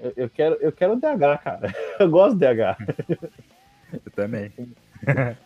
Eu, 0.01 0.13
eu 0.17 0.29
quero, 0.29 0.57
eu 0.57 0.73
quero 0.73 0.97
DH, 0.97 1.39
cara. 1.43 1.73
Eu 2.01 2.11
gosto 2.11 2.37
de 2.37 2.45
DH. 2.45 2.77
Eu 3.93 4.13
também. 4.13 4.53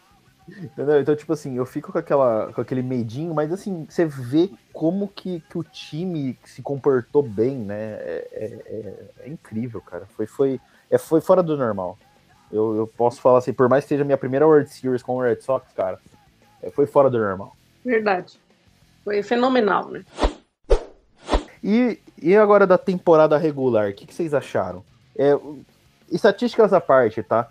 Entendeu? 0.47 1.01
Então, 1.01 1.17
tipo 1.17 1.33
assim, 1.33 1.57
eu 1.57 1.65
fico 1.65 1.91
com, 1.91 1.99
aquela, 1.99 2.53
com 2.53 2.61
aquele 2.61 2.83
medinho, 2.83 3.35
mas 3.35 3.51
assim, 3.51 3.87
você 3.89 4.05
vê 4.05 4.51
como 4.73 5.09
que, 5.09 5.41
que 5.41 5.57
o 5.57 5.65
time 5.65 6.39
se 6.45 6.61
comportou 6.61 7.23
bem, 7.23 7.57
né? 7.57 7.95
É, 7.95 8.29
é- 8.33 8.63
é- 8.67 9.05
é 9.21 9.29
incrível, 9.29 9.81
cara. 9.81 10.05
Foi, 10.15 10.27
foi, 10.27 10.61
é, 10.91 10.99
foi 10.99 11.23
fora 11.23 11.43
do 11.43 11.57
normal. 11.57 11.99
Eu, 12.53 12.77
eu 12.77 12.87
posso 12.87 13.21
falar 13.23 13.39
assim, 13.39 13.55
por 13.55 13.69
mais 13.71 13.85
que 13.85 13.89
seja 13.89 14.03
a 14.03 14.05
minha 14.05 14.19
primeira 14.19 14.47
World 14.47 14.69
Series 14.69 15.03
com 15.03 15.17
o 15.17 15.23
Red 15.23 15.41
Sox, 15.41 15.73
cara, 15.73 15.99
é, 16.63 16.71
foi 16.71 16.87
fora 16.87 17.09
do 17.09 17.19
normal. 17.19 17.57
Verdade. 17.83 18.39
Foi 19.03 19.23
fenomenal, 19.23 19.89
né? 19.91 20.05
E, 21.63 21.99
e 22.21 22.37
agora 22.37 22.67
da 22.67 22.77
temporada 22.77 23.39
regular, 23.39 23.91
o 23.91 23.95
que, 23.95 24.07
que 24.07 24.15
vocês 24.15 24.35
acharam? 24.35 24.85
É, 25.17 25.31
estatísticas 26.11 26.75
à 26.75 26.81
parte, 26.81 27.23
tá? 27.23 27.49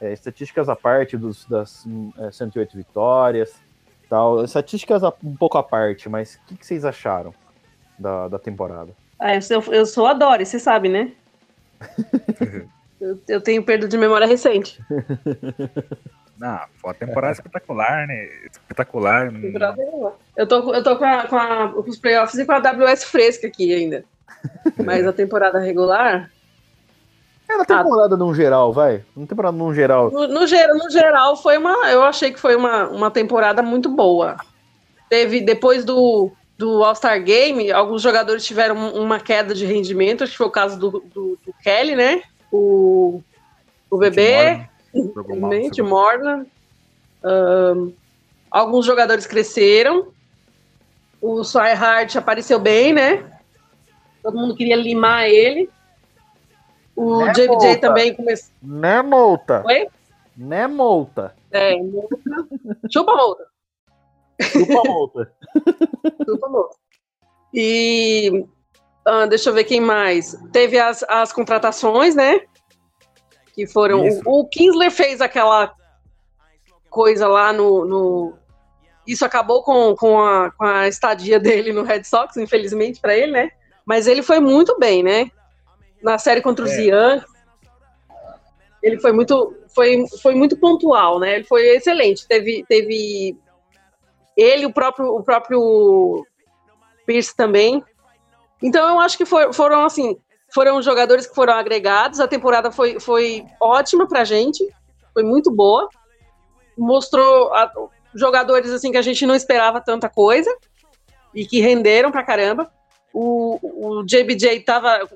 É, 0.00 0.12
estatísticas 0.12 0.68
à 0.68 0.76
parte 0.76 1.16
dos, 1.16 1.44
das 1.46 1.84
hum, 1.86 2.12
é, 2.18 2.30
108 2.30 2.76
vitórias, 2.76 3.52
tal. 4.08 4.44
Estatísticas 4.44 5.02
a- 5.02 5.12
um 5.24 5.34
pouco 5.36 5.58
à 5.58 5.62
parte, 5.62 6.08
mas 6.08 6.34
o 6.36 6.46
que, 6.46 6.56
que 6.56 6.66
vocês 6.66 6.84
acharam 6.84 7.34
da, 7.98 8.28
da 8.28 8.38
temporada? 8.38 8.92
Ah, 9.18 9.34
eu, 9.34 9.42
sou- 9.42 9.74
eu 9.74 9.84
sou 9.86 10.06
a 10.06 10.12
Dory, 10.14 10.46
você 10.46 10.58
sabe, 10.60 10.88
né? 10.88 11.12
eu, 13.00 13.20
eu 13.28 13.40
tenho 13.40 13.62
perda 13.64 13.88
de 13.88 13.98
memória 13.98 14.26
recente. 14.26 14.80
Ah, 16.40 16.68
foi 16.76 16.90
uma 16.90 16.94
temporada 16.94 17.32
espetacular, 17.32 18.06
né? 18.06 18.28
Espetacular. 18.52 19.32
Eu 20.36 20.46
tô, 20.46 20.72
eu 20.74 20.82
tô 20.84 20.96
com, 20.96 21.04
a- 21.04 21.26
com, 21.26 21.36
a- 21.36 21.68
com 21.72 21.90
os 21.90 21.98
playoffs 21.98 22.38
e 22.38 22.46
com 22.46 22.52
a 22.52 22.56
AWS 22.58 23.04
fresca 23.04 23.48
aqui 23.48 23.74
ainda. 23.74 24.04
Mas 24.84 25.04
a 25.04 25.12
temporada 25.12 25.58
regular, 25.58 26.30
É 27.48 27.56
na 27.56 27.64
temporada 27.64 28.16
num 28.16 28.34
geral, 28.34 28.72
vai? 28.72 29.02
Na 29.16 29.26
temporada 29.26 29.56
num 29.56 29.72
geral. 29.72 30.10
no, 30.10 30.28
no, 30.28 30.40
no 30.40 30.90
geral, 30.90 31.36
foi 31.36 31.56
uma. 31.56 31.90
Eu 31.90 32.02
achei 32.02 32.30
que 32.30 32.38
foi 32.38 32.54
uma, 32.54 32.88
uma 32.88 33.10
temporada 33.10 33.62
muito 33.62 33.88
boa. 33.88 34.36
teve 35.08 35.40
depois 35.40 35.82
do, 35.84 36.30
do 36.58 36.84
All-Star 36.84 37.22
Game, 37.22 37.72
alguns 37.72 38.02
jogadores 38.02 38.44
tiveram 38.44 38.92
uma 38.94 39.18
queda 39.18 39.54
de 39.54 39.64
rendimento, 39.64 40.24
acho 40.24 40.32
que 40.32 40.38
foi 40.38 40.46
o 40.46 40.50
caso 40.50 40.78
do, 40.78 40.90
do, 40.90 41.38
do 41.46 41.54
Kelly, 41.62 41.96
né? 41.96 42.22
O, 42.52 43.22
o 43.90 43.96
bebê, 43.96 44.68
infelizmente, 44.94 45.80
Morna. 45.80 46.46
Um, 47.24 47.92
alguns 48.50 48.84
jogadores 48.84 49.26
cresceram. 49.26 50.08
O 51.20 51.42
Swihart 51.42 52.14
apareceu 52.16 52.58
bem, 52.58 52.92
né? 52.92 53.24
Todo 54.22 54.36
mundo 54.36 54.54
queria 54.54 54.76
limar 54.76 55.28
ele. 55.28 55.70
O 57.00 57.24
Né, 57.24 57.32
JBJ 57.32 57.46
Volta? 57.48 57.78
também 57.80 58.14
começou. 58.14 58.50
Né, 58.60 59.02
Molta? 59.02 59.62
Oi? 59.66 59.88
Né, 60.36 60.66
Molta? 60.66 61.34
É, 61.52 61.74
chupa 62.92 63.14
multa. 63.14 63.44
Chupa 64.42 64.82
Molta. 64.84 65.32
Chupa 66.26 66.48
multa. 66.48 66.76
E 67.54 68.44
ah, 69.06 69.26
deixa 69.26 69.50
eu 69.50 69.54
ver 69.54 69.64
quem 69.64 69.80
mais. 69.80 70.36
Teve 70.52 70.78
as, 70.78 71.02
as 71.04 71.32
contratações, 71.32 72.14
né? 72.14 72.40
Que 73.54 73.66
foram. 73.66 74.04
Isso. 74.06 74.20
O, 74.26 74.40
o 74.40 74.48
Kinsler 74.48 74.90
fez 74.90 75.20
aquela 75.20 75.72
coisa 76.90 77.26
lá 77.28 77.52
no. 77.52 77.84
no- 77.84 78.38
isso 79.06 79.24
acabou 79.24 79.62
com, 79.62 79.94
com, 79.96 80.20
a, 80.20 80.50
com 80.50 80.64
a 80.66 80.86
estadia 80.86 81.40
dele 81.40 81.72
no 81.72 81.82
Red 81.82 82.04
Sox, 82.04 82.36
infelizmente 82.36 83.00
para 83.00 83.16
ele, 83.16 83.32
né? 83.32 83.50
Mas 83.86 84.06
ele 84.06 84.22
foi 84.22 84.38
muito 84.38 84.78
bem, 84.78 85.02
né? 85.02 85.30
Na 86.02 86.18
série 86.18 86.40
contra 86.40 86.64
os 86.64 86.70
É. 86.72 86.82
Yankees. 86.84 87.28
Ele 88.82 89.00
foi 89.00 89.12
muito, 89.12 89.56
foi, 89.74 90.04
foi 90.22 90.34
muito 90.34 90.56
pontual, 90.56 91.18
né? 91.18 91.36
Ele 91.36 91.44
foi 91.44 91.66
excelente. 91.76 92.26
Teve, 92.28 92.64
teve 92.68 93.36
ele, 94.36 94.66
o 94.66 94.72
próprio, 94.72 95.08
o 95.16 95.22
próprio 95.22 96.24
Pierce 97.04 97.34
também. 97.34 97.82
Então 98.62 98.88
eu 98.88 99.00
acho 99.00 99.16
que 99.18 99.24
for- 99.26 99.52
foram 99.52 99.84
assim, 99.84 100.16
foram 100.54 100.80
jogadores 100.80 101.26
que 101.26 101.34
foram 101.34 101.54
agregados. 101.54 102.20
A 102.20 102.28
temporada 102.28 102.70
foi, 102.70 103.00
foi 103.00 103.44
ótima 103.60 104.06
pra 104.06 104.22
gente, 104.24 104.64
foi 105.12 105.24
muito 105.24 105.50
boa. 105.50 105.88
Mostrou 106.76 107.52
a- 107.52 107.72
jogadores 108.14 108.70
assim 108.70 108.92
que 108.92 108.96
a 108.98 109.02
gente 109.02 109.26
não 109.26 109.34
esperava 109.34 109.80
tanta 109.80 110.08
coisa 110.08 110.54
e 111.34 111.44
que 111.44 111.60
renderam 111.60 112.12
pra 112.12 112.22
caramba. 112.22 112.70
O, 113.12 113.58
o 113.98 114.04
JBJ 114.04 114.60
tava, 114.60 115.08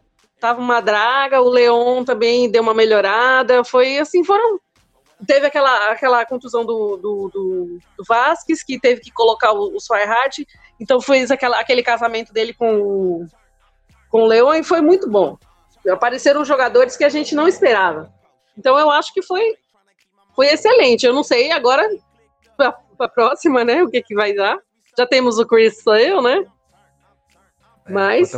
tava 0.42 0.60
uma 0.60 0.80
draga, 0.80 1.40
o 1.40 1.48
Leon 1.48 2.04
também 2.04 2.50
deu 2.50 2.62
uma 2.62 2.74
melhorada. 2.74 3.62
Foi 3.64 3.96
assim, 3.98 4.24
foram. 4.24 4.58
Teve 5.24 5.46
aquela, 5.46 5.90
aquela 5.92 6.26
contusão 6.26 6.66
do, 6.66 6.96
do, 6.96 7.30
do, 7.32 7.78
do 7.96 8.04
Vasquez, 8.06 8.64
que 8.64 8.78
teve 8.80 9.00
que 9.00 9.12
colocar 9.12 9.52
o, 9.52 9.76
o 9.76 9.78
Swihart, 9.80 10.40
então 10.80 11.00
fez 11.00 11.30
aquela, 11.30 11.60
aquele 11.60 11.80
casamento 11.80 12.32
dele 12.32 12.52
com, 12.52 12.74
o- 12.80 13.26
com 14.10 14.22
o 14.22 14.26
Leon 14.26 14.54
e 14.54 14.64
foi 14.64 14.80
muito 14.80 15.08
bom. 15.08 15.38
Apareceram 15.88 16.44
jogadores 16.44 16.96
que 16.96 17.04
a 17.04 17.08
gente 17.08 17.36
não 17.36 17.46
esperava. 17.46 18.12
Então 18.58 18.76
eu 18.76 18.90
acho 18.90 19.14
que 19.14 19.22
foi, 19.22 19.56
foi 20.34 20.48
excelente. 20.48 21.06
Eu 21.06 21.14
não 21.14 21.22
sei 21.22 21.52
agora 21.52 21.88
para 22.56 22.76
a 22.98 23.08
próxima, 23.08 23.62
né? 23.64 23.80
O 23.84 23.88
que, 23.88 24.02
que 24.02 24.14
vai 24.16 24.34
dar. 24.34 24.58
Já 24.98 25.06
temos 25.06 25.38
o 25.38 25.46
Chris 25.46 25.80
Sale, 25.84 26.20
né? 26.20 26.44
É, 27.86 27.92
Mas- 27.92 28.32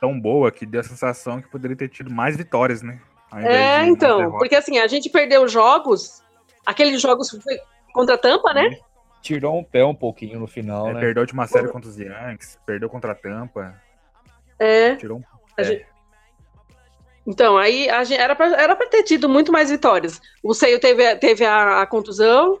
tão 0.00 0.18
boa 0.18 0.50
que 0.50 0.66
deu 0.66 0.80
a 0.80 0.84
sensação 0.84 1.40
que 1.40 1.48
poderia 1.48 1.76
ter 1.76 1.88
tido 1.88 2.10
mais 2.12 2.36
vitórias, 2.36 2.82
né? 2.82 3.00
É, 3.32 3.82
de 3.82 3.88
então, 3.90 4.30
porque 4.32 4.54
assim, 4.54 4.78
a 4.78 4.86
gente 4.86 5.08
perdeu 5.10 5.46
jogos, 5.48 6.22
aqueles 6.64 7.00
jogos 7.00 7.30
foi 7.30 7.58
contra 7.92 8.14
a 8.14 8.18
Tampa, 8.18 8.52
né? 8.54 8.78
Tirou 9.22 9.58
um 9.58 9.64
pé 9.64 9.84
um 9.84 9.94
pouquinho 9.94 10.38
no 10.38 10.46
final, 10.46 10.88
É, 10.88 10.92
né? 10.94 11.00
Perdeu 11.00 11.20
a 11.20 11.24
última 11.24 11.46
série 11.46 11.68
contra 11.68 11.88
os 11.88 11.98
Yankees, 11.98 12.58
perdeu 12.66 12.88
contra 12.88 13.12
a 13.12 13.14
Tampa, 13.14 13.74
É. 14.58 14.94
tirou 14.96 15.18
um. 15.18 15.22
A 15.56 15.62
É. 15.62 15.64
gente- 15.64 15.86
Então, 17.26 17.56
aí 17.56 17.88
a 17.88 18.04
gente, 18.04 18.20
era, 18.20 18.36
pra, 18.36 18.46
era 18.60 18.76
pra 18.76 18.86
ter 18.86 19.02
tido 19.02 19.28
muito 19.28 19.50
mais 19.50 19.70
vitórias. 19.70 20.20
O 20.42 20.52
Seio 20.52 20.78
teve, 20.78 21.16
teve 21.16 21.44
a, 21.44 21.80
a 21.82 21.86
contusão, 21.86 22.60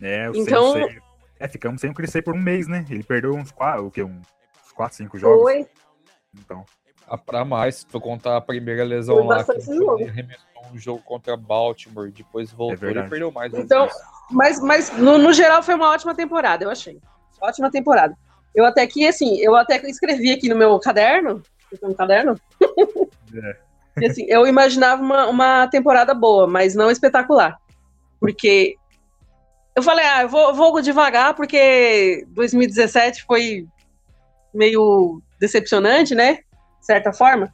É, 0.00 0.28
o 0.28 0.34
Então- 0.36 0.72
Sensei- 0.74 1.00
É, 1.40 1.48
ficamos 1.48 1.80
sem 1.80 1.90
o 1.90 1.94
Crescer 1.94 2.22
por 2.22 2.34
um 2.34 2.40
mês, 2.40 2.68
né? 2.68 2.84
Ele 2.90 3.02
perdeu 3.02 3.32
uns 3.34 3.50
quatro, 3.50 3.86
o 3.86 3.90
quê? 3.90 4.02
Uns 4.02 4.20
4, 4.74 4.96
5 4.96 5.18
jogos. 5.18 5.42
foi. 5.42 5.66
Então, 6.38 6.64
A 7.06 7.18
pra 7.18 7.44
mais, 7.44 7.76
se 7.76 7.86
for 7.86 8.00
contar 8.00 8.36
a 8.36 8.40
primeira 8.40 8.84
lesão 8.84 9.16
Foi 9.16 9.26
lá, 9.26 9.44
que 9.44 9.52
ele 9.52 10.08
arremessou 10.08 10.46
um 10.72 10.78
jogo 10.78 11.02
contra 11.02 11.36
Baltimore, 11.36 12.10
depois 12.10 12.50
voltou, 12.50 12.74
ele 12.74 12.86
verdade. 12.86 13.10
perdeu 13.10 13.30
mais. 13.30 13.52
Então, 13.52 13.88
mas, 14.30 14.60
mas 14.60 14.96
no, 14.96 15.18
no 15.18 15.32
geral 15.32 15.62
foi 15.62 15.74
uma 15.74 15.90
ótima 15.90 16.14
temporada, 16.14 16.64
eu 16.64 16.70
achei. 16.70 16.98
Ótima 17.40 17.70
temporada. 17.70 18.16
Eu 18.54 18.64
até 18.64 18.86
que, 18.86 19.06
assim, 19.06 19.38
eu 19.38 19.56
até 19.56 19.76
escrevi 19.88 20.30
aqui 20.32 20.48
no 20.48 20.56
meu 20.56 20.78
caderno, 20.78 21.42
um 21.82 21.94
caderno, 21.94 22.38
É. 23.34 23.56
que, 23.98 24.04
assim, 24.06 24.24
eu 24.28 24.46
imaginava 24.46 25.02
uma, 25.02 25.26
uma 25.26 25.68
temporada 25.68 26.14
boa, 26.14 26.46
mas 26.46 26.74
não 26.74 26.90
espetacular. 26.90 27.58
Porque 28.20 28.76
eu 29.74 29.82
falei, 29.82 30.04
ah, 30.04 30.22
eu 30.22 30.28
vou, 30.28 30.54
vou 30.54 30.80
devagar, 30.80 31.34
porque 31.34 32.24
2017 32.28 33.24
foi 33.24 33.66
meio 34.54 35.20
decepcionante, 35.42 36.14
né? 36.14 36.34
De 36.78 36.86
certa 36.86 37.12
forma. 37.12 37.52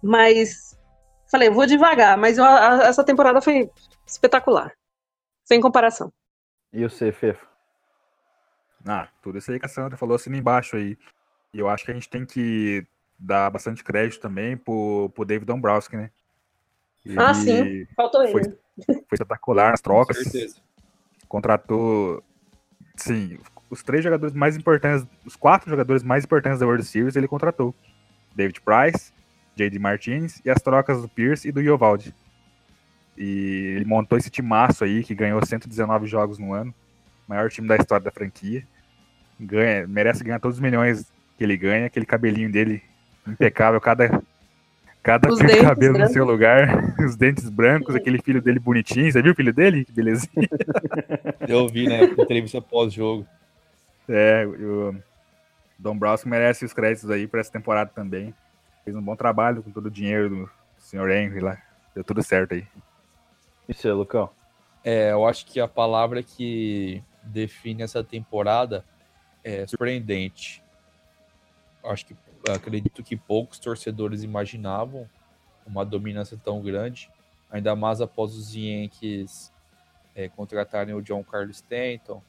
Mas 0.00 0.78
falei, 1.28 1.50
vou 1.50 1.66
devagar, 1.66 2.16
mas 2.16 2.38
eu- 2.38 2.44
a- 2.44 2.84
essa 2.84 3.04
temporada 3.04 3.42
foi 3.42 3.68
espetacular. 4.06 4.72
Sem 5.44 5.60
comparação. 5.60 6.12
E 6.72 6.84
o 6.84 6.88
C, 6.90 7.10
Fefo? 7.10 7.44
ah, 8.86 9.08
tudo 9.20 9.36
isso 9.38 9.50
aí 9.50 9.58
que 9.58 9.66
a 9.66 9.68
Sandra 9.68 9.96
falou 9.98 10.14
assim 10.14 10.30
embaixo 10.30 10.76
aí. 10.76 10.96
E 11.52 11.58
eu 11.58 11.68
acho 11.68 11.84
que 11.84 11.90
a 11.90 11.94
gente 11.94 12.08
tem 12.08 12.24
que 12.24 12.86
dar 13.18 13.50
bastante 13.50 13.82
crédito 13.82 14.20
também 14.20 14.56
pro, 14.56 15.10
pro 15.14 15.24
David 15.24 15.46
Dombrowski, 15.46 15.96
né? 15.96 16.10
Ah, 17.16 17.34
Ele 17.34 17.34
sim. 17.34 17.86
Faltou 17.96 18.22
ele. 18.22 18.32
Foi, 18.32 18.42
foi 18.44 18.94
espetacular 19.14 19.72
nas 19.72 19.80
Com 19.80 19.90
trocas. 19.90 20.16
certeza. 20.18 20.60
contratou, 21.26 22.22
sim, 22.96 23.38
os 23.70 23.82
três 23.82 24.02
jogadores 24.02 24.34
mais 24.34 24.56
importantes, 24.56 25.06
os 25.24 25.36
quatro 25.36 25.68
jogadores 25.68 26.02
mais 26.02 26.24
importantes 26.24 26.58
da 26.58 26.66
World 26.66 26.84
Series 26.84 27.16
ele 27.16 27.28
contratou. 27.28 27.74
David 28.34 28.60
Price, 28.60 29.12
J.D. 29.56 29.78
Martinez 29.78 30.40
e 30.44 30.50
as 30.50 30.62
trocas 30.62 31.02
do 31.02 31.08
Pierce 31.08 31.48
e 31.48 31.52
do 31.52 31.60
Yovaldi. 31.60 32.14
E 33.16 33.74
ele 33.76 33.84
montou 33.84 34.16
esse 34.16 34.30
timaço 34.30 34.84
aí 34.84 35.02
que 35.02 35.14
ganhou 35.14 35.44
119 35.44 36.06
jogos 36.06 36.38
no 36.38 36.52
ano, 36.52 36.72
maior 37.26 37.50
time 37.50 37.66
da 37.66 37.76
história 37.76 38.04
da 38.04 38.12
franquia. 38.12 38.64
Ganha, 39.40 39.86
merece 39.86 40.22
ganhar 40.22 40.38
todos 40.38 40.56
os 40.56 40.62
milhões 40.62 41.12
que 41.36 41.44
ele 41.44 41.56
ganha, 41.56 41.86
aquele 41.86 42.06
cabelinho 42.06 42.50
dele 42.50 42.82
impecável, 43.26 43.80
cada 43.80 44.22
cada 45.02 45.32
Os 45.32 45.38
cabelo 45.62 45.92
no 45.92 45.98
brancos. 45.98 46.12
seu 46.12 46.24
lugar, 46.24 46.94
os 47.04 47.16
dentes 47.16 47.48
brancos, 47.48 47.94
aquele 47.94 48.20
filho 48.20 48.42
dele 48.42 48.58
bonitinho, 48.58 49.10
você 49.10 49.22
viu 49.22 49.32
o 49.32 49.34
filho 49.34 49.52
dele? 49.52 49.84
Que 49.84 49.92
belezinha. 49.92 50.48
Eu 51.48 51.66
vi, 51.66 51.88
né? 51.88 52.04
Entrevista 52.04 52.60
pós-jogo. 52.60 53.26
É, 54.08 54.46
o 54.46 54.96
Dombrowski 55.78 56.28
merece 56.28 56.64
os 56.64 56.72
créditos 56.72 57.10
aí 57.10 57.26
para 57.26 57.40
essa 57.40 57.52
temporada 57.52 57.90
também. 57.94 58.34
Fez 58.84 58.96
um 58.96 59.02
bom 59.02 59.14
trabalho 59.14 59.62
com 59.62 59.70
todo 59.70 59.86
o 59.86 59.90
dinheiro 59.90 60.28
do 60.28 60.50
Sr. 60.78 61.10
Henry 61.10 61.40
lá. 61.40 61.60
Deu 61.94 62.02
tudo 62.02 62.22
certo 62.22 62.54
aí. 62.54 62.66
E 63.68 63.74
você, 63.74 63.92
Lucão? 63.92 64.30
É, 64.82 65.12
eu 65.12 65.26
acho 65.26 65.44
que 65.44 65.60
a 65.60 65.68
palavra 65.68 66.22
que 66.22 67.02
define 67.22 67.82
essa 67.82 68.02
temporada 68.02 68.84
é 69.44 69.66
surpreendente. 69.66 70.62
Acho 71.84 72.06
que 72.06 72.16
acredito 72.50 73.02
que 73.02 73.16
poucos 73.16 73.58
torcedores 73.58 74.22
imaginavam 74.22 75.08
uma 75.66 75.84
dominância 75.84 76.38
tão 76.42 76.62
grande, 76.62 77.10
ainda 77.50 77.76
mais 77.76 78.00
após 78.00 78.34
os 78.34 78.54
Yankees 78.54 79.52
é, 80.14 80.28
contratarem 80.28 80.94
o 80.94 81.02
John 81.02 81.22
Carlos 81.22 81.56
Stanton. 81.56 82.22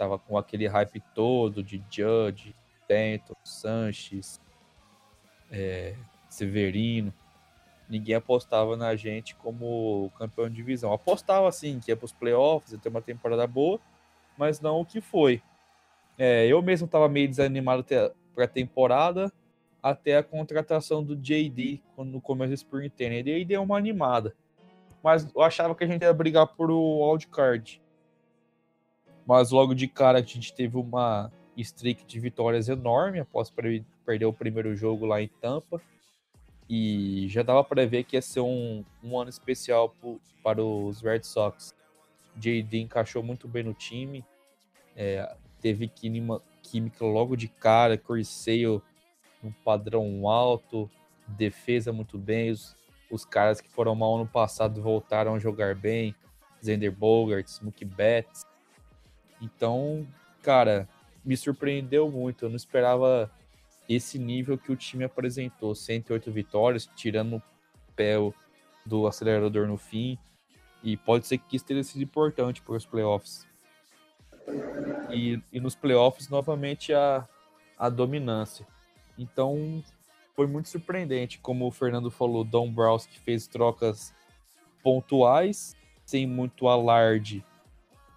Tava 0.00 0.18
com 0.18 0.38
aquele 0.38 0.66
hype 0.66 0.98
todo 1.14 1.62
de 1.62 1.76
Judge, 1.90 2.56
Stanton, 2.80 3.36
Sanches, 3.44 4.40
é, 5.52 5.94
Severino. 6.26 7.12
Ninguém 7.86 8.14
apostava 8.14 8.78
na 8.78 8.96
gente 8.96 9.34
como 9.34 10.10
campeão 10.16 10.48
de 10.48 10.54
divisão. 10.54 10.90
Apostava 10.90 11.46
assim 11.46 11.78
que 11.78 11.90
ia 11.90 11.96
para 11.98 12.06
os 12.06 12.14
playoffs, 12.14 12.72
ia 12.72 12.78
ter 12.78 12.88
uma 12.88 13.02
temporada 13.02 13.46
boa, 13.46 13.78
mas 14.38 14.58
não 14.58 14.80
o 14.80 14.86
que 14.86 15.02
foi. 15.02 15.42
É, 16.16 16.46
eu 16.46 16.62
mesmo 16.62 16.86
estava 16.86 17.06
meio 17.06 17.28
desanimado 17.28 17.84
para 18.34 18.44
a 18.46 18.48
temporada, 18.48 19.30
até 19.82 20.16
a 20.16 20.22
contratação 20.22 21.04
do 21.04 21.14
JD 21.14 21.82
quando 21.94 22.12
no 22.12 22.22
começo 22.22 22.48
do 22.48 22.54
Spring 22.54 22.88
Training. 22.88 23.16
Ele 23.16 23.44
deu 23.44 23.62
uma 23.62 23.76
animada. 23.76 24.34
Mas 25.04 25.30
eu 25.34 25.42
achava 25.42 25.74
que 25.74 25.84
a 25.84 25.86
gente 25.86 26.00
ia 26.00 26.12
brigar 26.14 26.46
por 26.46 26.70
o 26.70 27.06
wildcard. 27.06 27.82
Mas 29.26 29.50
logo 29.50 29.74
de 29.74 29.86
cara 29.86 30.18
a 30.18 30.22
gente 30.22 30.52
teve 30.52 30.76
uma 30.76 31.30
streak 31.56 32.04
de 32.04 32.18
vitórias 32.18 32.68
enorme 32.68 33.20
após 33.20 33.50
per- 33.50 33.84
perder 34.04 34.26
o 34.26 34.32
primeiro 34.32 34.74
jogo 34.74 35.06
lá 35.06 35.20
em 35.20 35.28
Tampa. 35.40 35.80
E 36.68 37.26
já 37.28 37.42
dava 37.42 37.64
para 37.64 37.86
ver 37.86 38.04
que 38.04 38.16
ia 38.16 38.22
ser 38.22 38.40
um, 38.40 38.84
um 39.02 39.18
ano 39.18 39.28
especial 39.28 39.88
pro- 39.90 40.20
para 40.42 40.62
os 40.62 41.00
Red 41.00 41.24
Sox. 41.24 41.74
JD 42.36 42.80
encaixou 42.82 43.22
muito 43.22 43.48
bem 43.48 43.64
no 43.64 43.74
time. 43.74 44.24
É, 44.96 45.34
teve 45.60 45.88
que 45.88 46.08
nima- 46.08 46.42
química 46.62 47.04
logo 47.04 47.36
de 47.36 47.48
cara, 47.48 47.98
Corey 47.98 48.24
Sale 48.24 48.80
um 49.42 49.50
padrão 49.64 50.28
alto, 50.28 50.88
defesa 51.26 51.92
muito 51.92 52.18
bem, 52.18 52.50
os, 52.50 52.76
os 53.10 53.24
caras 53.24 53.60
que 53.60 53.68
foram 53.70 53.94
mal 53.94 54.16
ano 54.16 54.26
passado 54.26 54.82
voltaram 54.82 55.34
a 55.34 55.38
jogar 55.38 55.74
bem, 55.74 56.14
Zender 56.62 56.92
Bogarts, 56.92 57.58
Mookie 57.60 57.84
Betts. 57.84 58.44
Então, 59.40 60.06
cara, 60.42 60.88
me 61.24 61.36
surpreendeu 61.36 62.10
muito. 62.10 62.44
Eu 62.44 62.48
não 62.48 62.56
esperava 62.56 63.30
esse 63.88 64.18
nível 64.18 64.58
que 64.58 64.70
o 64.70 64.76
time 64.76 65.04
apresentou. 65.04 65.74
108 65.74 66.30
vitórias, 66.30 66.88
tirando 66.94 67.36
o 67.36 67.42
pé 67.94 68.14
do 68.84 69.06
acelerador 69.06 69.66
no 69.66 69.76
fim. 69.76 70.18
E 70.82 70.96
pode 70.96 71.26
ser 71.26 71.38
que 71.38 71.56
isso 71.56 71.64
tenha 71.64 71.82
sido 71.82 72.02
importante 72.02 72.62
para 72.62 72.74
os 72.74 72.86
playoffs. 72.86 73.46
E, 75.10 75.40
e 75.52 75.60
nos 75.60 75.74
playoffs, 75.74 76.28
novamente, 76.28 76.92
a, 76.92 77.28
a 77.78 77.88
dominância. 77.88 78.66
Então, 79.18 79.82
foi 80.34 80.46
muito 80.46 80.68
surpreendente. 80.68 81.38
Como 81.38 81.66
o 81.66 81.70
Fernando 81.70 82.10
falou, 82.10 82.44
Don 82.44 82.72
que 83.10 83.20
fez 83.20 83.46
trocas 83.46 84.14
pontuais, 84.82 85.76
sem 86.06 86.26
muito 86.26 86.66
alarde, 86.66 87.44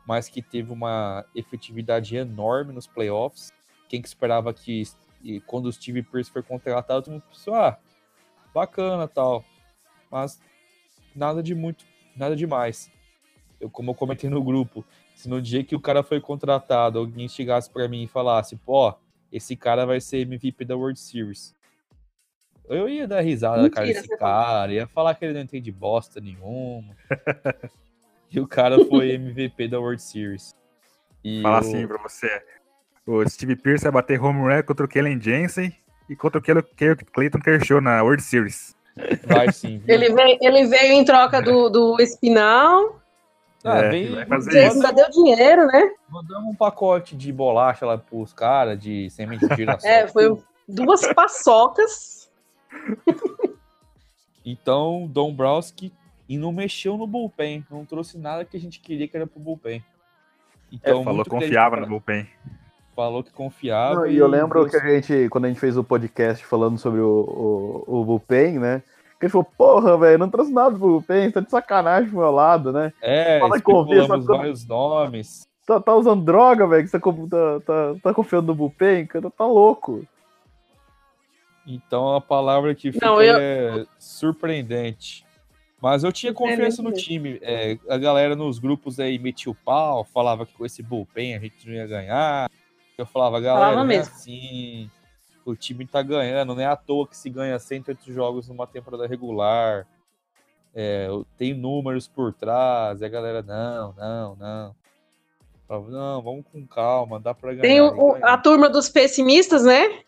mas 0.05 0.29
que 0.29 0.41
teve 0.41 0.71
uma 0.71 1.25
efetividade 1.33 2.15
enorme 2.15 2.73
nos 2.73 2.87
playoffs. 2.87 3.51
Quem 3.87 4.01
que 4.01 4.07
esperava 4.07 4.53
que 4.53 4.83
quando 5.45 5.67
o 5.67 5.73
Steve 5.73 6.03
Pierce 6.03 6.31
foi 6.31 6.43
contratado, 6.43 7.03
todo 7.03 7.13
mundo 7.13 7.23
pensou, 7.29 7.53
ah, 7.55 7.77
bacana 8.53 9.07
tal. 9.07 9.43
Mas 10.11 10.41
nada 11.15 11.41
de 11.41 11.55
muito, 11.55 11.85
nada 12.15 12.35
demais. 12.35 12.91
Eu, 13.59 13.69
como 13.69 13.91
eu 13.91 13.95
comentei 13.95 14.29
no 14.29 14.43
grupo, 14.43 14.85
se 15.15 15.29
no 15.29 15.41
dia 15.41 15.63
que 15.63 15.75
o 15.75 15.79
cara 15.79 16.03
foi 16.03 16.19
contratado, 16.19 16.99
alguém 16.99 17.27
chegasse 17.27 17.69
para 17.69 17.87
mim 17.87 18.03
e 18.03 18.07
falasse, 18.07 18.55
pô, 18.57 18.93
esse 19.31 19.55
cara 19.55 19.85
vai 19.85 20.01
ser 20.01 20.19
MVP 20.19 20.65
da 20.65 20.75
World 20.75 20.99
Series. 20.99 21.55
Eu 22.65 22.87
ia 22.87 23.07
dar 23.07 23.21
risada 23.21 23.63
Mentira, 23.63 23.75
cara 23.75 23.87
desse 23.87 24.17
cara, 24.17 24.73
ia 24.73 24.87
falar 24.87 25.15
que 25.15 25.25
ele 25.25 25.33
não 25.33 25.41
entende 25.41 25.71
bosta 25.71 26.19
nenhuma. 26.19 26.95
e 28.33 28.39
o 28.39 28.47
cara 28.47 28.83
foi 28.85 29.11
MVP 29.15 29.67
da 29.67 29.79
World 29.79 30.01
Series. 30.01 30.53
E 31.23 31.41
Fala 31.41 31.59
assim 31.59 31.87
pra 31.87 31.97
você. 32.01 32.41
O 33.05 33.27
Steve 33.29 33.55
Pierce 33.55 33.83
vai 33.83 33.91
bater 33.91 34.21
home 34.21 34.41
run 34.41 34.63
contra 34.63 34.85
o 34.85 34.89
Kellen 34.89 35.21
Jensen 35.21 35.73
e 36.09 36.15
contra 36.15 36.39
o 36.39 36.43
Clayton 36.43 37.39
Kershaw 37.39 37.79
na 37.79 38.01
World 38.01 38.21
Series. 38.21 38.75
Vai 39.25 39.51
sim. 39.51 39.81
Ele 39.87 40.13
veio, 40.13 40.37
ele 40.41 40.67
veio 40.67 40.93
em 40.93 41.05
troca 41.05 41.41
do, 41.41 41.69
do 41.69 42.01
Espinal. 42.01 43.01
Ah, 43.63 43.79
é, 43.79 44.09
vai 44.09 44.25
fazer 44.25 44.67
isso. 44.67 44.75
Ainda 44.75 44.91
deu 44.91 45.09
dinheiro, 45.09 45.65
né? 45.67 45.91
Mandamos 46.09 46.51
um 46.51 46.55
pacote 46.55 47.15
de 47.15 47.31
bolacha 47.31 47.85
lá 47.85 47.97
pros 47.97 48.33
caras, 48.33 48.77
de 48.77 49.09
semente 49.09 49.47
de 49.47 49.55
girassol. 49.55 49.89
é, 49.89 50.07
foi 50.07 50.37
duas 50.67 51.05
paçocas. 51.13 52.29
então, 54.45 55.07
Dom 55.07 55.33
Browski 55.33 55.93
e 56.27 56.37
não 56.37 56.51
mexeu 56.51 56.97
no 56.97 57.07
bullpen. 57.07 57.65
Não 57.69 57.85
trouxe 57.85 58.17
nada 58.17 58.45
que 58.45 58.57
a 58.57 58.59
gente 58.59 58.79
queria 58.79 59.07
que 59.07 59.15
era 59.15 59.27
pro 59.27 59.39
bullpen. 59.39 59.83
Então, 60.71 61.01
é, 61.01 61.03
falou 61.03 61.23
que 61.23 61.29
confiava 61.29 61.77
no 61.77 61.87
bullpen 61.87 62.27
falou 62.95 63.23
que 63.23 63.31
confiava. 63.31 63.95
Não, 63.95 64.07
e 64.07 64.17
eu 64.17 64.27
lembro 64.27 64.67
que 64.69 64.75
a 64.75 64.87
gente, 64.87 65.29
quando 65.29 65.45
a 65.45 65.47
gente 65.47 65.59
fez 65.59 65.77
o 65.77 65.83
podcast 65.83 66.45
falando 66.45 66.77
sobre 66.77 66.99
o, 67.01 67.83
o, 67.87 68.01
o 68.01 68.05
Bullpen, 68.05 68.59
né? 68.59 68.81
Que 69.19 69.25
ele 69.25 69.31
falou, 69.31 69.47
porra, 69.57 69.97
velho, 69.97 70.17
não 70.17 70.29
trouxe 70.29 70.51
nada 70.51 70.71
pro 70.71 70.87
Bullpen, 70.87 71.31
tá 71.31 71.39
de 71.39 71.49
sacanagem 71.49 72.09
pro 72.09 72.19
meu 72.19 72.31
lado, 72.31 72.71
né? 72.71 72.93
É, 73.01 73.39
Fala 73.39 73.55
especulamos 73.55 74.25
vários 74.25 74.67
nomes. 74.67 75.47
Tá, 75.65 75.79
tá 75.79 75.95
usando 75.95 76.23
droga, 76.23 76.67
velho, 76.67 76.83
que 76.83 76.89
você 76.89 76.99
tá, 76.99 77.11
tá, 77.29 77.59
tá, 77.65 77.99
tá 78.03 78.13
confiando 78.13 78.47
no 78.47 78.55
Bullpen, 78.55 79.05
cara, 79.05 79.29
tá 79.31 79.45
louco. 79.45 80.05
Então 81.65 82.13
a 82.15 82.19
palavra 82.19 82.75
que 82.75 82.91
fica 82.91 83.05
não, 83.05 83.21
eu... 83.21 83.37
é 83.37 83.85
surpreendente. 83.97 85.25
Mas 85.83 86.01
eu 86.01 86.13
tinha 86.13 86.33
confiança 86.33 86.81
no 86.81 86.93
time. 86.93 87.39
É, 87.41 87.77
a 87.89 87.97
galera 87.97 88.37
nos 88.37 88.57
grupos 88.57 89.01
aí 89.01 89.19
metia 89.19 89.51
o 89.51 89.55
pau, 89.55 90.05
falava 90.05 90.45
que 90.45 90.53
com 90.53 90.65
esse 90.65 90.81
bullpen 90.81 91.35
a 91.35 91.39
gente 91.39 91.67
não 91.67 91.73
ia 91.73 91.85
ganhar. 91.85 92.49
Eu 92.97 93.05
falava, 93.05 93.41
galera, 93.41 93.71
falava 93.71 93.93
é 93.93 93.97
assim, 93.97 94.89
o 95.45 95.53
time 95.57 95.85
tá 95.85 96.01
ganhando, 96.01 96.55
não 96.55 96.61
é 96.61 96.67
à 96.67 96.77
toa 96.77 97.05
que 97.05 97.17
se 97.17 97.29
ganha 97.29 97.59
108 97.59 98.13
jogos 98.13 98.47
numa 98.47 98.65
temporada 98.65 99.05
regular. 99.05 99.85
É, 100.73 101.09
tem 101.37 101.53
números 101.53 102.07
por 102.07 102.33
trás, 102.33 103.01
e 103.01 103.05
a 103.05 103.09
galera, 103.09 103.41
não, 103.41 103.93
não, 103.97 104.35
não. 104.37 104.75
Falava, 105.67 105.91
não, 105.91 106.21
vamos 106.21 106.45
com 106.49 106.65
calma, 106.65 107.19
dá 107.19 107.33
pra 107.33 107.55
ganhar. 107.55 107.61
Tem 107.61 107.81
o, 107.81 108.23
a 108.23 108.37
turma 108.37 108.69
dos 108.69 108.87
pessimistas, 108.87 109.65
né? 109.65 109.99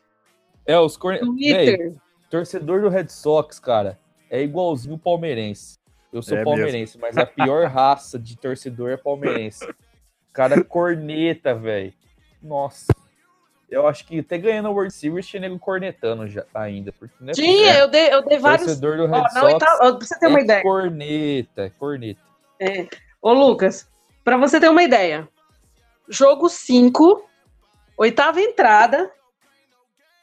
É, 0.65 0.79
os 0.79 0.95
cor... 0.95 1.19
Véi, 1.37 1.93
torcedor 2.29 2.79
do 2.79 2.87
Red 2.87 3.09
Sox, 3.09 3.59
cara, 3.59 3.99
é 4.35 4.43
igualzinho 4.43 4.95
o 4.95 4.99
palmeirense. 4.99 5.77
Eu 6.11 6.21
sou 6.21 6.37
é 6.37 6.43
palmeirense, 6.43 6.97
mesmo. 6.97 7.01
mas 7.01 7.17
a 7.17 7.25
pior 7.25 7.67
raça 7.71 8.17
de 8.17 8.37
torcedor 8.37 8.91
é 8.91 8.97
palmeirense. 8.97 9.67
Cara 10.31 10.63
corneta, 10.63 11.53
velho. 11.53 11.93
Nossa. 12.41 12.93
Eu 13.69 13.87
acho 13.87 14.05
que 14.05 14.19
até 14.19 14.37
ganhando 14.37 14.67
a 14.67 14.71
World 14.71 14.93
Series 14.93 15.27
tinha 15.27 15.41
nego 15.41 15.57
cornetando 15.57 16.27
já 16.27 16.45
ainda. 16.53 16.93
Porque, 16.93 17.15
né, 17.19 17.33
tinha, 17.33 17.73
é, 17.73 17.81
eu 17.81 17.87
dei, 17.87 18.13
eu 18.13 18.23
dei 18.23 18.37
vários. 18.37 18.67
Torcedor 18.67 18.97
do 18.97 19.07
Red 19.07 19.23
oh, 19.25 19.29
Sox. 19.29 19.59
Tá, 19.59 19.77
pra 19.77 19.91
você 19.91 20.19
ter 20.19 20.27
uma 20.27 20.39
é 20.39 20.43
ideia. 20.43 20.61
Corneta, 20.61 21.61
é 21.63 21.69
corneta. 21.71 22.21
É. 22.59 22.87
Ô, 23.21 23.33
Lucas, 23.33 23.89
pra 24.23 24.37
você 24.37 24.59
ter 24.59 24.69
uma 24.69 24.83
ideia. 24.83 25.27
Jogo 26.07 26.47
5, 26.47 27.27
oitava 27.97 28.39
entrada. 28.39 29.11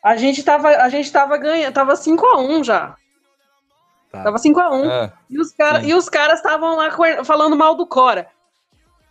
A 0.03 0.17
gente 0.17 0.43
tava, 0.43 0.69
a 0.69 0.89
gente 0.89 1.13
tava 1.13 1.37
ganhando, 1.37 1.75
tava 1.75 1.95
5x1 1.95 2.65
já. 2.65 2.97
Tá. 4.13 4.25
Tava 4.25 4.37
5x1. 4.37 4.91
É, 4.91 5.13
e, 5.31 5.41
os 5.41 5.53
cara, 5.53 5.83
e 5.83 5.95
os 5.95 6.09
caras 6.09 6.39
estavam 6.39 6.77
lá 6.77 6.91
falando 7.25 7.57
mal 7.57 7.75
do 7.75 7.87
Cora. 7.87 8.29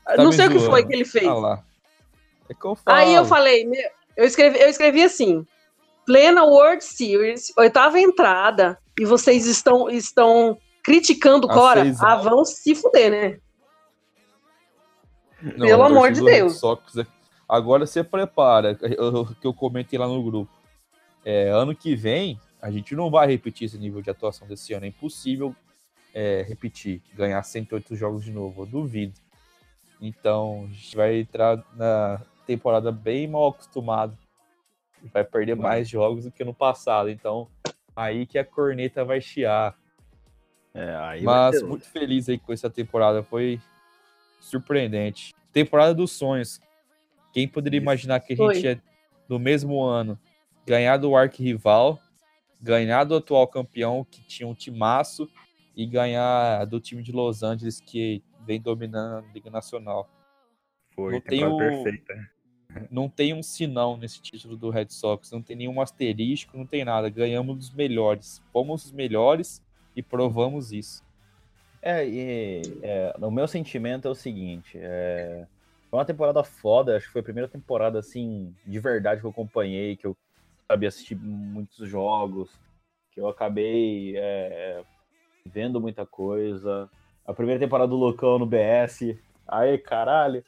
Tá 0.05 0.15
Não 0.17 0.31
sei 0.31 0.45
zoando. 0.45 0.57
o 0.57 0.59
que 0.59 0.69
foi 0.69 0.85
que 0.85 0.93
ele 0.93 1.05
fez. 1.05 1.27
Ah. 1.27 1.59
É 2.47 2.53
que 2.53 2.65
eu. 2.65 2.77
Aí 2.85 3.15
eu 3.15 3.25
falei, 3.25 3.67
eu 4.15 4.25
escrevi, 4.25 4.59
eu 4.59 4.69
escrevi 4.69 5.03
assim: 5.03 5.45
plena 6.05 6.43
World 6.43 6.83
Series, 6.83 7.51
oitava 7.57 7.99
entrada, 7.99 8.77
e 8.99 9.03
vocês 9.03 9.47
estão, 9.47 9.89
estão 9.89 10.55
criticando 10.83 11.47
o 11.47 11.49
Cora. 11.49 11.83
Ah, 11.99 12.17
vão 12.17 12.45
se 12.45 12.75
fuder, 12.75 13.09
né? 13.09 13.39
Não, 15.41 15.65
Pelo 15.65 15.83
amor 15.83 16.11
de 16.11 16.23
Deus. 16.23 16.59
Sox, 16.59 16.93
agora 17.49 17.87
você 17.87 18.03
prepara, 18.03 18.75
que 18.75 19.47
eu 19.47 19.53
comentei 19.53 19.97
lá 19.97 20.07
no 20.07 20.23
grupo. 20.23 20.51
É, 21.25 21.49
ano 21.49 21.75
que 21.75 21.95
vem, 21.95 22.39
a 22.61 22.69
gente 22.69 22.95
não 22.95 23.09
vai 23.09 23.27
repetir 23.27 23.65
esse 23.65 23.77
nível 23.77 24.01
de 24.01 24.09
atuação 24.09 24.47
desse 24.47 24.73
ano. 24.73 24.85
É 24.85 24.89
impossível 24.89 25.55
é, 26.13 26.45
repetir, 26.47 27.01
ganhar 27.15 27.41
108 27.41 27.95
jogos 27.95 28.23
de 28.23 28.31
novo. 28.31 28.61
Eu 28.61 28.65
duvido. 28.65 29.13
Então, 29.99 30.65
a 30.69 30.73
gente 30.73 30.95
vai 30.95 31.19
entrar 31.19 31.63
na, 31.75 32.21
temporada 32.45 32.91
bem 32.91 33.27
mal 33.27 33.47
acostumado. 33.47 34.17
Vai 35.13 35.23
perder 35.23 35.55
mais 35.55 35.89
jogos 35.89 36.25
do 36.25 36.31
que 36.31 36.43
no 36.43 36.53
passado. 36.53 37.09
Então, 37.09 37.47
aí 37.95 38.25
que 38.25 38.37
a 38.37 38.45
corneta 38.45 39.03
vai 39.03 39.21
chiar. 39.21 39.75
É, 40.73 41.21
Mas 41.21 41.61
muito 41.63 41.85
feliz 41.85 42.29
aí 42.29 42.37
com 42.37 42.53
essa 42.53 42.69
temporada. 42.69 43.23
Foi 43.23 43.59
surpreendente. 44.39 45.33
Temporada 45.51 45.93
dos 45.93 46.11
sonhos. 46.11 46.59
Quem 47.33 47.47
poderia 47.47 47.77
Isso. 47.77 47.83
imaginar 47.83 48.19
que 48.19 48.33
a 48.33 48.35
gente 48.35 48.65
ia, 48.65 48.81
no 49.27 49.39
mesmo 49.39 49.81
ano, 49.81 50.19
ganhar 50.65 50.97
do 50.97 51.15
arquirrival, 51.15 51.99
ganhar 52.61 53.03
do 53.03 53.15
atual 53.15 53.47
campeão, 53.47 54.05
que 54.09 54.21
tinha 54.21 54.47
um 54.47 54.53
timaço, 54.53 55.29
e 55.75 55.85
ganhar 55.85 56.65
do 56.65 56.79
time 56.79 57.01
de 57.01 57.11
Los 57.11 57.43
Angeles, 57.43 57.79
que 57.79 58.23
vem 58.45 58.59
dominando 58.59 59.25
a 59.25 59.33
Liga 59.33 59.49
Nacional. 59.49 60.09
Foi, 60.93 61.13
não 61.13 61.21
tem 61.21 61.45
o, 61.45 61.57
perfeita. 61.57 62.29
Não 62.89 63.09
tem 63.09 63.33
um 63.33 63.43
sinão 63.43 63.97
nesse 63.97 64.21
título 64.21 64.55
do 64.55 64.69
Red 64.69 64.89
Sox, 64.89 65.31
não 65.31 65.41
tem 65.41 65.55
nenhum 65.55 65.81
asterisco, 65.81 66.57
não 66.57 66.65
tem 66.65 66.85
nada. 66.85 67.09
Ganhamos 67.09 67.57
dos 67.57 67.73
melhores. 67.73 68.41
Fomos 68.51 68.85
os 68.85 68.91
melhores 68.91 69.63
e 69.95 70.01
provamos 70.01 70.71
isso. 70.71 71.03
É, 71.81 72.07
e 72.07 72.61
é, 72.83 73.13
o 73.19 73.31
meu 73.31 73.47
sentimento 73.47 74.07
é 74.07 74.11
o 74.11 74.15
seguinte: 74.15 74.77
é, 74.77 75.45
foi 75.89 75.99
uma 75.99 76.05
temporada 76.05 76.43
foda, 76.43 76.95
acho 76.95 77.07
que 77.07 77.11
foi 77.11 77.21
a 77.21 77.23
primeira 77.23 77.49
temporada 77.49 77.99
assim, 77.99 78.55
de 78.65 78.79
verdade 78.79 79.19
que 79.19 79.25
eu 79.25 79.31
acompanhei, 79.31 79.95
que 79.95 80.05
eu 80.05 80.15
sabia 80.71 80.87
assistir 80.87 81.15
muitos 81.15 81.87
jogos, 81.87 82.49
que 83.11 83.19
eu 83.19 83.27
acabei 83.27 84.15
é, 84.15 84.81
vendo 85.45 85.81
muita 85.81 86.05
coisa. 86.05 86.89
A 87.25 87.33
primeira 87.33 87.59
temporada 87.59 87.89
do 87.89 87.97
Loucão 87.97 88.39
no 88.39 88.45
BS. 88.45 89.17
Aí, 89.47 89.77
caralho. 89.77 90.43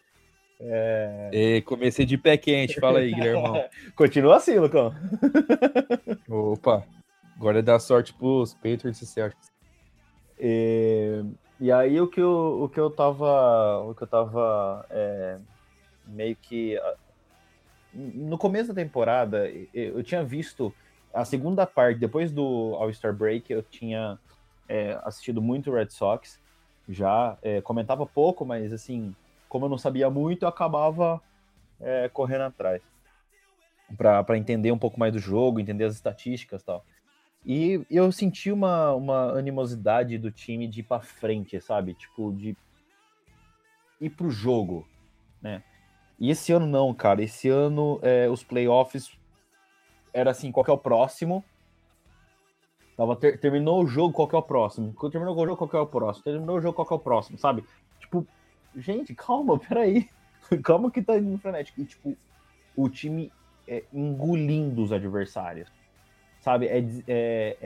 É... 0.60 1.30
E 1.34 1.62
comecei 1.64 2.06
de 2.06 2.18
pé 2.18 2.38
quente, 2.38 2.80
fala 2.80 3.00
aí, 3.00 3.14
Guilherme. 3.14 3.66
Continua 3.96 4.38
assim, 4.38 4.58
Lucão. 4.58 4.94
Opa, 6.30 6.86
agora 7.36 7.60
é 7.60 7.62
dar 7.62 7.80
sorte 7.80 8.14
pros 8.14 8.54
Patriots 8.54 9.02
e 9.02 9.06
Celtics. 9.06 9.52
E, 10.40 11.22
e 11.60 11.70
aí 11.70 12.00
o 12.00 12.08
que 12.08 12.22
eu, 12.22 12.62
o 12.64 12.70
que 12.70 12.80
eu 12.80 12.90
tava, 12.90 13.80
o 13.82 13.94
que 13.94 14.04
eu 14.04 14.08
tava 14.08 14.86
é, 14.90 15.38
meio 16.08 16.36
que 16.38 16.80
no 17.94 18.38
começo 18.38 18.74
da 18.74 18.82
temporada, 18.82 19.50
eu 19.74 20.04
tinha 20.04 20.24
visto 20.24 20.74
a 21.14 21.24
segunda 21.24 21.68
parte, 21.68 22.00
depois 22.00 22.32
do 22.32 22.76
All-Star 22.76 23.14
Break, 23.14 23.52
eu 23.52 23.62
tinha 23.62 24.18
é, 24.68 25.00
assistido 25.04 25.42
muito 25.42 25.72
Red 25.72 25.90
Sox, 25.90 26.40
já 26.90 27.38
é, 27.42 27.62
comentava 27.62 28.06
pouco, 28.06 28.46
mas 28.46 28.74
assim, 28.74 29.16
como 29.48 29.66
eu 29.66 29.70
não 29.70 29.78
sabia 29.78 30.10
muito, 30.10 30.44
eu 30.44 30.50
acabava 30.50 31.22
é, 31.80 32.10
correndo 32.10 32.44
atrás 32.44 32.82
para 33.96 34.38
entender 34.38 34.72
um 34.72 34.78
pouco 34.78 35.00
mais 35.00 35.14
do 35.14 35.20
jogo, 35.20 35.60
entender 35.60 35.84
as 35.84 35.94
estatísticas 35.94 36.64
tal. 36.64 36.84
E 37.46 37.86
eu 37.92 38.12
senti 38.12 38.52
uma, 38.52 38.94
uma 38.94 39.38
animosidade 39.38 40.18
do 40.18 40.32
time 40.32 40.68
de 40.68 40.80
ir 40.80 40.84
pra 40.84 41.02
frente, 41.02 41.60
sabe? 41.60 41.94
Tipo, 41.94 42.32
de 42.32 42.56
ir 44.00 44.10
pro 44.10 44.32
jogo, 44.32 44.88
né? 45.42 45.62
E 46.24 46.30
esse 46.30 46.54
ano 46.54 46.66
não, 46.66 46.94
cara. 46.94 47.22
Esse 47.22 47.50
ano 47.50 48.00
é, 48.02 48.30
os 48.30 48.46
playoffs 48.46 49.12
era 50.14 50.32
assim, 50.32 50.54
qual 50.54 50.64
que 50.64 50.72
é 50.72 50.74
o 50.74 50.78
próximo? 50.78 51.44
Tava 52.96 53.14
ter- 53.18 53.38
terminou 53.42 53.84
o 53.84 53.86
jogo, 53.86 54.14
qual 54.14 54.26
que 54.26 54.34
é 54.34 54.38
o 54.38 54.42
próximo? 54.42 54.96
Terminou 55.12 55.36
o 55.36 55.46
jogo, 55.46 55.58
qual 55.58 55.70
que 55.70 55.76
é 55.76 55.80
o 55.80 55.86
próximo? 55.86 56.24
Terminou 56.24 56.56
o 56.56 56.62
jogo, 56.62 56.76
qual 56.76 56.88
que 56.88 56.94
é 56.94 56.96
o 56.96 57.00
próximo, 57.00 57.38
sabe? 57.38 57.66
Tipo, 58.00 58.26
gente, 58.74 59.14
calma, 59.14 59.60
peraí. 59.68 60.08
calma 60.64 60.90
que 60.90 61.02
tá 61.02 61.18
indo 61.18 61.38
frenético. 61.40 61.82
E, 61.82 61.86
tipo, 61.86 62.16
o 62.74 62.88
time 62.88 63.30
é, 63.68 63.84
engolindo 63.92 64.82
os 64.82 64.94
adversários. 64.94 65.70
Sabe? 66.40 66.68
É, 66.68 66.78
é- 67.06 67.58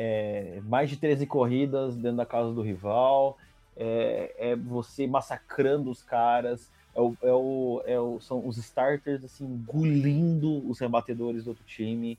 é 0.58 0.62
mais 0.62 0.90
de 0.90 0.98
13 0.98 1.28
corridas 1.28 1.96
dentro 1.96 2.18
da 2.18 2.26
casa 2.26 2.52
do 2.52 2.64
rival. 2.64 3.38
É, 3.76 4.34
é 4.52 4.56
você 4.56 5.06
massacrando 5.06 5.92
os 5.92 6.02
caras. 6.02 6.72
É 6.98 7.02
o, 7.02 7.16
é 7.22 7.32
o- 7.34 7.84
é 7.86 8.00
o- 8.00 8.20
são 8.20 8.48
os 8.48 8.58
starters 8.58 9.24
assim, 9.24 9.46
engolindo 9.46 10.68
os 10.68 10.80
rebatedores 10.80 11.44
do 11.44 11.50
outro 11.50 11.64
time. 11.64 12.18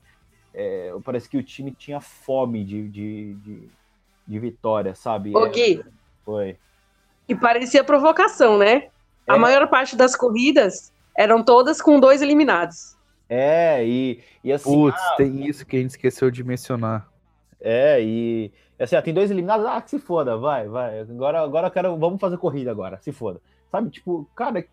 É, 0.53 0.91
parece 1.03 1.29
que 1.29 1.37
o 1.37 1.43
time 1.43 1.71
tinha 1.75 1.99
fome 1.99 2.63
de, 2.63 2.87
de, 2.89 3.33
de, 3.35 3.69
de 4.25 4.39
vitória, 4.39 4.95
sabe? 4.95 5.35
Ô, 5.35 5.45
É, 5.45 5.49
Gui, 5.49 5.83
foi. 6.25 6.57
e 7.27 7.35
parecia 7.35 7.83
provocação, 7.83 8.57
né? 8.57 8.89
A 9.27 9.35
É. 9.35 9.39
maior 9.39 9.67
parte 9.69 9.95
das 9.95 10.15
corridas 10.15 10.91
eram 11.15 11.43
todas 11.43 11.81
com 11.81 11.99
dois 11.99 12.21
eliminados. 12.21 12.97
É, 13.27 13.85
e, 13.85 14.23
e 14.43 14.51
assim, 14.51 14.71
Putz, 14.71 14.99
tem 15.17 15.45
isso 15.45 15.65
que 15.65 15.75
a 15.77 15.79
gente 15.79 15.91
esqueceu 15.91 16.31
de 16.31 16.43
mencionar. 16.43 17.07
É, 17.59 18.01
e 18.01 18.51
assim, 18.79 18.95
ó, 18.95 19.01
tem 19.01 19.13
dois 19.13 19.29
eliminados, 19.29 19.65
ah, 19.65 19.81
que 19.81 19.89
se 19.89 19.99
foda, 19.99 20.37
vai, 20.37 20.67
vai. 20.67 20.99
Agora, 21.01 21.41
agora 21.41 21.67
eu 21.67 21.71
quero, 21.71 21.97
vamos 21.97 22.19
fazer 22.19 22.37
corrida 22.37 22.71
agora, 22.71 22.97
se 23.01 23.11
foda. 23.11 23.41
Sabe, 23.71 23.89
tipo, 23.91 24.29
cara, 24.35 24.65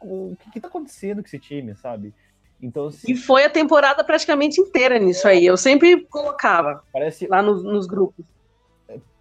o 0.00 0.36
que 0.36 0.50
que 0.52 0.60
tá 0.60 0.68
acontecendo 0.68 1.22
com 1.22 1.26
esse 1.28 1.38
time, 1.38 1.76
sabe? 1.76 2.14
Então, 2.60 2.86
assim, 2.88 3.12
E 3.12 3.16
foi 3.16 3.44
a 3.44 3.50
temporada 3.50 4.04
praticamente 4.04 4.60
inteira 4.60 4.98
nisso 4.98 5.26
aí. 5.26 5.44
Eu 5.46 5.56
sempre 5.56 6.06
colocava 6.08 6.82
parece, 6.92 7.26
lá 7.26 7.42
nos, 7.42 7.62
nos 7.62 7.86
grupos. 7.86 8.24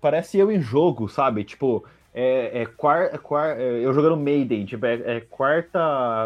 parece 0.01 0.37
eu 0.37 0.51
em 0.51 0.61
jogo, 0.61 1.07
sabe? 1.09 1.43
Tipo, 1.43 1.85
é, 2.13 2.61
é, 2.61 2.65
quar, 2.65 3.13
é 3.13 3.17
quar- 3.17 3.59
é, 3.59 3.85
eu 3.85 3.93
jogando 3.93 4.17
Maiden, 4.17 4.65
tipo, 4.65 4.85
é, 4.85 5.17
é 5.17 5.21
quarta, 5.21 5.79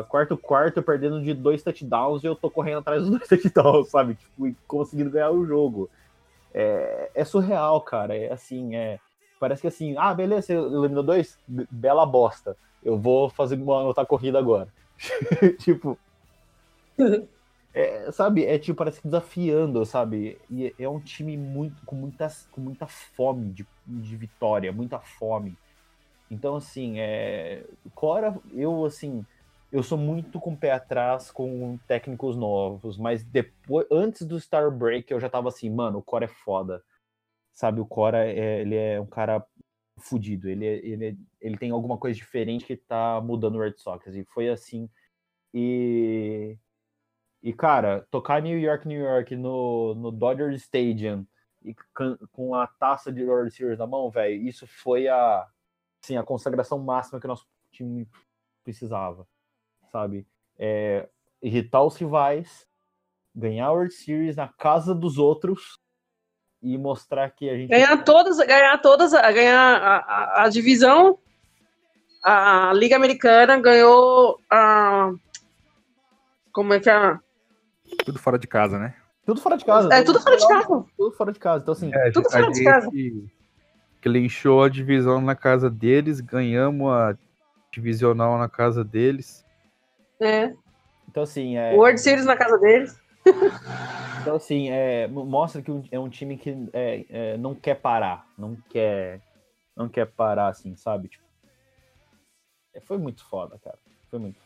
quarto, 0.09 0.38
quarto, 0.38 0.81
perdendo 0.81 1.21
de 1.21 1.34
dois 1.34 1.63
touchdowns 1.63 2.23
e 2.23 2.27
eu 2.27 2.36
tô 2.36 2.49
correndo 2.49 2.79
atrás 2.79 3.01
dos 3.03 3.11
dois 3.17 3.27
touchdowns, 3.27 3.89
sabe? 3.89 4.15
Tipo, 4.15 4.47
e 4.47 4.55
conseguindo 4.67 5.09
ganhar 5.11 5.31
o 5.31 5.45
jogo. 5.45 5.89
É, 6.53 7.11
é 7.15 7.25
surreal, 7.25 7.81
cara. 7.81 8.15
É 8.17 8.31
assim, 8.34 8.75
é. 8.75 8.99
Parece 9.39 9.61
que 9.61 9.67
assim, 9.67 9.95
ah, 9.97 10.13
beleza, 10.13 10.43
você 10.47 10.53
eliminou 10.55 11.03
dois, 11.03 11.38
bela 11.47 12.05
bosta. 12.05 12.57
Eu 12.84 12.97
vou 12.97 13.29
fazer 13.29 13.55
uma 13.55 13.81
outra 13.84 14.05
corrida 14.05 14.39
agora. 14.39 14.67
tipo. 15.59 15.97
É, 17.75 18.11
sabe, 18.11 18.45
é 18.45 18.59
tipo, 18.59 18.77
parece 18.77 19.01
que 19.01 19.07
desafiando, 19.07 19.84
sabe? 19.84 20.39
E 20.47 20.75
é 20.77 20.88
um 20.88 20.99
time 20.99 21.36
muito, 21.36 21.84
com, 21.88 21.95
muita, 21.95 22.27
com 22.51 22.61
muita 22.61 22.86
fome 22.86 23.51
de, 23.51 23.65
de 23.88 24.15
vitória, 24.15 24.71
muita 24.71 24.99
fome. 24.99 25.57
Então, 26.29 26.55
assim, 26.55 26.99
é. 26.99 27.65
Cora, 27.95 28.39
eu, 28.53 28.86
assim, 28.86 29.25
eu 29.71 29.81
sou 29.81 29.97
muito 29.97 30.39
com 30.39 30.53
o 30.53 30.57
pé 30.57 30.71
atrás 30.71 31.31
com 31.31 31.79
técnicos 31.88 32.38
novos, 32.38 32.95
mas 32.97 33.23
depois, 33.23 33.88
antes 33.91 34.23
do 34.23 34.39
Star 34.39 34.69
Break, 34.69 35.11
eu 35.11 35.19
já 35.19 35.27
tava 35.29 35.49
assim, 35.49 35.69
mano, 35.69 35.97
o 35.97 36.03
Cora 36.03 36.25
é 36.25 36.27
foda. 36.27 36.84
Sabe, 37.51 37.81
o 37.81 37.86
Cora, 37.86 38.25
é, 38.25 38.61
ele 38.61 38.75
é 38.75 39.01
um 39.01 39.05
cara 39.05 39.43
fudido, 40.00 40.50
ele, 40.50 40.66
é- 40.66 40.86
ele, 40.86 41.06
é- 41.10 41.16
ele 41.41 41.58
tem 41.58 41.72
alguma 41.72 41.98
coisa 41.98 42.18
diferente 42.18 42.66
que 42.66 42.76
tá 42.78 43.22
mudando 43.22 43.56
o 43.56 43.60
Red 43.62 43.76
Sox, 43.78 44.08
e 44.08 44.24
foi 44.26 44.50
assim. 44.50 44.89
E. 45.54 46.58
E, 47.44 47.54
cara, 47.54 48.08
tocar 48.10 48.41
New 48.41 48.58
York, 48.60 48.88
New 48.88 49.02
York 49.02 49.36
no, 49.36 49.94
no 49.96 50.12
Dodger 50.12 50.52
Stadium 50.54 51.28
e 51.64 51.76
com 52.32 52.56
a 52.56 52.68
taça 52.68 53.12
de 53.12 53.24
World 53.24 53.52
Series 53.54 53.80
na 53.80 53.88
mão, 53.88 54.10
velho, 54.10 54.41
isso 54.48 54.66
foi 54.66 55.08
a, 55.10 55.46
assim, 56.04 56.18
a 56.18 56.24
consagração 56.24 56.80
máxima 56.80 57.20
que 57.20 57.26
o 57.26 57.30
nosso 57.30 57.46
time 57.72 58.08
precisava, 58.64 59.28
sabe? 59.91 60.26
É, 60.58 61.10
irritar 61.41 61.84
os 61.84 61.98
rivais, 61.98 62.68
ganhar 63.36 63.68
a 63.68 63.72
World 63.74 63.94
Series 63.94 64.36
na 64.38 64.48
casa 64.48 64.96
dos 64.96 65.18
outros 65.18 65.80
e 66.64 66.78
mostrar 66.78 67.30
que 67.32 67.49
a 67.49 67.57
gente. 67.57 67.70
Ganhar 67.70 68.03
todas, 68.03 68.38
ganhar 68.38 68.78
todas, 68.80 69.11
ganhar 69.11 69.76
a, 69.76 69.97
a, 69.97 70.43
a 70.45 70.49
divisão, 70.49 71.20
a 72.24 72.72
Liga 72.74 72.95
Americana 72.95 73.59
ganhou 73.59 74.39
a. 74.49 75.11
Como 76.53 76.74
é 76.74 76.80
que 76.80 76.89
é? 76.89 77.20
Tudo 78.05 78.18
fora 78.18 78.39
de 78.39 78.47
casa, 78.47 78.80
né? 78.80 78.95
Tudo 79.26 79.41
fora 79.41 79.57
de 79.57 79.66
casa. 79.66 79.93
É 79.93 80.03
tudo 80.03 80.22
fora 80.22 80.38
de 80.38 80.47
casa. 80.47 80.86
Tudo 80.97 81.11
fora 81.11 81.32
de 81.32 81.39
casa. 81.39 81.61
Então, 81.61 81.72
assim, 81.74 81.91
É, 81.93 82.11
Tudo 82.11 82.28
a 82.28 82.32
fora 82.32 82.51
de 82.51 82.64
casa. 82.64 82.89
clinchou 84.01 84.64
a 84.64 84.70
divisão 84.70 85.22
na 85.22 85.36
casa 85.36 85.70
deles, 85.70 86.20
ganhamos 86.20 86.91
a 86.91 87.18
divisional 87.72 88.38
na 88.38 88.47
casa 88.47 88.84
deles. 88.84 89.43
É. 90.20 90.53
então, 91.09 91.24
assim 91.24 91.57
é, 91.57 91.74
World 91.74 91.99
Series 91.99 92.26
na 92.26 92.38
casa 92.38 92.57
deles. 92.57 92.97
Então, 94.21 94.36
assim, 94.36 94.69
é, 94.69 95.07
mo- 95.07 95.26
mostra 95.26 95.61
que 95.61 95.71
é 95.91 95.99
um 95.99 96.09
time 96.09 96.38
que 96.38 96.55
é, 96.74 97.05
é, 97.09 97.38
não 97.38 97.53
quer 97.53 97.76
parar, 97.76 98.26
não 98.38 98.55
quer, 98.69 99.21
não 99.76 99.89
quer 99.89 100.05
parar, 100.05 100.47
assim, 100.47 100.76
sabe? 100.76 101.09
Tipo, 101.09 101.24
é, 102.74 102.80
foi 102.80 102.97
muito 102.97 103.26
foda, 103.26 103.59
cara. 103.63 103.78
Foi 104.09 104.19
muito. 104.19 104.39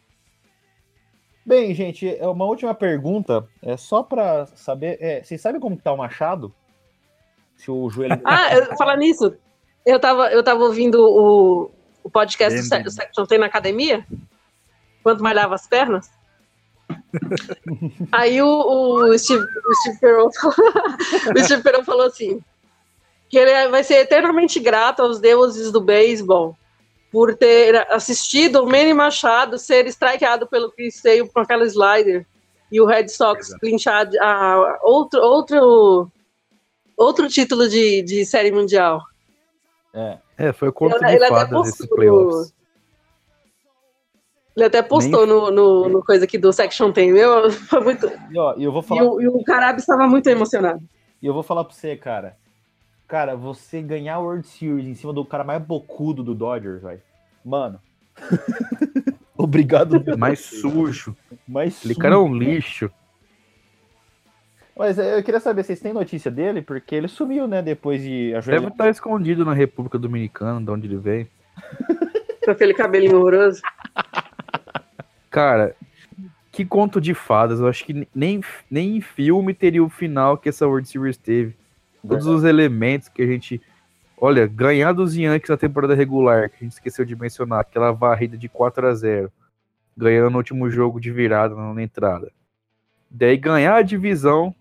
Bem, 1.46 1.74
gente, 1.74 2.08
é 2.18 2.28
uma 2.28 2.46
última 2.46 2.74
pergunta, 2.74 3.48
é 3.62 3.78
só 3.78 4.04
pra 4.04 4.46
saber, 4.48 4.98
é, 5.02 5.24
vocês 5.24 5.40
sabem 5.40 5.62
como 5.62 5.78
que 5.78 5.84
tá 5.84 5.94
o 5.94 5.98
Machado? 5.98 6.54
Se 7.56 7.72
o 7.72 7.90
joelho 7.90 8.20
Ah, 8.26 8.54
eu, 8.54 8.76
falar 8.78 8.98
nisso, 8.98 9.36
eu 9.86 10.00
tava, 10.00 10.30
eu 10.32 10.44
tava 10.44 10.64
ouvindo 10.64 11.00
o, 11.02 11.72
o 12.04 12.10
podcast 12.10 12.58
do 12.58 12.62
Se- 12.64 12.68
Entendi. 12.68 12.84
do 12.84 12.92
Section 12.92 13.26
Tem 13.26 13.38
na 13.38 13.46
academia, 13.46 14.06
enquanto 15.00 15.24
malhava 15.24 15.56
as 15.56 15.66
pernas. 15.68 16.12
Aí 18.12 18.42
o, 18.42 18.48
o 18.48 19.18
Steve, 19.20 19.44
o 19.44 19.76
Steve 19.82 20.00
Perron 20.00 20.32
falou, 20.32 20.56
o 21.36 21.44
Steve 21.44 21.64
Perron 21.64 21.84
falou 21.84 22.06
assim, 22.08 22.42
que 23.30 23.38
ele 23.38 23.70
vai 23.70 23.84
ser 23.84 23.96
eternamente 23.96 24.60
grato 24.60 25.02
aos 25.02 25.20
deuses 25.20 25.72
do 25.72 25.82
beisebol 25.82 26.56
por 27.12 27.36
ter 27.36 27.76
assistido 27.92 28.62
o 28.64 28.66
Manny 28.66 28.94
Machado 28.94 29.58
ser 29.58 29.88
strikeado 29.88 30.46
pelo 30.48 30.72
Chris 30.72 30.96
Sale 31.02 31.28
com 31.30 31.40
aquela 31.40 31.66
slider 31.66 32.26
e 32.72 32.82
o 32.82 32.86
Red 32.86 33.08
Sox 33.08 33.48
Exato. 33.48 33.60
clinchar 33.62 34.10
a, 34.20 34.80
outro, 34.84 35.22
outro, 35.22 36.12
outro 36.98 37.28
título 37.30 37.68
de, 37.70 38.02
de 38.02 38.26
série 38.26 38.52
mundial. 38.52 39.02
é, 39.94 40.18
É, 40.38 40.54
foi 40.54 40.68
o 40.68 40.74
conto 40.74 40.96
Ele- 40.98 41.06
de 41.06 41.16
ele 41.16 41.28
fadas 41.28 41.78
playoffs. 41.88 42.54
Ele 44.58 44.66
até 44.66 44.82
postou 44.82 45.28
no, 45.28 45.52
no, 45.52 45.88
no 45.88 46.04
coisa 46.04 46.26
aqui 46.26 46.36
do 46.36 46.52
Section 46.52 46.92
Tem, 46.92 47.14
meu, 47.14 47.52
foi 47.70 47.80
muito... 47.80 48.12
e, 48.32 48.40
ó, 48.40 48.56
e 48.58 48.64
eu 48.64 48.72
vou 48.72 48.82
E 48.82 48.86
falar, 48.86 49.04
o, 49.04 49.22
e 49.22 49.28
o 49.28 49.44
Carab 49.44 49.78
estava 49.78 50.08
muito 50.08 50.28
emocionado. 50.28 50.82
e 51.22 51.28
eu 51.28 51.34
vou 51.34 51.44
falar 51.44 51.64
pra 51.64 51.76
você, 51.76 51.96
cara. 51.96 52.36
Cara, 53.08 53.36
você 53.36 53.84
ganhar 53.84 54.16
a 54.16 54.20
World 54.20 54.48
Series 54.48 54.88
em 54.88 54.96
cima 54.96 55.14
do 55.14 55.24
cara 55.24 55.44
mais 55.44 55.62
bocudo 55.62 56.24
do 56.24 56.34
Dodgers, 56.34 56.82
velho. 56.82 57.00
Mano. 57.46 57.80
Obrigado. 59.38 60.04
Mais 60.18 60.40
sujo. 60.40 61.16
Mais 61.48 61.78
Aquele 61.78 61.94
cara 61.96 62.16
é 62.16 62.18
um 62.18 62.36
lixo. 62.36 62.90
Mas 64.76 64.98
é, 64.98 65.18
eu 65.20 65.24
queria 65.24 65.40
saber, 65.40 65.64
vocês 65.64 65.80
têm 65.80 65.94
notícia 65.94 66.30
dele? 66.32 66.62
Porque 66.64 66.96
ele 66.96 67.08
sumiu, 67.08 67.48
né, 67.48 67.62
depois 67.62 68.02
de 68.02 68.26
Deve 68.32 68.38
ajoelhar. 68.38 68.72
estar 68.72 68.90
escondido 68.90 69.46
na 69.46 69.54
República 69.54 69.98
Dominicana, 70.00 70.60
de 70.60 70.70
onde 70.72 70.88
ele 70.88 70.98
veio. 70.98 71.28
Com 72.44 72.52
aquele 72.52 72.74
cabelinho 72.74 73.18
horroroso. 73.18 73.62
Cara, 75.38 75.76
que 76.52 76.66
conto 76.66 77.00
de 77.00 77.14
fadas. 77.14 77.60
Eu 77.60 77.68
acho 77.68 77.86
que 77.86 78.08
nem, 78.16 78.42
nem 78.72 78.98
em 78.98 79.02
filme 79.02 79.54
teria 79.54 79.84
o 79.84 79.88
final 79.88 80.36
que 80.36 80.50
essa 80.50 80.66
World 80.66 80.90
Series 80.90 81.16
teve. 81.16 81.56
Todos 82.02 82.26
os 82.26 82.44
elementos 82.44 83.08
que 83.08 83.22
a 83.22 83.28
gente. 83.28 83.62
Olha, 84.20 84.48
ganhar 84.48 84.94
dos 84.94 85.14
Yankees 85.16 85.52
na 85.52 85.56
temporada 85.56 85.94
regular, 85.94 86.50
que 86.50 86.56
a 86.56 86.60
gente 86.64 86.72
esqueceu 86.72 87.06
de 87.06 87.16
mencionar, 87.16 87.60
aquela 87.60 87.92
varrida 87.92 88.36
de 88.36 88.50
4 88.50 88.88
a 88.88 88.96
0 88.96 89.32
ganhando 89.96 90.32
no 90.32 90.38
último 90.38 90.72
jogo 90.72 91.00
de 91.00 91.12
virada 91.12 91.54
na 91.54 91.84
entrada. 91.84 92.32
Daí 93.12 93.38
ganhar 93.38 93.76
a 93.76 93.84
divisão 93.84 94.56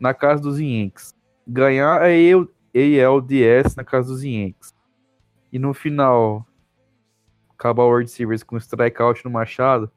na 0.00 0.14
casa 0.14 0.40
dos 0.40 0.58
Yankees. 0.58 1.14
Ganhar 1.46 2.00
a 2.00 2.06
AL 2.06 2.48
ALDS 2.74 3.76
na 3.76 3.84
casa 3.84 4.08
dos 4.08 4.24
Yankees. 4.24 4.74
E 5.52 5.58
no 5.58 5.74
final, 5.74 6.46
acabar 7.58 7.82
o 7.82 7.88
World 7.88 8.10
Series 8.10 8.42
com 8.42 8.56
strikeout 8.56 9.22
no 9.22 9.30
Machado. 9.30 9.92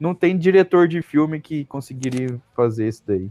Não 0.00 0.14
tem 0.14 0.36
diretor 0.36 0.88
de 0.88 1.02
filme 1.02 1.38
que 1.40 1.66
conseguiria 1.66 2.40
fazer 2.56 2.88
isso 2.88 3.02
daí. 3.06 3.30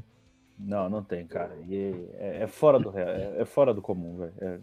Não, 0.58 0.88
não 0.88 1.04
tem, 1.04 1.26
cara. 1.26 1.58
E 1.68 1.96
é, 2.20 2.44
é 2.44 2.48
fora 2.48 2.80
do 2.80 2.92
real, 2.92 3.10
é, 3.10 3.42
é 3.42 3.46
fora 3.46 3.74
do 3.74 3.82
comum, 3.82 4.18
velho. 4.18 4.34
É, 4.40 4.60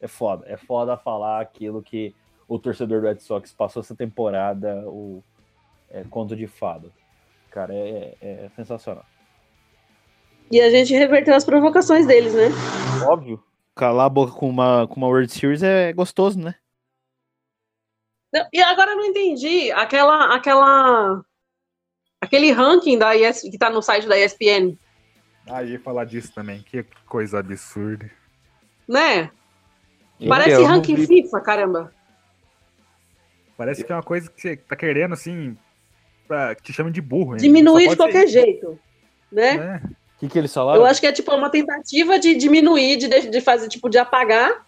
é 0.00 0.08
foda. 0.08 0.44
É 0.48 0.56
foda 0.56 0.96
falar 0.96 1.40
aquilo 1.40 1.80
que 1.80 2.12
o 2.48 2.58
torcedor 2.58 3.00
do 3.00 3.06
Red 3.06 3.20
Sox 3.20 3.52
passou 3.52 3.80
essa 3.80 3.94
temporada, 3.94 4.82
o 4.88 5.22
é, 5.90 6.02
conto 6.10 6.34
de 6.34 6.46
fada. 6.46 6.90
Cara, 7.50 7.72
é, 7.72 8.16
é- 8.20 8.44
é 8.46 8.50
sensacional. 8.56 9.04
E 10.50 10.60
a 10.60 10.70
gente 10.70 10.92
reverteu 10.94 11.34
as 11.34 11.44
provocações 11.44 12.06
deles, 12.06 12.34
né? 12.34 12.48
Óbvio. 13.06 13.42
Calar 13.74 14.06
a 14.06 14.10
boca 14.10 14.32
com 14.32 14.48
uma, 14.48 14.86
com 14.86 14.96
uma 14.96 15.08
World 15.08 15.30
Series 15.30 15.62
é 15.62 15.92
gostoso, 15.92 16.38
né? 16.38 16.54
E 18.52 18.60
agora 18.62 18.92
eu 18.92 18.96
não 18.96 19.04
entendi 19.06 19.70
aquela, 19.72 20.34
aquela, 20.34 21.22
aquele 22.20 22.50
ranking 22.52 22.98
da 22.98 23.16
ES, 23.16 23.42
que 23.42 23.58
tá 23.58 23.70
no 23.70 23.82
site 23.82 24.06
da 24.06 24.18
ESPN, 24.18 24.76
Ah, 25.48 25.62
ia 25.62 25.78
falar 25.80 26.04
disso 26.04 26.32
também. 26.34 26.62
Que 26.62 26.84
coisa 27.06 27.38
absurda. 27.38 28.10
né? 28.88 29.30
Parece 30.28 30.62
ranking 30.62 30.94
vi. 30.96 31.06
FIFA, 31.06 31.40
caramba. 31.40 31.92
Parece 33.56 33.84
que 33.84 33.92
é 33.92 33.94
uma 33.94 34.02
coisa 34.02 34.30
que 34.30 34.40
você 34.40 34.56
tá 34.56 34.76
querendo, 34.76 35.12
assim, 35.14 35.56
pra, 36.28 36.54
que 36.54 36.62
te 36.62 36.72
chamem 36.72 36.92
de 36.92 37.00
burro. 37.00 37.34
hein? 37.34 37.40
Diminuir 37.40 37.88
de 37.88 37.96
qualquer 37.96 38.28
ser 38.28 38.44
jeito, 38.44 38.78
né? 39.32 39.82
O 40.16 40.18
que, 40.18 40.28
que 40.28 40.38
eles 40.38 40.52
falaram? 40.52 40.80
Eu 40.80 40.86
acho 40.86 41.00
que 41.00 41.06
é 41.06 41.12
tipo 41.12 41.34
uma 41.34 41.50
tentativa 41.50 42.18
de 42.18 42.34
diminuir, 42.34 42.96
de, 42.96 43.08
de 43.30 43.40
fazer, 43.40 43.68
tipo, 43.68 43.88
de 43.88 43.98
apagar 43.98 44.50
é, 44.50 44.64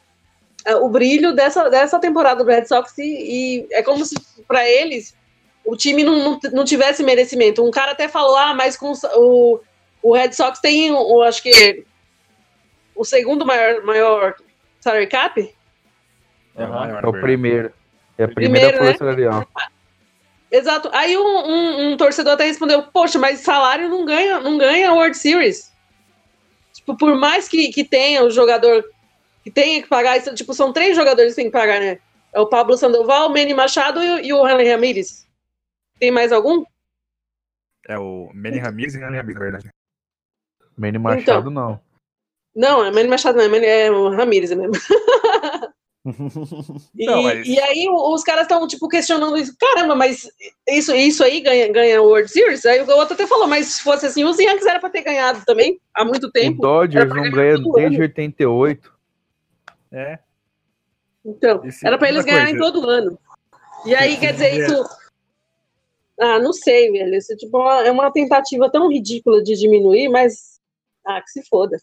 o 0.77 0.89
brilho 0.89 1.33
dessa, 1.33 1.69
dessa 1.71 1.99
temporada 1.99 2.43
do 2.43 2.49
Red 2.51 2.67
Sox 2.67 2.97
e, 2.99 3.03
e 3.03 3.67
é 3.73 3.83
como 3.83 4.05
se 4.05 4.15
para 4.47 4.69
eles 4.69 5.17
o 5.65 5.77
time 5.77 6.03
não, 6.03 6.17
não, 6.19 6.41
não 6.53 6.65
tivesse 6.65 7.03
merecimento. 7.03 7.65
Um 7.67 7.71
cara 7.71 7.93
até 7.93 8.09
falou, 8.09 8.37
ah, 8.37 8.55
mas 8.55 8.77
com 8.77 8.93
o, 9.17 9.61
o 10.03 10.15
Red 10.15 10.33
Sox 10.33 10.59
tem, 10.61 10.91
o, 10.91 11.23
acho 11.23 11.43
que 11.43 11.85
o 12.95 13.05
segundo 13.05 13.45
maior, 13.45 13.83
maior 13.85 14.35
salary 14.81 15.07
cap. 15.07 15.41
É, 16.57 16.63
É 16.63 17.07
o 17.07 17.13
primeiro. 17.13 17.73
É 18.17 18.25
a 18.25 18.29
primeira 18.29 18.69
Primeiro, 18.69 18.85
né? 18.85 18.85
força 18.93 18.99
salarial. 18.99 19.47
Exato. 20.51 20.89
Aí 20.93 21.17
um, 21.17 21.21
um- 21.23 21.93
um 21.93 21.97
torcedor 21.97 22.33
até 22.33 22.45
respondeu, 22.45 22.83
poxa, 22.83 23.19
mas 23.19 23.41
salário 23.41 23.89
não 23.89 24.05
ganha, 24.05 24.41
não 24.41 24.57
ganha 24.59 24.93
World 24.93 25.17
Series. 25.17 25.71
Tipo, 26.73 26.97
por 26.97 27.15
mais 27.15 27.47
que, 27.47 27.69
que 27.71 27.85
tenha 27.85 28.25
o 28.25 28.31
jogador 28.31 28.83
que 29.45 29.51
tenha 29.51 29.83
que 29.83 29.89
pagar, 29.89 30.17
isso, 30.19 30.35
tipo, 30.35 30.53
são 30.55 30.73
três 30.73 30.97
jogadores 30.97 31.33
que 31.35 31.43
tem 31.43 31.51
que 31.51 31.57
pagar, 31.57 31.81
né? 31.81 31.99
É 32.33 32.41
o 32.41 32.47
Pablo 32.49 32.77
Sandoval, 32.77 33.27
o 33.29 33.31
Manny 33.31 33.55
Machado 33.55 34.03
e, 34.03 34.11
o- 34.11 34.19
e 34.21 34.33
o 34.33 34.47
Henry 34.49 34.69
Ramirez. 34.71 35.27
Tem 35.99 36.11
mais 36.11 36.31
algum? 36.33 36.65
É 37.89 37.99
o 37.99 38.31
Manny 38.35 38.59
Ramirez 38.59 38.95
e 38.95 38.99
Manny 38.99 39.17
Ramirez, 39.17 39.35
na 39.39 39.45
verdade. 39.45 39.69
Manny 40.77 40.99
Machado 40.99 41.51
Então. 41.51 41.51
não. 41.51 41.81
Não, 42.55 42.85
é 42.85 42.91
Manny 42.91 43.09
Machado, 43.09 43.39
não, 43.39 43.45
é, 43.45 43.49
Manny, 43.49 43.67
é 43.67 43.91
o 43.91 44.11
Ramirez 44.11 44.51
mesmo. 44.53 44.73
E, 46.97 47.05
Não, 47.05 47.23
mas- 47.23 47.47
e 47.47 47.61
aí 47.61 47.87
o- 47.87 48.15
os 48.15 48.23
caras 48.25 48.43
estão, 48.43 48.67
tipo, 48.67 48.89
questionando 48.89 49.37
isso. 49.37 49.55
Caramba, 49.61 49.95
mas 49.95 50.27
isso, 50.67 50.95
isso 50.95 51.23
aí 51.23 51.41
ganha, 51.41 51.71
ganha 51.71 52.01
World 52.01 52.31
Series? 52.31 52.65
Aí 52.65 52.81
o 52.81 52.91
outro 52.97 53.13
até 53.15 53.27
falou, 53.27 53.47
mas 53.47 53.67
se 53.75 53.83
fosse 53.83 54.07
assim, 54.07 54.25
os 54.25 54.39
Yankees 54.39 54.65
era 54.65 54.81
pra 54.81 54.89
ter 54.89 55.03
ganhado 55.03 55.43
também, 55.45 55.79
há 55.93 56.05
muito 56.07 56.29
O 56.29 56.33
tempo. 56.33 56.63
Dodgers 56.63 57.05
Era 57.05 57.15
pra 57.15 57.23
não 57.23 57.31
ganha 57.31 57.59
desde 57.59 57.69
ano. 57.97 58.01
88. 58.01 58.98
É. 59.93 60.19
Então, 61.25 61.65
Esse- 61.65 61.87
era 61.87 61.99
pra 61.99 62.09
eles 62.09 62.25
ganharem 62.25 62.57
coisa. 62.57 62.73
todo 62.73 62.89
ano. 62.89 63.19
E 63.85 63.95
aí, 63.95 64.17
quer 64.19 64.33
dizer, 64.33 64.51
dinheiro- 64.51 64.73
isso. 64.73 64.99
Ah, 66.21 66.39
não 66.41 66.53
sei, 66.53 66.91
velho. 66.91 67.15
Isso 67.15 67.37
tipo, 67.37 67.59
é 67.71 67.91
uma 67.91 68.11
tentativa 68.13 68.71
tão 68.71 68.89
ridícula 68.91 69.43
de 69.43 69.55
diminuir, 69.57 70.09
mas. 70.09 70.59
Ah, 71.07 71.21
que 71.23 71.31
se 71.31 71.43
foda. 71.49 71.79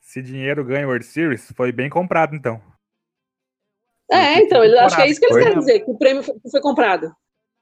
Se 0.00 0.20
dinheiro 0.20 0.64
ganha 0.64 0.86
World 0.86 1.04
Series, 1.06 1.52
foi 1.56 1.70
bem 1.72 1.88
comprado, 1.88 2.34
então. 2.34 2.60
É, 4.10 4.34
Foi 4.34 4.42
então, 4.44 4.64
eu 4.64 4.78
acho 4.80 4.96
que 4.96 5.02
é 5.02 5.06
isso 5.08 5.18
que 5.20 5.26
eles 5.26 5.34
Foi 5.36 5.42
querem 5.44 5.58
dizer, 5.58 5.80
que 5.80 5.90
o 5.90 5.96
prêmio 5.96 6.22
foi, 6.22 6.60
comprado. 6.60 7.14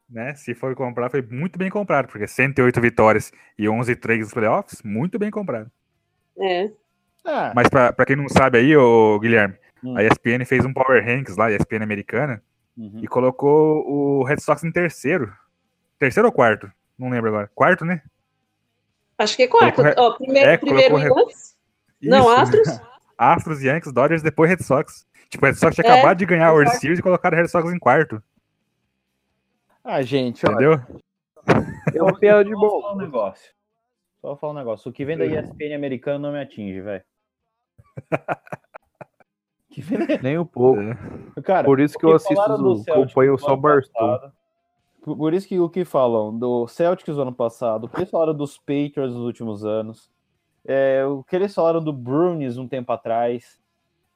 Né? 0.09 0.35
Se 0.35 0.53
foi 0.55 0.75
comprar, 0.75 1.09
foi 1.11 1.23
muito 1.23 1.57
bem 1.59 1.71
comprado, 1.71 2.09
porque 2.09 2.27
108 2.27 2.81
vitórias 2.81 3.31
e 3.57 3.69
11 3.69 3.95
trades 3.95 4.25
nos 4.25 4.35
playoffs, 4.35 4.83
muito 4.83 5.17
bem 5.19 5.31
comprado. 5.31 5.71
É. 6.39 6.73
Ah, 7.25 7.53
Mas 7.55 7.69
pra, 7.69 7.93
pra 7.93 8.07
quem 8.07 8.17
não 8.17 8.29
sabe 8.29 8.59
aí, 8.59 8.77
ô 8.77 9.19
Guilherme, 9.21 9.55
Hum. 9.83 9.97
a 9.97 10.03
ESPN 10.05 10.45
fez 10.45 10.65
um 10.65 10.73
Power 10.75 11.03
Rankings 11.05 11.39
lá, 11.39 11.47
a 11.47 11.53
ESPN 11.53 11.83
americana, 11.83 12.43
uhum. 12.77 13.01
e 13.03 13.09
colocou 13.09 13.83
o 13.89 14.23
Red 14.25 14.39
Sox 14.39 14.63
em 14.63 14.71
terceiro. 14.71 15.33
Terceiro 15.99 16.29
ou 16.29 16.33
quarto? 16.33 16.71
Não 16.99 17.09
lembro 17.09 17.29
agora. 17.31 17.51
Quarto, 17.55 17.85
né? 17.85 18.03
Acho 19.17 19.37
que 19.37 19.45
é 19.45 19.49
quarto. 19.49 19.77
Colocou- 19.77 20.05
Ó, 20.05 20.17
primeiro, 20.19 20.51
é, 20.51 20.57
primeiro 20.59 20.99
Yankees. 20.99 21.57
Não. 22.03 22.29
Astros. 22.29 22.69
Astros, 23.17 23.63
Yankees, 23.63 23.93
Dodgers, 23.93 24.23
depois 24.23 24.51
Red 24.51 24.63
Sox. 24.63 25.07
Tipo, 25.31 25.45
o 25.45 25.49
Red 25.49 25.55
Sox 25.55 25.75
tinha 25.75 25.87
É, 25.87 25.93
acabado 25.93 26.19
de 26.19 26.27
ganhar 26.27 26.49
a 26.49 26.53
World 26.53 26.71
quarto. 26.71 26.81
Series 26.81 26.99
e 26.99 27.03
colocaram 27.03 27.37
o 27.39 27.41
Red 27.41 27.49
Sox 27.49 27.71
em 27.73 27.79
quarto. 27.79 28.23
Ah, 29.83 30.03
gente, 30.03 30.45
olha, 30.47 30.55
Entendeu? 30.55 31.03
eu 31.95 32.05
vou 32.05 32.19
piada 32.19 32.45
de 32.45 32.51
só 32.53 32.59
bom. 32.61 32.81
falar 32.83 32.95
um 32.95 32.99
negócio. 32.99 33.51
Só 34.21 34.37
falar 34.37 34.53
um 34.53 34.57
negócio. 34.57 34.91
O 34.91 34.93
que 34.93 35.05
vem 35.05 35.17
da 35.17 35.25
ESPN 35.25 35.75
americana 35.75 36.19
não 36.19 36.33
me 36.33 36.41
atinge, 36.43 36.81
velho. 36.83 37.03
Que 39.71 39.83
da- 39.83 40.21
Nem 40.21 40.37
um 40.37 40.45
pouco. 40.45 40.81
É. 40.81 41.41
Cara, 41.43 41.65
Por 41.65 41.79
isso 41.79 41.97
que 41.97 42.05
eu 42.05 42.15
assisto, 42.17 42.35
acompanho 42.43 43.39
só 43.39 43.55
Barstool. 43.55 44.09
passado, 44.09 44.33
Por, 45.01 45.17
por 45.17 45.33
isso 45.33 45.47
que 45.47 45.61
o 45.61 45.69
que 45.71 45.85
falam 45.85 46.37
do 46.37 46.67
Celtics 46.67 47.15
do 47.15 47.23
ano 47.23 47.33
passado, 47.33 47.85
o 47.85 47.89
que 47.89 47.97
eles 47.99 48.11
falaram 48.11 48.35
dos 48.35 48.59
Patriots 48.59 49.15
nos 49.15 49.25
últimos 49.25 49.65
anos, 49.65 50.11
é, 50.67 51.05
o 51.07 51.23
que 51.23 51.37
eles 51.37 51.55
falaram 51.55 51.83
do 51.83 51.93
Bruins 51.93 52.57
um 52.59 52.67
tempo 52.67 52.91
atrás. 52.93 53.61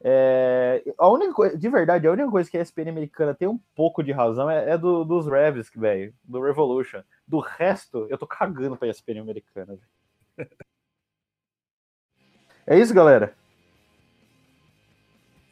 é, 0.02 0.82
a 0.98 1.08
única 1.08 1.32
coisa, 1.32 1.56
de 1.56 1.68
verdade, 1.68 2.06
a 2.08 2.10
única 2.12 2.30
coisa 2.30 2.50
que 2.50 2.58
a 2.58 2.60
ESPN 2.60 2.90
americana 2.90 3.32
tem 3.32 3.46
um 3.48 3.58
pouco 3.76 4.02
de 4.02 4.10
razão 4.10 4.50
é, 4.50 4.70
é 4.70 4.76
do- 4.76 5.04
dos 5.04 5.26
Revs, 5.28 5.70
velho, 5.74 6.12
do 6.24 6.40
Revolution. 6.42 7.00
Do 7.28 7.38
resto, 7.38 8.06
eu 8.10 8.18
tô 8.18 8.26
cagando 8.26 8.76
pra 8.76 8.88
ESPN 8.88 9.20
americana. 9.20 9.76
velho. 10.36 10.48
É 12.66 12.78
isso, 12.78 12.94
galera. 12.94 13.34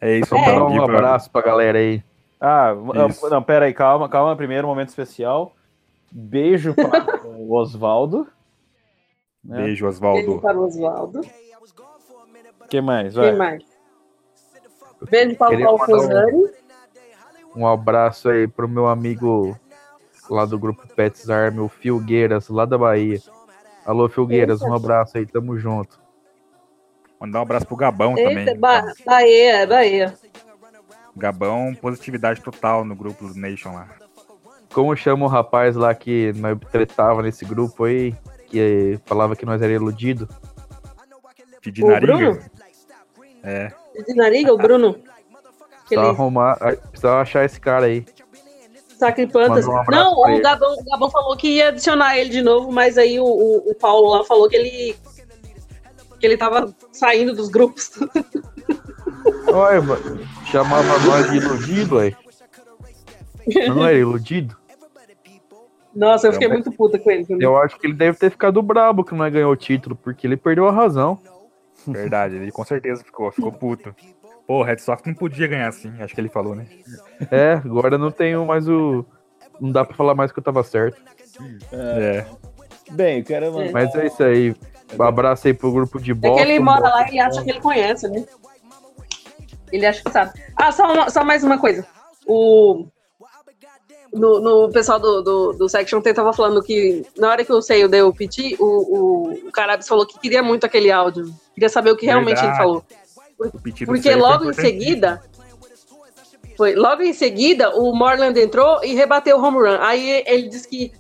É 0.03 0.19
isso, 0.19 0.35
É. 0.35 0.39
então. 0.41 0.53
Então, 0.55 0.67
um 0.67 0.71
Viva- 0.73 0.85
abraço 0.85 1.31
pra 1.31 1.41
galera 1.43 1.79
aí. 1.79 2.03
Ah, 2.41 2.75
Isso. 3.09 3.31
não, 3.31 3.41
pera 3.41 3.67
aí, 3.67 3.73
calma, 3.73 4.09
calma. 4.09 4.35
Primeiro, 4.35 4.67
momento 4.67 4.89
especial. 4.89 5.53
Beijo 6.11 6.75
para 6.75 7.23
o 7.25 7.53
Oswaldo. 7.55 8.27
né? 9.45 9.57
Beijo, 9.59 9.65
Beijo 9.67 9.87
Oswaldo. 9.87 10.41
para 10.41 10.59
o 10.59 10.65
Oswaldo. 10.65 11.21
O 11.21 12.69
que 12.69 12.81
mais? 12.81 13.15
Vai. 13.15 13.29
Quem 13.29 13.39
mais? 13.39 13.63
Beijo 15.09 15.37
para 15.37 15.55
o 15.57 15.79
Paulo 15.79 16.29
um-. 16.37 17.61
Um 17.63 17.67
abraço 17.69 18.29
aí 18.29 18.49
pro 18.49 18.69
meu 18.69 18.89
amigo 18.89 19.57
lá 20.29 20.45
do 20.45 20.59
grupo 20.59 20.85
Pets 20.97 21.31
Army, 21.31 21.61
o 21.61 21.69
Filgueiras, 21.69 22.49
lá 22.49 22.65
da 22.65 22.77
Bahia. 22.77 23.21
Alô, 23.87 24.09
Filgueiras, 24.09 24.63
um 24.63 24.75
abraço 24.75 25.17
aí, 25.19 25.27
tamo 25.27 25.57
junto. 25.59 26.01
Mandar 27.23 27.39
um 27.39 27.43
abraço 27.43 27.67
pro 27.67 27.77
Gabão 27.77 28.19
Eita, 28.19 28.31
também. 28.31 28.57
ba 28.59 28.93
Bahia, 29.07 29.65
Bahia. 29.65 30.15
Gabão, 31.17 31.73
positividade 31.73 32.41
total 32.41 32.85
no 32.85 32.97
grupo 32.97 33.29
do 33.29 33.39
Nation 33.39 33.73
lá. 33.75 33.87
Como 34.75 34.97
chama 34.97 35.25
o 35.25 35.29
rapaz 35.29 35.77
lá 35.77 35.95
que 35.95 36.33
nós 36.35 36.59
tretava 36.73 37.23
nesse 37.23 37.45
grupo 37.45 37.85
aí, 37.85 38.13
que 38.49 38.99
falava 39.07 39.37
que 39.37 39.47
nós 39.47 39.63
era 39.63 39.73
iludido? 39.73 40.29
Pedir 41.61 41.85
O 41.85 41.89
naringa. 41.91 42.17
Bruno? 42.17 42.41
É. 43.45 43.73
De 44.05 44.15
Nariga, 44.17 44.53
o 44.53 44.59
Bruno. 44.59 44.95
Precisava 44.99 45.85
Aquele 45.85 46.07
arrumar, 46.07 46.57
precisava 46.91 47.21
achar 47.21 47.45
esse 47.45 47.61
cara 47.61 47.87
aí. 47.87 48.05
sacripantas. 48.99 49.69
Um 49.69 49.85
Não, 49.91 50.13
o. 50.15 50.41
Gabão, 50.41 50.75
o 50.75 50.85
Gabão 50.85 51.11
falou 51.11 51.37
que 51.37 51.57
ia 51.57 51.69
adicionar 51.69 52.17
ele 52.19 52.31
de 52.31 52.43
novo, 52.43 52.73
mas 52.73 52.99
aí 52.99 53.21
o, 53.21 53.25
o, 53.25 53.71
o 53.71 53.75
Paulo 53.77 54.09
lá 54.11 54.25
falou 54.25 54.49
que 54.49 54.57
ele 54.57 54.97
que 56.23 56.27
ele 56.27 56.37
tava 56.37 56.73
saindo 56.93 57.35
dos 57.35 57.49
grupos. 57.49 57.91
Olha, 59.53 59.83
mano, 59.83 60.21
chamava 60.47 60.97
nós 61.01 61.29
de 61.29 61.39
iludido, 61.39 61.99
aí. 61.99 62.15
Mas 63.45 63.69
não 63.69 63.85
era 63.85 63.99
iludido? 63.99 64.57
Nossa, 65.93 66.29
eu 66.29 66.33
fiquei 66.33 66.47
muito 66.47 66.71
puta 66.71 66.97
com 66.97 67.11
ele. 67.11 67.27
também. 67.27 67.45
Eu 67.45 67.57
acho 67.57 67.77
que 67.77 67.89
ele 67.89 67.95
deve 67.95 68.17
ter 68.17 68.31
ficado 68.31 68.63
brabo 68.63 69.05
que 69.05 69.13
não 69.17 69.29
ganhou 69.29 69.51
o 69.51 69.57
título, 69.57 69.97
porque 69.97 70.25
ele 70.25 70.37
perdeu 70.37 70.69
a 70.69 70.73
razão. 70.73 71.19
Verdade, 71.85 72.37
ele 72.37 72.53
com 72.53 72.65
certeza 72.65 73.03
ficou, 73.03 73.33
ficou 73.33 73.51
puto. 73.51 73.93
Pô, 74.47 74.61
o 74.61 74.63
Red 74.63 74.79
Sox 74.79 75.03
não 75.05 75.15
podia 75.15 75.49
ganhar 75.49 75.67
assim, 75.67 75.93
acho 76.01 76.15
que 76.15 76.21
ele 76.21 76.29
falou, 76.29 76.55
né? 76.55 76.69
É, 77.33 77.55
agora 77.55 77.99
não 77.99 78.13
tenho 78.13 78.47
mais 78.47 78.69
o. 78.69 79.05
Não 79.61 79.73
dá 79.73 79.85
pra 79.85 79.97
falar 79.97 80.15
mais 80.15 80.31
que 80.31 80.39
eu 80.39 80.43
tava 80.43 80.63
certo. 80.63 81.03
É. 81.73 82.25
Bem, 82.93 83.19
eu 83.19 83.25
quero 83.25 83.53
mandar. 83.53 83.73
Mas 83.73 83.93
é 83.97 84.07
isso 84.07 84.23
aí. 84.23 84.55
Um 84.99 85.03
abraço 85.03 85.47
aí 85.47 85.55
pro 85.55 85.73
grupo 85.73 86.01
de 86.01 86.11
É 86.13 86.15
Boston. 86.15 86.37
que 86.37 86.43
ele 86.43 86.59
mora 86.61 86.89
lá 86.89 87.05
e 87.07 87.11
ele 87.11 87.21
acha 87.21 87.43
que 87.43 87.51
ele 87.51 87.61
conhece, 87.61 88.09
né? 88.09 88.25
Ele 89.73 89.87
acha 89.87 90.03
que 90.05 90.11
sabe. 90.11 90.33
Ah, 90.57 90.71
só, 90.71 90.93
uma- 90.93 91.11
só 91.11 91.25
mais 91.25 91.43
uma 91.43 91.59
coisa. 91.59 91.87
O. 92.27 92.85
No, 94.13 94.41
no 94.41 94.71
pessoal 94.71 95.01
do, 95.01 95.23
do, 95.23 95.53
do 95.55 95.69
Section 95.71 96.03
T 96.03 96.13
tava 96.13 96.35
falando 96.35 96.63
que 96.63 97.03
na 97.17 97.31
hora 97.31 97.43
que 97.43 97.51
eu 97.51 97.63
sei 97.63 97.89
deu 97.89 98.09
o 98.09 98.15
PT, 98.15 98.57
o, 98.61 98.65
o, 98.67 99.33
o 99.49 99.51
Carabs 99.53 99.89
falou 99.89 100.05
que 100.07 100.19
queria 100.21 100.43
muito 100.43 100.67
aquele 100.67 100.93
áudio. 100.93 101.33
Queria 101.55 101.71
saber 101.71 101.93
o 101.93 101.97
que 101.97 102.05
realmente 102.05 102.37
ele 102.37 102.49
Verdade. 102.49 102.59
falou. 102.59 102.85
O 103.39 103.59
pedido 103.59 103.87
Porque 103.91 104.11
é 104.11 104.15
logo 104.17 104.51
em 104.51 104.53
seguida. 104.53 105.23
Foi, 106.59 106.75
logo 106.75 107.01
em 107.03 107.15
seguida, 107.15 107.75
o 107.75 107.95
Morland 107.97 108.39
entrou 108.39 108.85
e 108.85 108.95
rebateu 108.95 109.39
o 109.39 109.43
home 109.43 109.57
run. 109.57 109.79
Aí 109.81 110.23
ele 110.27 110.49
disse 110.49 110.69
que. 110.69 110.93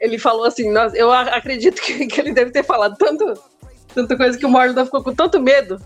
Ele 0.00 0.18
falou 0.18 0.44
assim: 0.44 0.70
"Nós- 0.70 0.94
eu 0.94 1.10
acredito 1.12 1.80
que, 1.82 2.06
que 2.06 2.20
ele 2.20 2.32
deve 2.32 2.50
ter 2.50 2.62
falado 2.62 2.96
tanto, 2.96 3.34
tanta 3.94 4.16
coisa 4.16 4.38
que 4.38 4.46
o 4.46 4.48
Morland 4.48 4.84
ficou 4.84 5.02
com 5.02 5.14
tanto 5.14 5.40
medo. 5.40 5.80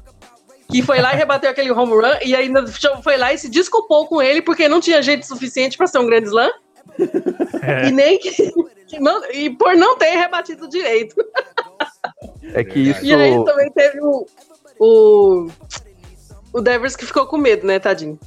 Que 0.71 0.81
foi 0.83 1.01
lá 1.03 1.13
e 1.13 1.17
rebateu 1.17 1.51
aquele 1.51 1.71
home 1.71 1.93
run. 1.93 2.17
E 2.25 2.35
ainda 2.35 2.67
foi 3.03 3.17
lá 3.19 3.33
e 3.33 3.39
se 3.39 3.51
desculpou 3.51 4.07
com 4.07 4.23
ele 4.23 4.41
porque 4.41 4.69
não 4.69 4.81
tinha 4.81 5.03
gente 5.03 5.27
suficiente 5.27 5.77
para 5.77 5.87
ser 5.87 5.99
um 5.99 6.07
grande 6.07 6.29
slam. 6.29 6.51
É. 7.63 7.89
E 7.89 7.91
nem 7.91 8.19
que. 8.19 8.31
que 8.87 8.99
não- 8.99 9.25
e 9.31 9.51
por 9.51 9.75
não 9.77 9.97
ter 9.99 10.11
rebatido 10.17 10.69
direito. 10.69 11.15
É 12.55 12.65
que 12.65 12.79
isso. 12.79 13.05
E 13.05 13.15
aí 13.15 13.45
também 13.45 13.71
teve 13.73 14.01
o. 14.01 14.27
O, 14.79 15.49
o 16.55 16.61
Devers 16.61 16.97
que 16.97 17.05
ficou 17.07 17.27
com 17.27 17.37
medo, 17.37 17.67
né, 17.67 17.79
tadinho? 17.79 18.19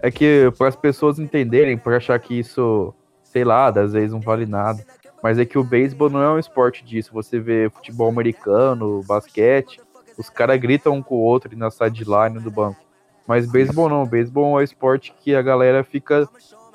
É 0.00 0.10
que 0.10 0.50
para 0.56 0.68
as 0.68 0.76
pessoas 0.76 1.18
entenderem, 1.18 1.76
por 1.76 1.92
achar 1.94 2.18
que 2.20 2.38
isso, 2.38 2.94
sei 3.36 3.44
lá, 3.44 3.68
às 3.68 3.92
vezes 3.92 4.12
não 4.12 4.20
vale 4.20 4.46
nada. 4.46 4.82
Mas 5.22 5.38
é 5.38 5.44
que 5.44 5.58
o 5.58 5.64
beisebol 5.64 6.08
não 6.08 6.22
é 6.22 6.30
um 6.30 6.38
esporte 6.38 6.82
disso. 6.82 7.12
Você 7.12 7.38
vê 7.38 7.68
futebol 7.68 8.08
americano, 8.08 9.02
basquete, 9.06 9.78
os 10.16 10.30
caras 10.30 10.58
gritam 10.58 10.94
um 10.94 11.02
com 11.02 11.16
o 11.16 11.20
outro 11.20 11.54
na 11.54 11.70
sideline 11.70 12.40
do 12.40 12.50
banco. 12.50 12.80
Mas 13.26 13.50
beisebol 13.50 13.90
não, 13.90 14.06
beisebol 14.06 14.58
é 14.58 14.62
um 14.62 14.64
esporte 14.64 15.14
que 15.20 15.34
a 15.34 15.42
galera 15.42 15.84
fica 15.84 16.26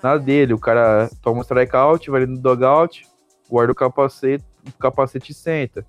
na 0.04 0.18
dele. 0.18 0.54
O 0.54 0.60
cara 0.60 1.10
toma 1.24 1.40
um 1.40 1.42
strikeout, 1.42 2.12
vai 2.12 2.28
no 2.28 2.38
dugout, 2.38 3.08
guarda 3.50 3.72
o 3.72 3.76
capacete, 3.76 4.44
o 4.68 4.74
capacete 4.78 5.32
e 5.32 5.34
senta. 5.34 5.84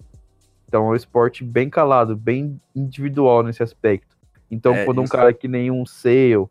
Então 0.66 0.86
é 0.86 0.90
um 0.92 0.96
esporte 0.96 1.44
bem 1.44 1.68
calado, 1.68 2.16
bem 2.16 2.58
individual 2.74 3.42
nesse 3.42 3.62
aspecto. 3.62 4.16
Então, 4.50 4.74
É, 4.74 4.86
quando 4.86 5.02
um 5.02 5.04
isso. 5.04 5.12
cara 5.12 5.34
que 5.34 5.46
nem 5.46 5.70
um 5.70 5.84
Sale, 5.84 6.46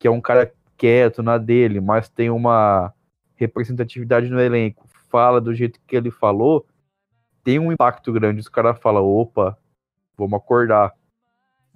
que 0.00 0.08
é 0.08 0.10
um 0.10 0.20
cara 0.20 0.52
quieto 0.76 1.22
na 1.22 1.38
dele, 1.38 1.80
mas 1.80 2.08
tem 2.08 2.28
uma 2.28 2.92
representatividade 3.42 4.28
no 4.28 4.40
elenco, 4.40 4.88
fala 5.10 5.40
do 5.40 5.54
jeito 5.54 5.78
que 5.86 5.94
ele 5.94 6.10
falou, 6.10 6.66
tem 7.44 7.58
um 7.58 7.72
impacto 7.72 8.12
grande. 8.12 8.40
Os 8.40 8.48
caras 8.48 8.78
falam, 8.80 9.04
opa, 9.04 9.56
vamos 10.16 10.38
acordar. 10.38 10.92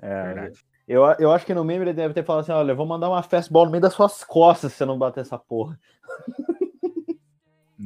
É, 0.01 0.25
Verdade. 0.25 0.67
eu, 0.87 1.03
eu 1.19 1.33
acho 1.33 1.47
que 1.47 1.55
no 1.55 1.65
meme 1.65 1.85
ele 1.85 1.93
deve 1.93 2.15
ter 2.15 2.25
falado 2.25 2.43
assim: 2.43 2.53
olha, 2.53 2.73
eu 2.73 2.77
vou 2.77 2.87
mandar 2.87 3.09
uma 3.09 3.23
fastball 3.23 3.65
no 3.65 3.71
meio 3.71 3.83
das 3.83 3.95
suas 3.95 4.23
costas 4.25 4.73
se 4.73 4.79
você 4.79 4.85
não 4.85 4.99
bater 4.99 5.21
essa 5.21 5.39
porra. 5.39 5.79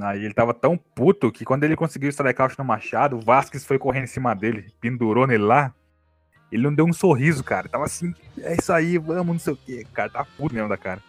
Aí 0.03 0.25
ele 0.25 0.35
tava 0.35 0.55
tão 0.55 0.77
puto 0.77 1.33
que 1.33 1.45
quando 1.45 1.65
ele 1.65 1.75
conseguiu 1.75 2.09
o 2.09 2.13
strikeout 2.13 2.57
no 2.57 2.65
Machado, 2.65 3.17
o 3.17 3.21
Vasquez 3.21 3.65
foi 3.65 3.79
correndo 3.79 4.05
em 4.05 4.07
cima 4.07 4.35
dele, 4.35 4.73
pendurou 4.81 5.27
nele 5.27 5.43
lá. 5.43 5.75
Ele 6.51 6.63
não 6.63 6.75
deu 6.75 6.85
um 6.85 6.93
sorriso, 6.93 7.43
cara. 7.43 7.69
Tava 7.69 7.85
assim, 7.85 8.15
é 8.39 8.55
isso 8.55 8.73
aí, 8.73 8.99
vamos, 8.99 9.27
não 9.27 9.39
sei 9.39 9.53
o 9.53 9.57
quê. 9.57 9.87
Cara, 9.93 10.09
tá 10.09 10.25
puto 10.37 10.55
mesmo 10.55 10.69
da 10.69 10.77
cara. 10.77 11.03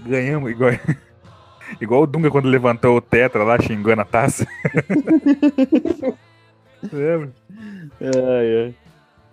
Ganhamos, 0.00 0.50
igual, 0.50 0.70
igual 1.80 2.02
o 2.02 2.06
Dunga 2.06 2.30
quando 2.30 2.48
levantou 2.48 2.96
o 2.96 3.00
Tetra 3.00 3.42
lá, 3.44 3.60
xingando 3.60 4.02
a 4.02 4.04
taça. 4.04 4.46
Lembra? 6.92 7.32
Ai, 8.00 8.64
ai. 8.64 8.74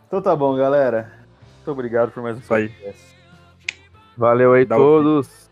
Então 0.08 0.22
tá 0.22 0.36
bom, 0.36 0.56
galera. 0.56 1.12
Muito 1.58 1.72
obrigado 1.72 2.12
por 2.12 2.24
mais 2.24 2.38
um 2.38 2.42
podcast. 2.42 3.16
Valeu 4.18 4.54
aí 4.54 4.66
Dá 4.66 4.76
todos. 4.76 5.50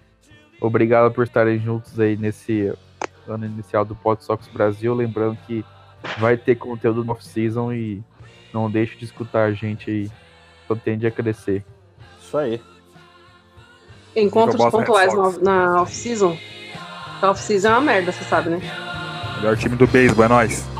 Obrigado 0.59 1.11
por 1.13 1.23
estarem 1.23 1.59
juntos 1.59 1.99
aí 1.99 2.15
nesse 2.15 2.73
ano 3.27 3.45
inicial 3.45 3.83
do 3.83 3.95
Pod 3.95 4.23
Sox 4.23 4.47
Brasil. 4.47 4.93
Lembrando 4.93 5.37
que 5.45 5.63
vai 6.17 6.37
ter 6.37 6.55
conteúdo 6.55 7.03
no 7.03 7.11
off-season 7.11 7.73
e 7.73 8.01
não 8.53 8.71
deixe 8.71 8.95
de 8.97 9.05
escutar 9.05 9.45
a 9.45 9.51
gente 9.51 9.91
aí. 9.91 10.11
Só 10.67 10.75
tende 10.75 11.05
a 11.05 11.11
crescer. 11.11 11.63
Isso 12.19 12.37
aí. 12.37 12.61
Encontros 14.15 14.63
pontuais 14.69 15.13
na, 15.13 15.31
na 15.41 15.81
off-season. 15.81 16.37
A 17.21 17.31
off-season 17.31 17.67
é 17.67 17.71
uma 17.71 17.81
merda, 17.81 18.11
você 18.11 18.23
sabe, 18.23 18.49
né? 18.49 18.61
Melhor 19.37 19.57
time 19.57 19.75
do 19.75 19.87
beisebol, 19.87 20.25
é 20.25 20.27
nóis. 20.27 20.72